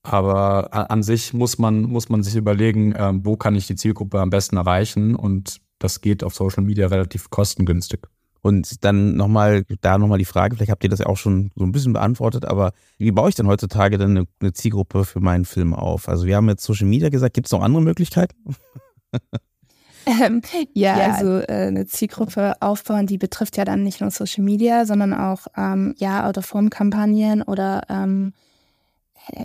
Aber 0.01 0.73
an 0.91 1.03
sich 1.03 1.33
muss 1.33 1.57
man, 1.57 1.83
muss 1.83 2.09
man 2.09 2.23
sich 2.23 2.35
überlegen, 2.35 2.93
äh, 2.93 3.11
wo 3.15 3.35
kann 3.35 3.55
ich 3.55 3.67
die 3.67 3.75
Zielgruppe 3.75 4.19
am 4.19 4.29
besten 4.29 4.57
erreichen 4.57 5.15
und 5.15 5.61
das 5.77 6.01
geht 6.01 6.23
auf 6.23 6.35
Social 6.35 6.63
Media 6.63 6.87
relativ 6.87 7.29
kostengünstig. 7.29 8.07
Und 8.41 8.83
dann 8.85 9.15
nochmal, 9.15 9.63
da 9.81 9.97
nochmal 9.97 10.17
die 10.17 10.25
Frage, 10.25 10.55
vielleicht 10.55 10.71
habt 10.71 10.83
ihr 10.83 10.89
das 10.89 10.99
ja 10.99 11.07
auch 11.07 11.17
schon 11.17 11.51
so 11.55 11.65
ein 11.65 11.71
bisschen 11.71 11.93
beantwortet, 11.93 12.45
aber 12.45 12.71
wie 12.97 13.11
baue 13.11 13.29
ich 13.29 13.35
denn 13.35 13.47
heutzutage 13.47 13.97
denn 13.97 14.11
eine, 14.11 14.27
eine 14.39 14.53
Zielgruppe 14.53 15.03
für 15.05 15.19
meinen 15.19 15.45
Film 15.45 15.73
auf? 15.73 16.07
Also 16.07 16.25
wir 16.25 16.35
haben 16.35 16.47
jetzt 16.49 16.63
Social 16.63 16.87
Media 16.87 17.09
gesagt, 17.09 17.33
gibt 17.33 17.47
es 17.47 17.51
noch 17.51 17.61
andere 17.61 17.81
Möglichkeiten? 17.81 18.55
Ähm, 20.05 20.41
ja, 20.73 20.97
ja, 20.97 21.13
also 21.13 21.39
äh, 21.39 21.67
eine 21.67 21.85
Zielgruppe 21.85 22.53
aufbauen, 22.61 23.05
die 23.05 23.17
betrifft 23.17 23.57
ja 23.57 23.65
dann 23.65 23.83
nicht 23.83 24.01
nur 24.01 24.09
Social 24.09 24.43
Media, 24.43 24.85
sondern 24.85 25.13
auch 25.13 25.47
ähm, 25.55 25.93
ja 25.97 26.25
Out-of-Home-Kampagnen 26.27 27.41
oder 27.43 27.83
ähm, 27.89 28.33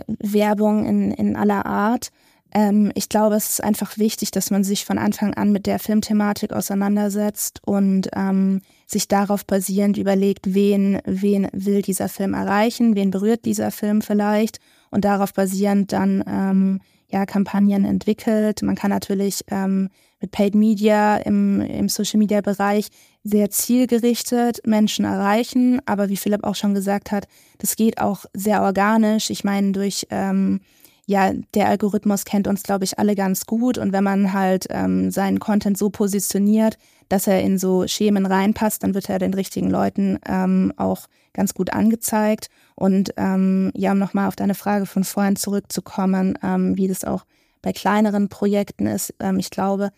Werbung 0.07 0.85
in, 0.85 1.11
in 1.11 1.35
aller 1.35 1.65
Art. 1.65 2.09
Ähm, 2.53 2.91
ich 2.95 3.09
glaube, 3.09 3.35
es 3.35 3.49
ist 3.49 3.63
einfach 3.63 3.97
wichtig, 3.97 4.31
dass 4.31 4.49
man 4.49 4.63
sich 4.63 4.85
von 4.85 4.97
Anfang 4.97 5.33
an 5.33 5.51
mit 5.51 5.65
der 5.65 5.77
Filmthematik 5.77 6.53
auseinandersetzt 6.53 7.61
und 7.65 8.09
ähm, 8.15 8.61
sich 8.85 9.07
darauf 9.07 9.45
basierend 9.45 9.97
überlegt, 9.97 10.53
wen, 10.53 10.99
wen 11.05 11.47
will 11.53 11.81
dieser 11.81 12.09
Film 12.09 12.33
erreichen, 12.33 12.95
wen 12.95 13.11
berührt 13.11 13.45
dieser 13.45 13.71
Film 13.71 14.01
vielleicht 14.01 14.59
und 14.91 15.05
darauf 15.05 15.33
basierend 15.33 15.91
dann 15.91 16.23
ähm, 16.27 16.81
ja 17.09 17.25
Kampagnen 17.25 17.85
entwickelt. 17.85 18.61
Man 18.61 18.75
kann 18.75 18.91
natürlich 18.91 19.43
ähm, 19.49 19.89
mit 20.21 20.31
Paid 20.31 20.55
Media 20.55 21.17
im, 21.17 21.61
im 21.61 21.89
Social 21.89 22.19
Media 22.19 22.41
Bereich 22.41 22.87
sehr 23.23 23.49
zielgerichtet 23.49 24.65
Menschen 24.65 25.05
erreichen. 25.05 25.81
Aber 25.85 26.09
wie 26.09 26.17
Philipp 26.17 26.43
auch 26.43 26.55
schon 26.55 26.73
gesagt 26.73 27.11
hat, 27.11 27.27
das 27.57 27.75
geht 27.75 27.99
auch 27.99 28.25
sehr 28.33 28.61
organisch. 28.61 29.29
Ich 29.29 29.43
meine, 29.43 29.71
durch 29.71 30.07
ähm, 30.09 30.61
ja, 31.05 31.31
der 31.53 31.67
Algorithmus 31.69 32.25
kennt 32.25 32.47
uns, 32.47 32.63
glaube 32.63 32.83
ich, 32.83 32.97
alle 32.97 33.15
ganz 33.15 33.45
gut. 33.45 33.77
Und 33.77 33.93
wenn 33.93 34.03
man 34.03 34.33
halt 34.33 34.65
ähm, 34.69 35.11
seinen 35.11 35.39
Content 35.39 35.77
so 35.77 35.89
positioniert, 35.89 36.77
dass 37.09 37.27
er 37.27 37.41
in 37.41 37.59
so 37.59 37.87
Schemen 37.87 38.25
reinpasst, 38.25 38.81
dann 38.81 38.95
wird 38.95 39.09
er 39.09 39.19
den 39.19 39.33
richtigen 39.33 39.69
Leuten 39.69 40.19
ähm, 40.27 40.73
auch 40.77 41.07
ganz 41.33 41.53
gut 41.53 41.71
angezeigt. 41.73 42.49
Und 42.73 43.13
ähm, 43.17 43.71
ja, 43.75 43.91
um 43.91 43.99
nochmal 43.99 44.27
auf 44.27 44.35
deine 44.35 44.55
Frage 44.55 44.87
von 44.87 45.03
vorhin 45.03 45.35
zurückzukommen, 45.35 46.39
ähm, 46.41 46.75
wie 46.75 46.87
das 46.87 47.03
auch 47.03 47.25
bei 47.61 47.71
kleineren 47.71 48.29
Projekten 48.29 48.87
ist. 48.87 49.13
Ähm, 49.19 49.37
ich 49.37 49.51
glaube, 49.51 49.91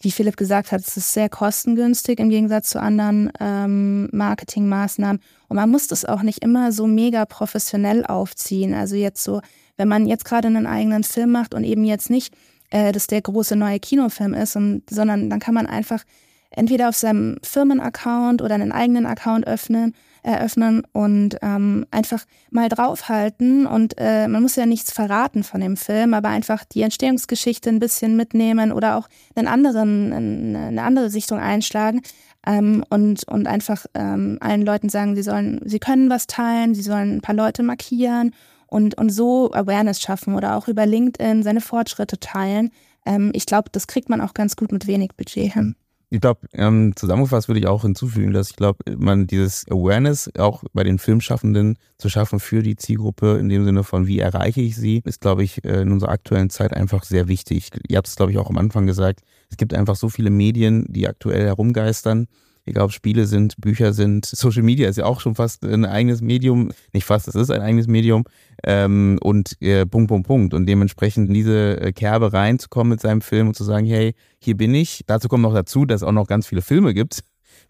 wie 0.00 0.10
Philipp 0.10 0.36
gesagt 0.36 0.72
hat, 0.72 0.80
es 0.80 0.96
ist 0.96 1.12
sehr 1.12 1.28
kostengünstig 1.28 2.20
im 2.20 2.30
Gegensatz 2.30 2.70
zu 2.70 2.80
anderen 2.80 3.32
ähm, 3.40 4.08
Marketingmaßnahmen. 4.12 5.20
Und 5.48 5.56
man 5.56 5.70
muss 5.70 5.88
das 5.88 6.04
auch 6.04 6.22
nicht 6.22 6.42
immer 6.42 6.70
so 6.72 6.86
mega 6.86 7.24
professionell 7.26 8.06
aufziehen. 8.06 8.74
Also 8.74 8.94
jetzt 8.94 9.22
so, 9.24 9.40
wenn 9.78 9.88
man 9.88 10.06
jetzt 10.06 10.26
gerade 10.26 10.48
einen 10.48 10.66
eigenen 10.66 11.04
Film 11.04 11.32
macht 11.32 11.54
und 11.54 11.64
eben 11.64 11.84
jetzt 11.84 12.10
nicht, 12.10 12.34
äh, 12.70 12.92
dass 12.92 13.06
der 13.06 13.22
große 13.22 13.56
neue 13.56 13.80
Kinofilm 13.80 14.34
ist, 14.34 14.56
und, 14.56 14.82
sondern 14.90 15.30
dann 15.30 15.40
kann 15.40 15.54
man 15.54 15.66
einfach 15.66 16.04
entweder 16.50 16.90
auf 16.90 16.96
seinem 16.96 17.38
Firmenaccount 17.42 18.42
oder 18.42 18.54
einen 18.54 18.72
eigenen 18.72 19.06
Account 19.06 19.46
öffnen 19.46 19.94
eröffnen 20.22 20.82
und 20.92 21.36
ähm, 21.42 21.86
einfach 21.90 22.24
mal 22.50 22.68
draufhalten. 22.68 23.66
Und 23.66 23.94
äh, 23.98 24.28
man 24.28 24.42
muss 24.42 24.56
ja 24.56 24.66
nichts 24.66 24.92
verraten 24.92 25.42
von 25.42 25.60
dem 25.60 25.76
Film, 25.76 26.14
aber 26.14 26.28
einfach 26.28 26.64
die 26.64 26.82
Entstehungsgeschichte 26.82 27.70
ein 27.70 27.78
bisschen 27.78 28.16
mitnehmen 28.16 28.72
oder 28.72 28.96
auch 28.96 29.08
einen 29.34 29.48
anderen, 29.48 30.12
eine 30.12 30.82
andere 30.82 31.10
Sichtung 31.10 31.38
einschlagen. 31.38 32.02
Ähm, 32.46 32.84
und, 32.88 33.26
und 33.28 33.46
einfach 33.48 33.86
ähm, 33.94 34.38
allen 34.40 34.64
Leuten 34.64 34.88
sagen, 34.88 35.16
sie 35.16 35.22
sollen, 35.22 35.60
sie 35.64 35.80
können 35.80 36.08
was 36.08 36.26
teilen, 36.26 36.74
sie 36.74 36.82
sollen 36.82 37.16
ein 37.16 37.20
paar 37.20 37.34
Leute 37.34 37.62
markieren 37.62 38.32
und, 38.68 38.96
und 38.96 39.10
so 39.10 39.52
Awareness 39.52 40.00
schaffen 40.00 40.34
oder 40.34 40.56
auch 40.56 40.68
über 40.68 40.86
LinkedIn 40.86 41.42
seine 41.42 41.60
Fortschritte 41.60 42.20
teilen. 42.20 42.70
Ähm, 43.04 43.30
ich 43.34 43.46
glaube, 43.46 43.70
das 43.72 43.86
kriegt 43.86 44.08
man 44.08 44.20
auch 44.20 44.34
ganz 44.34 44.56
gut 44.56 44.72
mit 44.72 44.86
wenig 44.86 45.10
Budget 45.16 45.52
hin. 45.52 45.74
Ich 46.10 46.22
glaube, 46.22 46.48
ähm, 46.54 46.94
zusammengefasst 46.96 47.48
würde 47.48 47.60
ich 47.60 47.66
auch 47.66 47.82
hinzufügen, 47.82 48.32
dass 48.32 48.50
ich 48.50 48.56
glaube, 48.56 48.78
man 48.96 49.26
dieses 49.26 49.66
Awareness 49.68 50.30
auch 50.38 50.64
bei 50.72 50.82
den 50.82 50.98
Filmschaffenden 50.98 51.76
zu 51.98 52.08
schaffen 52.08 52.40
für 52.40 52.62
die 52.62 52.76
Zielgruppe 52.76 53.36
in 53.36 53.50
dem 53.50 53.66
Sinne 53.66 53.84
von, 53.84 54.06
wie 54.06 54.18
erreiche 54.18 54.62
ich 54.62 54.76
sie, 54.76 55.02
ist, 55.04 55.20
glaube 55.20 55.44
ich, 55.44 55.62
äh, 55.64 55.82
in 55.82 55.92
unserer 55.92 56.12
aktuellen 56.12 56.48
Zeit 56.48 56.72
einfach 56.72 57.04
sehr 57.04 57.28
wichtig. 57.28 57.70
Ihr 57.88 57.98
habt 57.98 58.08
es, 58.08 58.16
glaube 58.16 58.32
ich, 58.32 58.38
auch 58.38 58.48
am 58.48 58.56
Anfang 58.56 58.86
gesagt. 58.86 59.20
Es 59.50 59.58
gibt 59.58 59.74
einfach 59.74 59.96
so 59.96 60.08
viele 60.08 60.30
Medien, 60.30 60.86
die 60.88 61.06
aktuell 61.06 61.44
herumgeistern 61.44 62.26
egal 62.68 62.84
ob 62.84 62.92
Spiele 62.92 63.26
sind, 63.26 63.56
Bücher 63.58 63.92
sind, 63.92 64.26
Social 64.26 64.62
Media 64.62 64.88
ist 64.88 64.96
ja 64.96 65.04
auch 65.04 65.20
schon 65.20 65.34
fast 65.34 65.64
ein 65.64 65.84
eigenes 65.84 66.20
Medium, 66.20 66.70
nicht 66.92 67.04
fast, 67.04 67.28
es 67.28 67.34
ist 67.34 67.50
ein 67.50 67.60
eigenes 67.60 67.86
Medium 67.86 68.24
ähm, 68.64 69.18
und 69.22 69.60
äh, 69.60 69.86
Punkt, 69.86 70.08
Punkt, 70.08 70.26
Punkt 70.26 70.54
und 70.54 70.66
dementsprechend 70.66 71.28
in 71.28 71.34
diese 71.34 71.80
äh, 71.80 71.92
Kerbe 71.92 72.32
reinzukommen 72.32 72.90
mit 72.90 73.00
seinem 73.00 73.20
Film 73.20 73.48
und 73.48 73.54
zu 73.54 73.64
sagen, 73.64 73.86
hey, 73.86 74.14
hier 74.40 74.56
bin 74.56 74.74
ich. 74.74 75.02
Dazu 75.06 75.28
kommt 75.28 75.42
noch 75.42 75.54
dazu, 75.54 75.84
dass 75.84 76.02
es 76.02 76.06
auch 76.06 76.12
noch 76.12 76.26
ganz 76.26 76.46
viele 76.46 76.62
Filme 76.62 76.94
gibt. 76.94 77.20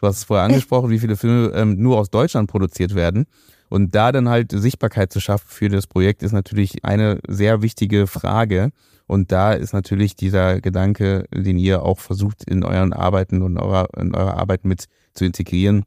Du 0.01 0.07
hast 0.07 0.19
es 0.19 0.25
vorher 0.25 0.45
angesprochen, 0.45 0.91
wie 0.91 0.99
viele 0.99 1.17
Filme 1.17 1.53
ähm, 1.55 1.77
nur 1.81 1.99
aus 1.99 2.11
Deutschland 2.11 2.51
produziert 2.51 2.95
werden. 2.95 3.27
Und 3.69 3.95
da 3.95 4.13
dann 4.13 4.29
halt 4.29 4.53
Sichtbarkeit 4.53 5.13
zu 5.13 5.21
schaffen 5.21 5.47
für 5.49 5.69
das 5.69 5.87
Projekt 5.87 6.23
ist 6.23 6.33
natürlich 6.33 6.85
eine 6.85 7.21
sehr 7.27 7.63
wichtige 7.63 8.07
Frage. 8.07 8.71
Und 9.07 9.33
da 9.33 9.53
ist 9.53 9.73
natürlich 9.73 10.17
dieser 10.17 10.61
Gedanke, 10.61 11.25
den 11.35 11.59
ihr 11.59 11.83
auch 11.83 11.99
versucht 11.99 12.45
in 12.45 12.63
euren 12.65 12.93
Arbeiten 12.93 13.43
und 13.43 13.59
eurer, 13.59 13.89
in 13.99 14.15
eurer 14.15 14.37
Arbeit 14.37 14.65
mit 14.65 14.85
zu 15.15 15.25
integrieren, 15.25 15.85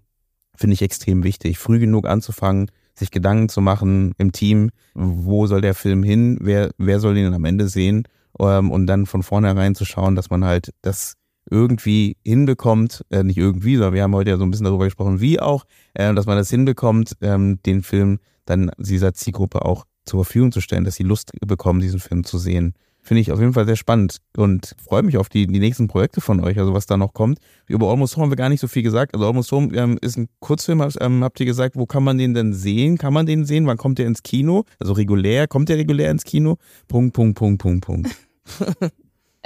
finde 0.56 0.74
ich 0.74 0.82
extrem 0.82 1.24
wichtig. 1.24 1.58
Früh 1.60 1.80
genug 1.80 2.08
anzufangen, 2.08 2.70
sich 2.96 3.12
Gedanken 3.12 3.50
zu 3.50 3.62
machen 3.62 4.14
im 4.18 4.32
Team, 4.32 4.72
wo 4.94 5.48
soll 5.48 5.62
der 5.62 5.76
Film 5.76 6.04
hin, 6.04 6.38
wer, 6.42 6.72
wer 6.78 7.00
soll 7.00 7.18
ihn 7.18 7.34
am 7.34 7.46
Ende 7.46 7.68
sehen 7.68 8.08
ähm, 8.40 8.72
und 8.72 8.88
dann 8.88 9.06
von 9.06 9.24
vornherein 9.24 9.76
zu 9.76 9.86
schauen, 9.86 10.16
dass 10.16 10.30
man 10.30 10.44
halt 10.46 10.74
das 10.82 11.16
irgendwie 11.52 12.18
hinbekommt, 12.26 13.06
äh, 13.10 13.24
nicht 13.24 13.38
irgendwie, 13.38 13.76
sondern 13.76 13.93
wir 13.93 14.04
haben 14.04 14.16
heute 14.16 14.32
ja 14.32 14.38
so 14.38 14.43
ein 14.43 14.52
bisschen 14.52 14.66
darüber 14.66 14.86
gesprochen, 14.86 15.20
wie 15.20 15.39
auch, 15.39 15.66
äh, 15.93 16.14
dass 16.14 16.26
man 16.26 16.38
das 16.38 16.49
hinbekommt, 16.49 17.18
ähm, 17.22 17.60
den 17.66 17.84
Film 17.84 18.20
dann 18.45 18.72
dieser 18.78 19.14
Zielgruppe 19.14 19.66
auch 19.66 19.86
zur 20.06 20.24
Verfügung 20.24 20.52
zu 20.52 20.62
stellen, 20.62 20.86
dass 20.86 20.95
sie 20.95 21.04
Lust 21.04 21.32
bekommen, 21.45 21.80
diesen 21.80 21.99
Film 21.99 22.24
zu 22.24 22.38
sehen. 22.38 22.74
Finde 23.04 23.22
ich 23.22 23.32
auf 23.32 23.39
jeden 23.39 23.54
Fall 23.54 23.66
sehr 23.66 23.76
spannend 23.76 24.18
und 24.38 24.76
freue 24.84 25.02
mich 25.02 25.18
auf 25.18 25.28
die, 25.28 25.47
die 25.47 25.60
nächsten 25.60 25.88
Projekte 25.88 26.22
von 26.22 26.39
euch, 26.39 26.60
also 26.60 26.74
was 26.74 26.86
da 26.86 26.97
noch 26.97 27.14
kommt. 27.14 27.39
Über 27.68 27.89
Almost 27.89 28.16
Home 28.16 28.26
haben 28.26 28.32
wir 28.32 28.38
gar 28.38 28.49
nicht 28.49 28.60
so 28.60 28.68
viel 28.68 28.84
gesagt. 28.84 29.16
Also 29.16 29.26
Almost 29.26 29.52
Home 29.52 29.76
ähm, 29.76 29.97
ist 30.02 30.18
ein 30.18 30.30
Kurzfilm, 30.39 30.88
ähm, 30.99 31.24
habt 31.24 31.39
ihr 31.39 31.47
gesagt, 31.47 31.76
wo 31.76 31.88
kann 31.88 32.04
man 32.04 32.20
den 32.20 32.36
denn 32.36 32.54
sehen? 32.54 32.99
Kann 32.99 33.14
man 33.14 33.26
den 33.26 33.43
sehen? 33.45 33.66
Wann 33.66 33.78
kommt 33.78 33.97
der 33.97 34.06
ins 34.06 34.22
Kino? 34.22 34.66
Also 34.80 34.93
regulär, 34.93 35.47
kommt 35.47 35.70
der 35.70 35.78
regulär 35.78 36.12
ins 36.12 36.24
Kino? 36.24 36.58
Punkt, 36.88 37.14
Punkt, 37.14 37.38
Punkt, 37.39 37.62
Punkt, 37.62 37.86
Punkt. 37.86 38.16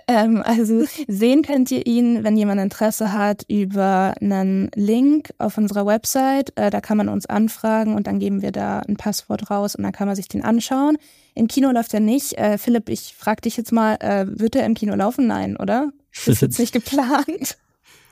Ähm, 0.08 0.44
also 0.46 0.86
sehen 1.08 1.42
könnt 1.42 1.72
ihr 1.72 1.86
ihn, 1.88 2.24
wenn 2.24 2.38
jemand 2.38 2.62
Interesse 2.62 3.12
hat, 3.12 3.44
über 3.48 4.14
einen 4.22 4.70
Link 4.76 5.32
auf 5.40 5.58
unserer 5.58 5.86
Website. 5.86 6.54
Äh, 6.56 6.70
da 6.70 6.80
kann 6.82 6.98
man 6.98 7.10
uns 7.10 7.26
anfragen 7.26 7.96
und 7.96 8.08
dann 8.08 8.20
geben 8.20 8.42
wir 8.42 8.52
da 8.52 8.80
ein 8.80 8.98
Passwort 8.98 9.50
raus 9.50 9.76
und 9.76 9.84
dann 9.84 9.94
kann 9.94 10.08
man 10.08 10.16
sich 10.16 10.28
den 10.28 10.44
anschauen. 10.44 10.98
Im 11.34 11.48
Kino 11.48 11.72
läuft 11.72 11.94
er 11.94 12.00
nicht. 12.00 12.38
Äh, 12.38 12.58
Philipp, 12.58 12.90
ich 12.90 13.16
frage 13.18 13.42
dich 13.42 13.58
jetzt 13.58 13.72
mal, 13.72 13.96
äh, 13.96 14.26
wird 14.28 14.56
er 14.56 14.66
im 14.66 14.76
Kino 14.76 14.96
laufen? 14.96 15.28
Nein, 15.28 15.58
oder? 15.58 15.92
Ist 16.26 16.42
jetzt 16.42 16.60
nicht 16.60 16.72
geplant. 16.74 17.58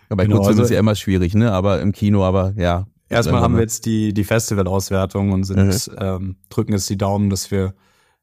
Aber 0.09 0.23
genau, 0.23 0.37
Kurzfilm 0.37 0.59
also, 0.59 0.63
ist 0.63 0.69
ja 0.71 0.79
immer 0.79 0.95
schwierig, 0.95 1.35
ne? 1.35 1.51
Aber 1.51 1.81
im 1.81 1.91
Kino, 1.91 2.23
aber 2.23 2.53
ja. 2.57 2.87
Erstmal 3.09 3.41
haben 3.41 3.53
wir 3.53 3.61
jetzt 3.61 3.85
die, 3.85 4.13
die 4.13 4.23
Festival-Auswertung 4.23 5.31
und 5.31 5.43
sind, 5.43 5.57
mhm. 5.57 5.95
ähm, 5.99 6.35
drücken 6.49 6.73
jetzt 6.73 6.89
die 6.89 6.97
Daumen, 6.97 7.29
dass 7.29 7.51
wir 7.51 7.75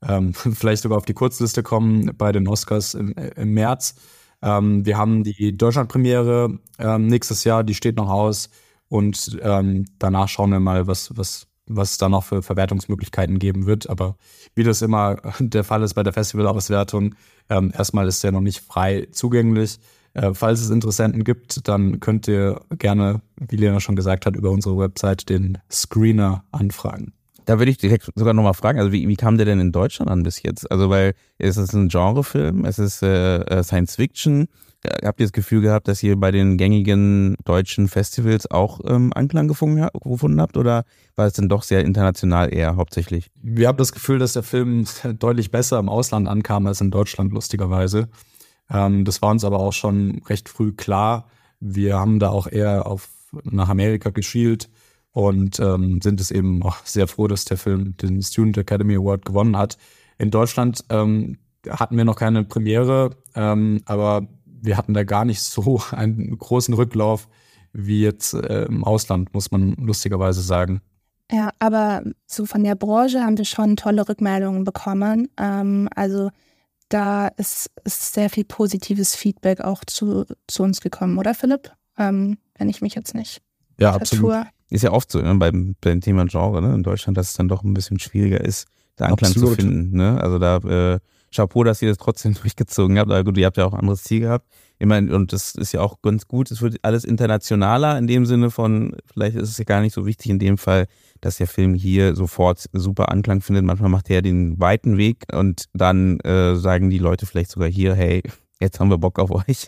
ähm, 0.07 0.35
vielleicht 0.35 0.83
sogar 0.83 0.99
auf 0.99 1.05
die 1.05 1.15
Kurzliste 1.15 1.63
kommen 1.63 2.13
bei 2.17 2.33
den 2.33 2.49
Oscars 2.49 2.95
im, 2.95 3.13
im 3.13 3.53
März. 3.53 3.95
Ähm, 4.43 4.87
wir 4.87 4.97
haben 4.97 5.23
die 5.23 5.57
Deutschlandpremiere 5.57 6.59
ähm, 6.79 7.07
nächstes 7.07 7.45
Jahr, 7.45 7.65
die 7.65 7.75
steht 7.75 7.97
noch 7.97 8.09
aus. 8.09 8.49
Und 8.89 9.39
ähm, 9.43 9.85
danach 9.99 10.29
schauen 10.29 10.51
wir 10.51 10.61
mal, 10.61 10.87
was, 10.87 11.17
was, 11.17 11.47
was 11.67 11.97
da 11.99 12.09
noch 12.09 12.25
für 12.25 12.43
Verwertungsmöglichkeiten 12.43 13.39
geben 13.39 13.67
wird. 13.67 13.89
Aber 13.89 14.17
wie 14.55 14.65
das 14.65 14.83
immer 14.83 15.17
der 15.39 15.65
Fall 15.65 15.83
ist 15.83 15.95
bei 15.95 16.03
der 16.03 16.13
Festivalauswertung, 16.13 17.15
ähm, 17.49 17.73
erstmal 17.77 18.09
ist 18.09 18.25
der 18.25 18.33
noch 18.33 18.41
nicht 18.41 18.61
frei 18.61 19.07
zugänglich. 19.13 19.79
Äh, 20.15 20.35
falls 20.35 20.61
es 20.61 20.71
Interessenten 20.71 21.23
gibt, 21.23 21.69
dann 21.69 22.01
könnt 22.01 22.27
ihr 22.27 22.63
gerne, 22.79 23.23
wie 23.37 23.57
Lena 23.57 23.79
schon 23.79 23.97
gesagt 23.97 24.27
hat, 24.27 24.35
über 24.35 24.51
unsere 24.51 24.77
Website 24.77 25.29
den 25.29 25.59
Screener 25.71 26.45
anfragen. 26.51 27.13
Da 27.45 27.59
würde 27.59 27.70
ich 27.70 27.78
direkt 27.78 28.11
sogar 28.14 28.34
nochmal 28.34 28.55
fragen, 28.55 28.78
also 28.78 28.93
wie, 28.93 29.09
wie 29.09 29.16
kam 29.16 29.36
der 29.36 29.47
denn 29.47 29.61
in 29.61 29.72
Deutschland 29.72 30.11
an 30.11 30.22
bis 30.22 30.43
jetzt? 30.43 30.70
Also 30.70 30.91
weil 30.91 31.14
es 31.38 31.57
ist 31.57 31.72
ein 31.72 31.88
Genrefilm, 31.88 32.64
es 32.64 32.78
ist 32.78 33.03
äh, 33.03 33.38
äh 33.38 33.62
Science 33.62 33.97
Fiction. 33.97 34.47
Äh, 34.82 35.07
habt 35.07 35.20
ihr 35.20 35.26
das 35.26 35.32
Gefühl 35.32 35.61
gehabt, 35.61 35.88
dass 35.88 36.03
ihr 36.03 36.16
bei 36.16 36.30
den 36.30 36.57
gängigen 36.57 37.36
deutschen 37.45 37.88
Festivals 37.88 38.51
auch 38.51 38.80
ähm, 38.86 39.12
Anklang 39.14 39.49
gefunden, 39.49 39.86
gefunden 40.03 40.41
habt 40.41 40.57
oder 40.57 40.84
war 41.16 41.26
es 41.26 41.34
denn 41.34 41.49
doch 41.49 41.62
sehr 41.62 41.84
international 41.84 42.53
eher 42.53 42.76
hauptsächlich? 42.76 43.30
Wir 43.43 43.68
haben 43.68 43.78
das 43.78 43.93
Gefühl, 43.93 44.18
dass 44.18 44.34
der 44.34 44.43
Film 44.43 44.84
deutlich 45.18 45.51
besser 45.51 45.78
im 45.78 45.88
Ausland 45.88 46.28
ankam 46.28 46.66
als 46.66 46.80
in 46.80 46.91
Deutschland, 46.91 47.32
lustigerweise. 47.32 48.09
Ähm, 48.70 49.05
das 49.05 49.20
war 49.22 49.30
uns 49.30 49.45
aber 49.45 49.59
auch 49.59 49.72
schon 49.72 50.22
recht 50.28 50.49
früh 50.49 50.72
klar. 50.72 51.28
Wir 51.61 51.99
haben 51.99 52.18
da 52.18 52.30
auch 52.30 52.47
eher 52.47 52.86
auf 52.86 53.09
nach 53.45 53.68
Amerika 53.68 54.11
geschielt 54.11 54.68
und 55.13 55.59
ähm, 55.61 56.01
sind 56.03 56.21
es 56.21 56.31
eben 56.31 56.63
auch 56.63 56.85
sehr 56.85 57.09
froh, 57.09 57.27
dass 57.27 57.45
der 57.45 57.57
Film 57.57 57.97
den 57.97 58.23
Student 58.23 58.59
Academy 58.59 58.97
Award 58.97 59.25
gewonnen 59.25 59.57
hat. 59.57 59.77
In 60.19 60.31
Deutschland 60.31 60.85
ähm, 60.89 61.39
hatten 61.69 61.97
wir 61.97 62.05
noch 62.05 62.17
keine 62.17 62.45
Premiere, 62.45 63.11
ähm, 63.35 63.81
aber 63.87 64.27
wir 64.45 64.77
hatten 64.77 64.95
da 64.95 65.05
gar 65.05 65.25
nicht 65.25 65.41
so 65.41 65.81
einen 65.91 66.39
großen 66.39 66.75
Rücklauf 66.75 67.29
wie 67.73 68.03
jetzt 68.03 68.35
äh, 68.35 68.65
im 68.65 68.85
Ausland, 68.85 69.33
muss 69.33 69.51
man 69.51 69.75
lustigerweise 69.75 70.43
sagen. 70.43 70.81
Ja, 71.31 71.51
aber 71.61 72.03
so 72.27 72.45
von 72.45 72.65
der 72.65 72.75
Branche 72.75 73.23
haben 73.23 73.39
wir 73.39 73.45
schon 73.45 73.77
tolle 73.77 74.09
Rückmeldungen 74.09 74.65
bekommen. 74.65 75.29
Ähm, 75.39 75.89
also 75.95 76.31
da 76.89 77.29
ist, 77.29 77.71
ist 77.85 78.15
sehr 78.15 78.29
viel 78.31 78.45
positives 78.45 79.15
Feedback 79.15 79.61
auch 79.61 79.85
zu, 79.85 80.25
zu 80.49 80.63
uns 80.65 80.81
gekommen, 80.81 81.19
oder 81.19 81.35
Philipp? 81.35 81.73
Ähm, 81.97 82.39
wenn 82.59 82.69
ich 82.69 82.83
mich 82.83 82.95
jetzt 82.97 83.15
nicht 83.15 83.41
ja, 83.79 83.93
vertue. 83.93 84.39
Absolut. 84.39 84.60
Ist 84.71 84.83
ja 84.83 84.93
oft 84.93 85.11
so 85.11 85.21
ne, 85.21 85.35
beim, 85.35 85.75
beim 85.81 86.01
Thema 86.01 86.25
Genre 86.27 86.62
ne, 86.62 86.75
in 86.75 86.83
Deutschland, 86.83 87.18
dass 87.18 87.31
es 87.31 87.35
dann 87.35 87.49
doch 87.49 87.64
ein 87.64 87.75
bisschen 87.75 87.99
schwieriger 87.99 88.41
ist, 88.41 88.66
da 88.97 89.07
Anklang 89.07 89.33
Absolut. 89.33 89.51
zu 89.51 89.57
finden. 89.57 89.97
Ne? 89.97 90.21
Also 90.21 90.39
da 90.39 90.57
äh, 90.59 91.01
Chapeau, 91.35 91.64
dass 91.64 91.81
ihr 91.83 91.89
das 91.89 91.99
trotzdem 91.99 92.35
durchgezogen 92.41 92.99
habt. 92.99 93.11
Aber 93.11 93.25
gut, 93.25 93.37
ihr 93.37 93.47
habt 93.47 93.57
ja 93.57 93.64
auch 93.64 93.73
ein 93.73 93.81
anderes 93.81 94.05
Ziel 94.05 94.21
gehabt. 94.21 94.47
Ich 94.79 94.87
meine, 94.87 95.14
und 95.14 95.33
das 95.33 95.55
ist 95.55 95.73
ja 95.73 95.81
auch 95.81 96.01
ganz 96.01 96.27
gut. 96.27 96.51
Es 96.51 96.62
wird 96.62 96.79
alles 96.83 97.05
internationaler 97.05 97.99
in 97.99 98.07
dem 98.07 98.25
Sinne 98.25 98.51
von, 98.51 98.97
vielleicht 99.12 99.37
ist 99.37 99.51
es 99.51 99.59
ja 99.59 99.64
gar 99.64 99.83
nicht 99.83 99.93
so 99.93 100.07
wichtig 100.07 100.31
in 100.31 100.39
dem 100.39 100.57
Fall, 100.57 100.87
dass 101.21 101.37
der 101.37 101.47
Film 101.47 101.75
hier 101.75 102.14
sofort 102.16 102.64
super 102.73 103.11
Anklang 103.11 103.43
findet. 103.43 103.64
Manchmal 103.64 103.91
macht 103.91 104.09
er 104.09 104.16
ja 104.16 104.23
den 104.23 104.59
weiten 104.59 104.97
Weg 104.97 105.25
und 105.33 105.64
dann 105.75 106.18
äh, 106.21 106.57
sagen 106.57 106.89
die 106.89 106.99
Leute 106.99 107.27
vielleicht 107.27 107.51
sogar 107.51 107.68
hier, 107.68 107.95
hey, 107.95 108.23
jetzt 108.59 108.81
haben 108.81 108.91
wir 108.91 108.99
Bock 108.99 109.18
auf 109.18 109.31
euch. 109.31 109.66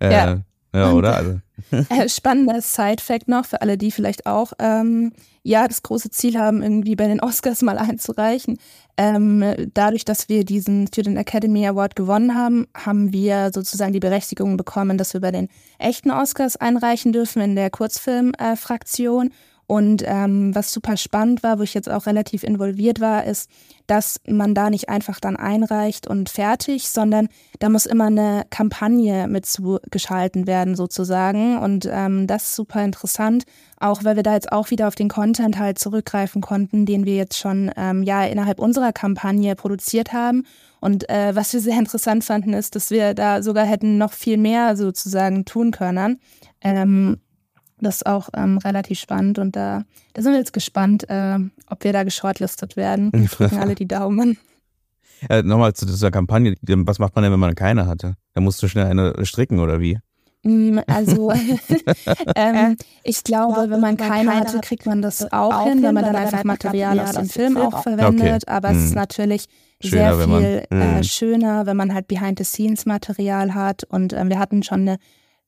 Äh, 0.00 0.12
ja. 0.12 0.42
Ja, 0.72 0.92
oder? 0.92 1.16
Also. 1.16 1.40
Äh, 1.70 2.08
spannender 2.08 2.60
Side-Fact 2.60 3.28
noch 3.28 3.44
für 3.44 3.60
alle, 3.60 3.76
die 3.76 3.90
vielleicht 3.90 4.26
auch 4.26 4.52
ähm, 4.58 5.12
ja 5.42 5.66
das 5.66 5.82
große 5.82 6.10
Ziel 6.10 6.38
haben, 6.38 6.62
irgendwie 6.62 6.96
bei 6.96 7.06
den 7.06 7.20
Oscars 7.20 7.62
mal 7.62 7.78
einzureichen. 7.78 8.58
Ähm, 8.96 9.42
dadurch, 9.74 10.04
dass 10.04 10.28
wir 10.28 10.44
diesen 10.44 10.86
Student 10.86 11.18
Academy 11.18 11.66
Award 11.66 11.96
gewonnen 11.96 12.34
haben, 12.34 12.66
haben 12.74 13.12
wir 13.12 13.50
sozusagen 13.52 13.92
die 13.92 14.00
Berechtigung 14.00 14.56
bekommen, 14.56 14.98
dass 14.98 15.14
wir 15.14 15.20
bei 15.20 15.30
den 15.30 15.48
echten 15.78 16.10
Oscars 16.10 16.56
einreichen 16.56 17.12
dürfen 17.12 17.40
in 17.42 17.56
der 17.56 17.70
Kurzfilmfraktion. 17.70 19.28
Äh, 19.28 19.30
und 19.70 20.02
ähm, 20.04 20.52
was 20.52 20.72
super 20.72 20.96
spannend 20.96 21.44
war, 21.44 21.60
wo 21.60 21.62
ich 21.62 21.74
jetzt 21.74 21.88
auch 21.88 22.06
relativ 22.06 22.42
involviert 22.42 22.98
war, 22.98 23.24
ist, 23.24 23.48
dass 23.86 24.20
man 24.26 24.52
da 24.52 24.68
nicht 24.68 24.88
einfach 24.88 25.20
dann 25.20 25.36
einreicht 25.36 26.08
und 26.08 26.28
fertig, 26.28 26.88
sondern 26.88 27.28
da 27.60 27.68
muss 27.68 27.86
immer 27.86 28.06
eine 28.06 28.46
Kampagne 28.50 29.28
mit 29.28 29.46
zugeschalten 29.46 30.48
werden 30.48 30.74
sozusagen. 30.74 31.56
Und 31.56 31.88
ähm, 31.88 32.26
das 32.26 32.46
ist 32.46 32.56
super 32.56 32.84
interessant, 32.84 33.44
auch 33.78 34.02
weil 34.02 34.16
wir 34.16 34.24
da 34.24 34.34
jetzt 34.34 34.50
auch 34.50 34.72
wieder 34.72 34.88
auf 34.88 34.96
den 34.96 35.08
Content 35.08 35.56
halt 35.56 35.78
zurückgreifen 35.78 36.42
konnten, 36.42 36.84
den 36.84 37.06
wir 37.06 37.14
jetzt 37.14 37.38
schon 37.38 37.70
ähm, 37.76 38.02
ja 38.02 38.24
innerhalb 38.24 38.58
unserer 38.58 38.92
Kampagne 38.92 39.54
produziert 39.54 40.12
haben. 40.12 40.46
Und 40.80 41.08
äh, 41.08 41.36
was 41.36 41.52
wir 41.52 41.60
sehr 41.60 41.78
interessant 41.78 42.24
fanden, 42.24 42.54
ist, 42.54 42.74
dass 42.74 42.90
wir 42.90 43.14
da 43.14 43.40
sogar 43.40 43.66
hätten 43.66 43.98
noch 43.98 44.14
viel 44.14 44.36
mehr 44.36 44.76
sozusagen 44.76 45.44
tun 45.44 45.70
können. 45.70 46.18
Ähm, 46.60 47.18
das 47.80 47.96
ist 47.96 48.06
auch 48.06 48.28
ähm, 48.34 48.58
relativ 48.58 48.98
spannend 48.98 49.38
und 49.38 49.56
da, 49.56 49.84
da 50.14 50.22
sind 50.22 50.32
wir 50.32 50.38
jetzt 50.38 50.52
gespannt, 50.52 51.08
äh, 51.08 51.38
ob 51.68 51.84
wir 51.84 51.92
da 51.92 52.04
geshortlistet 52.04 52.76
werden. 52.76 53.10
Wir 53.12 53.28
drücken 53.28 53.58
alle 53.58 53.74
die 53.74 53.88
Daumen. 53.88 54.38
Äh, 55.28 55.42
Nochmal 55.42 55.74
zu 55.74 55.84
dieser 55.84 56.10
Kampagne. 56.10 56.56
Was 56.62 56.98
macht 56.98 57.14
man 57.14 57.22
denn, 57.22 57.32
wenn 57.32 57.40
man 57.40 57.54
keine 57.54 57.86
hatte? 57.86 58.16
Da 58.32 58.40
musst 58.40 58.62
du 58.62 58.68
schnell 58.68 58.86
eine 58.86 59.12
stricken 59.26 59.60
oder 59.60 59.78
wie? 59.78 59.98
Mm, 60.42 60.78
also 60.86 61.32
ähm, 62.36 62.76
ich 63.02 63.22
glaube, 63.24 63.68
wenn 63.68 63.80
man 63.80 63.96
keine 63.96 64.34
hatte, 64.34 64.60
kriegt 64.60 64.86
man 64.86 65.02
das 65.02 65.30
auch 65.32 65.64
hin, 65.64 65.82
wenn 65.82 65.94
man 65.94 66.04
dann 66.04 66.16
einfach 66.16 66.44
Material 66.44 66.98
aus 67.00 67.12
dem 67.12 67.28
Film 67.28 67.56
auch 67.58 67.82
verwendet. 67.82 68.44
Okay. 68.44 68.52
Aber 68.52 68.70
es 68.70 68.78
ist 68.78 68.90
hm. 68.90 68.94
natürlich 68.94 69.46
schöner, 69.82 70.16
sehr 70.16 70.24
viel 70.24 70.26
man, 70.28 70.42
äh, 70.42 70.96
hm. 70.96 71.02
schöner, 71.02 71.66
wenn 71.66 71.76
man 71.76 71.92
halt 71.92 72.08
Behind-the-Scenes-Material 72.08 73.54
hat. 73.54 73.84
Und 73.84 74.12
ähm, 74.12 74.28
wir 74.30 74.38
hatten 74.38 74.62
schon 74.62 74.80
eine 74.80 74.98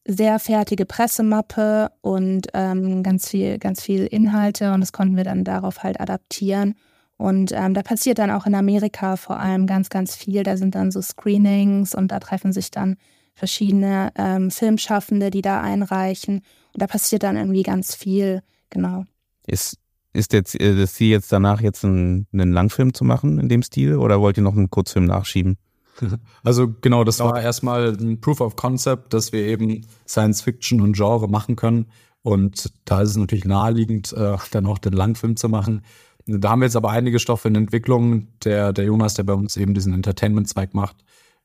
sehr 0.07 0.38
fertige 0.38 0.84
Pressemappe 0.84 1.90
und 2.00 2.48
ähm, 2.55 3.03
ganz 3.03 3.28
viel, 3.28 3.59
ganz 3.59 3.82
viel 3.82 4.07
Inhalte 4.07 4.72
und 4.72 4.80
das 4.80 4.92
konnten 4.92 5.16
wir 5.16 5.24
dann 5.24 5.44
darauf 5.44 5.82
halt 5.82 6.00
adaptieren. 6.00 6.74
Und 7.16 7.53
ähm, 7.53 7.72
da 7.72 7.82
passiert 7.82 8.18
dann 8.18 8.32
auch 8.32 8.46
in 8.46 8.55
Amerika 8.55 9.16
vor 9.16 9.38
allem 9.38 9.66
ganz, 9.66 9.90
ganz 9.90 10.16
viel. 10.16 10.42
Da 10.42 10.57
sind 10.57 10.74
dann 10.74 10.90
so 10.90 11.00
Screenings 11.00 11.94
und 11.94 12.09
da 12.09 12.18
treffen 12.18 12.53
sich 12.53 12.72
dann 12.72 12.96
verschiedene 13.34 14.11
ähm, 14.16 14.50
Filmschaffende, 14.50 15.30
die 15.30 15.42
da 15.42 15.61
einreichen. 15.61 16.38
Und 16.72 16.82
da 16.82 16.86
passiert 16.88 17.22
dann 17.22 17.36
irgendwie 17.36 17.62
ganz 17.62 17.94
viel, 17.94 18.42
genau. 18.70 19.05
Ist, 19.46 19.78
ist 20.12 20.32
jetzt 20.32 20.61
äh, 20.61 20.74
das 20.74 20.94
Ziel 20.94 21.11
jetzt 21.11 21.30
danach 21.30 21.61
jetzt 21.61 21.84
einen, 21.84 22.26
einen 22.32 22.53
Langfilm 22.53 22.92
zu 22.92 23.05
machen 23.05 23.38
in 23.38 23.48
dem 23.48 23.62
Stil 23.62 23.96
oder 23.96 24.20
wollt 24.20 24.36
ihr 24.36 24.42
noch 24.42 24.57
einen 24.57 24.70
Kurzfilm 24.70 25.05
nachschieben? 25.05 25.59
Also 26.43 26.74
genau, 26.80 27.05
das 27.05 27.20
war 27.20 27.40
erstmal 27.40 27.93
ein 27.93 28.20
Proof 28.20 28.40
of 28.40 28.57
Concept, 28.57 29.12
dass 29.12 29.32
wir 29.32 29.43
eben 29.43 29.86
Science 30.07 30.43
Fiction 30.43 30.80
und 30.80 30.97
Genre 30.97 31.28
machen 31.28 31.57
können. 31.57 31.86
Und 32.22 32.72
da 32.84 33.03
ist 33.03 33.11
es 33.11 33.16
natürlich 33.16 33.45
naheliegend, 33.45 34.12
äh, 34.12 34.36
dann 34.53 34.66
auch 34.66 34.78
den 34.78 34.93
Langfilm 34.93 35.36
zu 35.36 35.49
machen. 35.49 35.82
Da 36.26 36.51
haben 36.51 36.61
wir 36.61 36.66
jetzt 36.66 36.76
aber 36.76 36.90
einige 36.90 37.18
Stoffe 37.18 37.49
in 37.49 37.57
Entwicklung. 37.57 38.28
Der, 38.45 38.72
der 38.72 38.84
Jonas, 38.84 39.14
der 39.14 39.24
bei 39.24 39.34
uns 39.34 39.57
eben 39.57 39.74
diesen 39.74 39.93
Entertainment-Zweig 39.93 40.72
macht, 40.72 40.97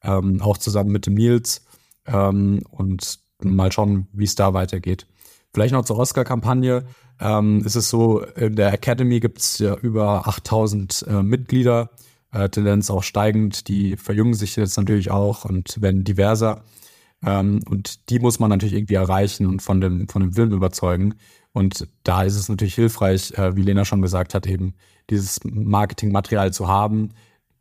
ähm, 0.04 0.42
auch 0.42 0.58
zusammen 0.58 0.92
mit 0.92 1.08
dem 1.08 1.16
Nils. 1.16 1.66
Ähm, 2.06 2.62
und 2.70 3.20
mal 3.44 3.72
schauen, 3.72 4.08
wie 4.14 4.26
es 4.26 4.36
da 4.36 4.54
weitergeht. 4.54 5.08
Vielleicht 5.54 5.74
noch 5.74 5.86
zur 5.86 5.98
Oscar-Kampagne. 5.98 6.86
Ähm, 7.20 7.64
ist 7.66 7.76
es 7.76 7.90
so, 7.90 8.22
in 8.22 8.56
der 8.56 8.72
Academy 8.72 9.20
gibt 9.20 9.40
es 9.40 9.58
ja 9.58 9.76
über 9.76 10.28
8000 10.28 11.06
äh, 11.08 11.24
Mitglieder 11.24 11.90
äh, 12.32 12.50
Tendenz 12.50 12.90
auch 12.90 13.04
steigend. 13.04 13.68
Die 13.68 13.98
verjüngen 13.98 14.34
sich 14.34 14.56
jetzt 14.56 14.78
natürlich 14.78 15.12
auch 15.12 15.46
und 15.46 15.82
werden 15.82 16.04
diverser. 16.04 16.64
Ähm, 17.24 17.62
und 17.70 18.10
die 18.10 18.20
muss 18.20 18.40
man 18.40 18.50
natürlich 18.50 18.76
irgendwie 18.76 18.96
erreichen 18.96 19.48
und 19.48 19.62
von 19.62 19.82
dem, 19.82 20.08
von 20.08 20.22
dem 20.22 20.34
Film 20.34 20.52
überzeugen. 20.52 21.16
Und 21.54 21.88
da 22.04 22.24
ist 22.24 22.36
es 22.36 22.50
natürlich 22.50 22.76
hilfreich, 22.76 23.32
äh, 23.32 23.56
wie 23.56 23.64
Lena 23.64 23.86
schon 23.86 24.02
gesagt 24.02 24.34
hat, 24.36 24.46
eben 24.46 24.74
dieses 25.10 25.40
Marketingmaterial 25.44 26.54
zu 26.54 26.68
haben, 26.68 27.10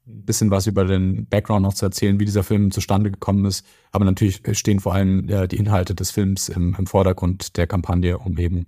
ein 0.06 0.24
bisschen 0.24 0.50
was 0.50 0.66
über 0.66 0.84
den 0.84 1.26
Background 1.26 1.62
noch 1.62 1.74
zu 1.74 1.86
erzählen, 1.86 2.20
wie 2.20 2.24
dieser 2.24 2.44
Film 2.44 2.70
zustande 2.70 3.10
gekommen 3.10 3.44
ist. 3.44 3.64
Aber 3.92 4.04
natürlich 4.04 4.42
stehen 4.52 4.80
vor 4.80 4.94
allem 4.94 5.28
äh, 5.28 5.48
die 5.48 5.56
Inhalte 5.56 5.94
des 5.94 6.10
Films 6.10 6.48
im, 6.48 6.76
im 6.78 6.86
Vordergrund 6.86 7.56
der 7.56 7.66
Kampagne, 7.66 8.18
um 8.18 8.38
eben 8.38 8.66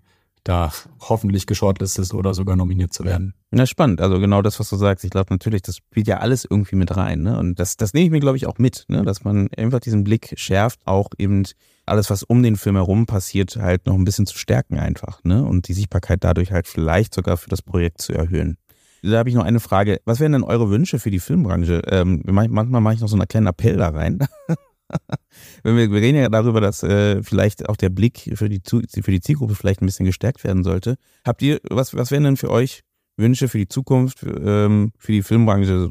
da 0.48 0.72
hoffentlich 1.00 1.46
geshortlistet 1.46 2.14
oder 2.14 2.32
sogar 2.32 2.56
nominiert 2.56 2.92
zu 2.92 3.04
werden. 3.04 3.34
Na, 3.50 3.66
spannend. 3.66 4.00
Also 4.00 4.18
genau 4.18 4.40
das, 4.40 4.58
was 4.58 4.70
du 4.70 4.76
sagst. 4.76 5.04
Ich 5.04 5.10
glaube 5.10 5.32
natürlich, 5.32 5.62
das 5.62 5.76
spielt 5.76 6.08
ja 6.08 6.18
alles 6.18 6.46
irgendwie 6.48 6.76
mit 6.76 6.96
rein. 6.96 7.22
Ne? 7.22 7.38
Und 7.38 7.58
das, 7.58 7.76
das 7.76 7.92
nehme 7.92 8.06
ich 8.06 8.10
mir, 8.10 8.20
glaube 8.20 8.38
ich, 8.38 8.46
auch 8.46 8.58
mit, 8.58 8.86
ne? 8.88 9.02
dass 9.02 9.24
man 9.24 9.48
einfach 9.56 9.80
diesen 9.80 10.04
Blick 10.04 10.32
schärft, 10.36 10.80
auch 10.86 11.10
eben 11.18 11.44
alles, 11.84 12.08
was 12.08 12.22
um 12.22 12.42
den 12.42 12.56
Film 12.56 12.76
herum 12.76 13.06
passiert, 13.06 13.56
halt 13.56 13.86
noch 13.86 13.94
ein 13.94 14.04
bisschen 14.04 14.26
zu 14.26 14.38
stärken 14.38 14.78
einfach. 14.78 15.22
Ne? 15.22 15.44
Und 15.44 15.68
die 15.68 15.74
Sichtbarkeit 15.74 16.24
dadurch 16.24 16.50
halt 16.50 16.66
vielleicht 16.66 17.14
sogar 17.14 17.36
für 17.36 17.50
das 17.50 17.62
Projekt 17.62 18.00
zu 18.00 18.14
erhöhen. 18.14 18.56
Da 19.02 19.18
habe 19.18 19.28
ich 19.28 19.34
noch 19.34 19.44
eine 19.44 19.60
Frage. 19.60 20.00
Was 20.06 20.18
wären 20.18 20.32
denn 20.32 20.42
eure 20.42 20.70
Wünsche 20.70 20.98
für 20.98 21.10
die 21.10 21.20
Filmbranche? 21.20 21.82
Ähm, 21.86 22.22
manchmal 22.24 22.80
mache 22.80 22.94
ich 22.94 23.00
noch 23.00 23.08
so 23.08 23.16
einen 23.16 23.28
kleinen 23.28 23.46
Appell 23.46 23.76
da 23.76 23.90
rein. 23.90 24.18
Wenn 25.62 25.76
wir, 25.76 25.90
wir 25.90 26.00
reden 26.00 26.18
ja 26.18 26.28
darüber, 26.28 26.60
dass 26.60 26.82
äh, 26.82 27.22
vielleicht 27.22 27.68
auch 27.68 27.76
der 27.76 27.90
Blick 27.90 28.32
für 28.34 28.48
die, 28.48 28.60
für 28.64 29.10
die 29.10 29.20
Zielgruppe 29.20 29.54
vielleicht 29.54 29.82
ein 29.82 29.86
bisschen 29.86 30.06
gestärkt 30.06 30.44
werden 30.44 30.64
sollte. 30.64 30.96
Habt 31.24 31.42
ihr, 31.42 31.60
was, 31.68 31.94
was 31.94 32.10
wären 32.10 32.24
denn 32.24 32.36
für 32.36 32.50
euch 32.50 32.82
Wünsche 33.16 33.48
für 33.48 33.58
die 33.58 33.68
Zukunft, 33.68 34.22
ähm, 34.22 34.92
für 34.96 35.12
die 35.12 35.22
Filmbranche? 35.22 35.90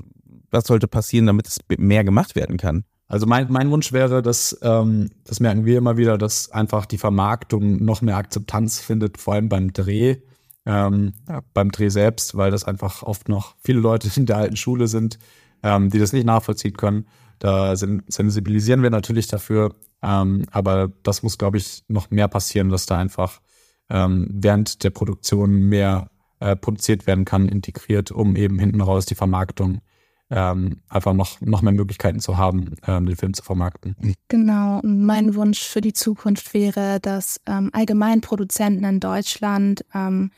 Was 0.50 0.66
sollte 0.66 0.88
passieren, 0.88 1.26
damit 1.26 1.48
es 1.48 1.58
mehr 1.78 2.04
gemacht 2.04 2.36
werden 2.36 2.58
kann? 2.58 2.86
Also 3.08 3.26
mein, 3.26 3.48
mein 3.50 3.72
Wunsch 3.72 3.94
wäre, 3.94 4.22
dass, 4.22 4.58
ähm, 4.62 5.10
das 5.24 5.40
merken 5.40 5.66
wir 5.66 5.78
immer 5.78 5.98
wieder, 5.98 6.18
dass 6.18 6.52
einfach 6.52 6.86
die 6.86 6.98
Vermarktung 6.98 7.84
noch 7.84 8.02
mehr 8.02 8.18
Akzeptanz 8.18 8.80
findet, 8.80 9.18
vor 9.18 9.36
allem 9.36 9.48
beim 9.48 9.72
Dreh, 9.72 10.18
ähm, 10.66 11.14
ja, 11.28 11.42
beim 11.54 11.72
Dreh 11.72 11.90
selbst, 11.90 12.36
weil 12.36 12.52
das 12.52 12.66
einfach 12.66 13.04
oft 13.04 13.30
noch 13.30 13.56
viele 13.60 13.80
Leute 13.80 14.10
in 14.20 14.26
der 14.26 14.38
alten 14.38 14.58
Schule 14.58 14.88
sind, 14.88 15.20
ähm, 15.64 15.90
die 15.90 16.00
das 16.00 16.12
nicht 16.12 16.26
nachvollziehen 16.26 16.76
können. 16.76 17.08
Da 17.40 17.76
sensibilisieren 17.76 18.84
wir 18.84 18.90
natürlich 18.90 19.28
dafür, 19.28 19.76
ähm, 20.02 20.46
aber 20.52 20.92
das 21.04 21.24
muss, 21.24 21.38
glaube 21.38 21.58
ich, 21.58 21.84
noch 21.88 22.10
mehr 22.10 22.28
passieren, 22.28 22.70
dass 22.70 22.86
da 22.86 22.98
einfach 22.98 23.42
ähm, 23.90 24.28
während 24.32 24.84
der 24.84 24.90
Produktion 24.90 25.52
mehr 25.70 26.10
äh, 26.40 26.56
produziert 26.56 27.08
werden 27.08 27.26
kann, 27.26 27.48
integriert, 27.48 28.12
um 28.12 28.36
eben 28.36 28.60
hinten 28.60 28.82
raus 28.82 29.06
die 29.06 29.16
Vermarktung 29.16 29.82
ähm, 30.30 30.82
einfach 30.90 31.14
noch, 31.14 31.40
noch 31.42 31.62
mehr 31.62 31.74
Möglichkeiten 31.74 32.20
zu 32.20 32.38
haben, 32.38 32.76
ähm, 32.86 33.06
den 33.06 33.16
Film 33.16 33.34
zu 33.34 33.44
vermarkten. 33.44 33.96
Genau. 34.28 34.82
Mein 34.84 35.36
Wunsch 35.36 35.62
für 35.62 35.82
die 35.82 35.94
Zukunft 35.94 36.54
wäre, 36.54 37.00
dass 37.00 37.40
ähm, 37.46 37.70
allgemein 37.74 38.22
Produzenten 38.22 38.84
in 38.84 39.00
Deutschland 39.00 39.86
ähm, 39.94 40.32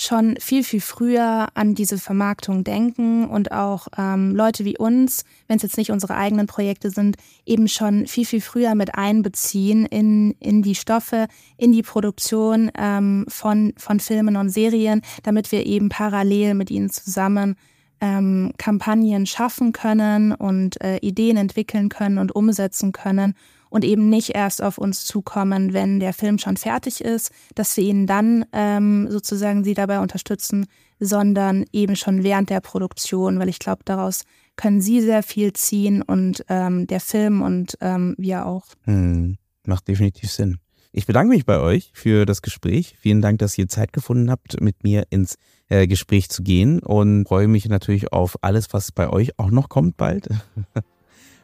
schon 0.00 0.36
viel, 0.40 0.64
viel 0.64 0.80
früher 0.80 1.48
an 1.54 1.74
diese 1.74 1.98
Vermarktung 1.98 2.64
denken 2.64 3.26
und 3.26 3.52
auch 3.52 3.88
ähm, 3.98 4.34
Leute 4.34 4.64
wie 4.64 4.78
uns, 4.78 5.24
wenn 5.46 5.56
es 5.56 5.62
jetzt 5.62 5.76
nicht 5.76 5.90
unsere 5.90 6.16
eigenen 6.16 6.46
Projekte 6.46 6.90
sind, 6.90 7.16
eben 7.44 7.68
schon 7.68 8.06
viel, 8.06 8.24
viel 8.24 8.40
früher 8.40 8.74
mit 8.74 8.94
einbeziehen 8.94 9.84
in, 9.86 10.32
in 10.40 10.62
die 10.62 10.74
Stoffe, 10.74 11.26
in 11.58 11.72
die 11.72 11.82
Produktion 11.82 12.70
ähm, 12.78 13.26
von, 13.28 13.74
von 13.76 14.00
Filmen 14.00 14.36
und 14.36 14.48
Serien, 14.48 15.02
damit 15.22 15.52
wir 15.52 15.66
eben 15.66 15.88
parallel 15.90 16.54
mit 16.54 16.70
ihnen 16.70 16.90
zusammen 16.90 17.56
ähm, 18.00 18.52
Kampagnen 18.56 19.26
schaffen 19.26 19.72
können 19.72 20.32
und 20.32 20.80
äh, 20.80 20.96
Ideen 20.98 21.36
entwickeln 21.36 21.90
können 21.90 22.18
und 22.18 22.34
umsetzen 22.34 22.92
können 22.92 23.34
und 23.70 23.84
eben 23.84 24.10
nicht 24.10 24.34
erst 24.34 24.62
auf 24.62 24.76
uns 24.76 25.04
zukommen, 25.04 25.72
wenn 25.72 26.00
der 26.00 26.12
Film 26.12 26.38
schon 26.38 26.56
fertig 26.56 27.00
ist, 27.00 27.30
dass 27.54 27.76
wir 27.76 27.84
ihnen 27.84 28.06
dann 28.06 28.44
ähm, 28.52 29.08
sozusagen 29.10 29.64
sie 29.64 29.74
dabei 29.74 30.00
unterstützen, 30.00 30.66
sondern 30.98 31.64
eben 31.72 31.96
schon 31.96 32.22
während 32.22 32.50
der 32.50 32.60
Produktion, 32.60 33.38
weil 33.38 33.48
ich 33.48 33.58
glaube, 33.58 33.82
daraus 33.84 34.24
können 34.56 34.82
sie 34.82 35.00
sehr 35.00 35.22
viel 35.22 35.54
ziehen 35.54 36.02
und 36.02 36.44
ähm, 36.48 36.86
der 36.86 37.00
Film 37.00 37.40
und 37.40 37.78
ähm, 37.80 38.14
wir 38.18 38.44
auch. 38.44 38.66
Hm, 38.84 39.38
macht 39.64 39.88
definitiv 39.88 40.30
Sinn. 40.30 40.58
Ich 40.92 41.06
bedanke 41.06 41.32
mich 41.32 41.46
bei 41.46 41.60
euch 41.60 41.92
für 41.94 42.26
das 42.26 42.42
Gespräch. 42.42 42.96
Vielen 43.00 43.22
Dank, 43.22 43.38
dass 43.38 43.56
ihr 43.56 43.68
Zeit 43.68 43.92
gefunden 43.92 44.28
habt, 44.30 44.60
mit 44.60 44.82
mir 44.82 45.04
ins 45.10 45.36
äh, 45.68 45.86
Gespräch 45.86 46.28
zu 46.28 46.42
gehen 46.42 46.80
und 46.80 47.26
freue 47.28 47.46
mich 47.46 47.68
natürlich 47.68 48.12
auf 48.12 48.36
alles, 48.42 48.72
was 48.72 48.90
bei 48.90 49.08
euch 49.08 49.38
auch 49.38 49.50
noch 49.50 49.68
kommt 49.68 49.96
bald. 49.96 50.28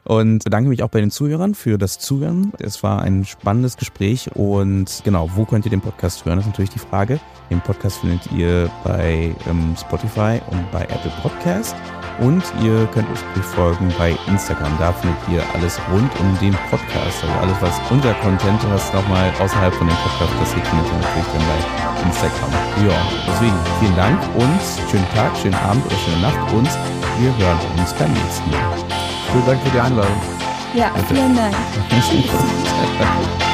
Und 0.07 0.45
bedanke 0.45 0.69
mich 0.69 0.83
auch 0.85 0.89
bei 0.89 1.01
den 1.01 1.11
Zuhörern 1.11 1.55
für 1.55 1.79
das 1.79 1.99
Zuhören. 1.99 2.53
Es 2.61 2.83
war 2.83 3.03
ein 3.03 3.25
spannendes 3.25 3.77
Gespräch 3.77 4.31
und 4.35 5.03
genau, 5.05 5.29
wo 5.35 5.45
könnt 5.45 5.65
ihr 5.65 5.71
den 5.71 5.81
Podcast 5.81 6.25
hören, 6.25 6.39
ist 6.39 6.47
natürlich 6.47 6.71
die 6.71 6.79
Frage. 6.79 7.19
Den 7.51 7.61
Podcast 7.61 7.99
findet 7.99 8.31
ihr 8.33 8.71
bei 8.85 9.35
ähm, 9.49 9.75
Spotify 9.77 10.41
und 10.51 10.71
bei 10.71 10.83
Apple 10.83 11.13
Podcast. 11.23 11.75
Und 12.19 12.43
ihr 12.63 12.87
könnt 12.93 13.09
uns 13.09 13.21
folgen 13.55 13.93
bei 13.99 14.17
Instagram. 14.27 14.73
Da 14.79 14.93
findet 14.93 15.19
ihr 15.29 15.43
alles 15.55 15.79
rund 15.93 16.11
um 16.21 16.39
den 16.39 16.55
Podcast. 16.71 17.23
Also 17.23 17.39
alles, 17.41 17.57
was 17.61 17.91
unser 17.91 18.15
Content 18.15 18.61
ist, 18.75 18.95
nochmal 18.95 19.33
außerhalb 19.41 19.75
von 19.75 19.87
dem 19.87 19.97
Podcast, 19.97 20.33
das 20.41 20.53
findet 20.53 20.69
ihr 20.73 20.99
natürlich 21.01 21.31
dann 21.33 21.45
bei 21.47 21.59
Instagram. 22.09 22.53
Ja, 22.89 22.97
deswegen 23.27 23.59
vielen 23.81 23.97
Dank 23.97 24.21
und 24.35 24.91
schönen 24.91 25.09
Tag, 25.15 25.37
schönen 25.37 25.55
Abend 25.55 25.85
oder 25.87 25.97
schöne 25.97 26.23
Nacht 26.23 26.53
und 26.53 26.69
wir 27.21 27.37
hören 27.37 27.59
uns 27.79 27.93
beim 27.95 28.13
nächsten 28.13 28.51
Mal. 28.51 28.75
Vielen 29.33 29.47
Dank 29.47 29.63
für 29.63 29.71
die 29.71 29.81
Einladung. 29.81 30.21
Ja, 30.75 30.91
vielen 31.09 31.37
Dank. 31.37 31.55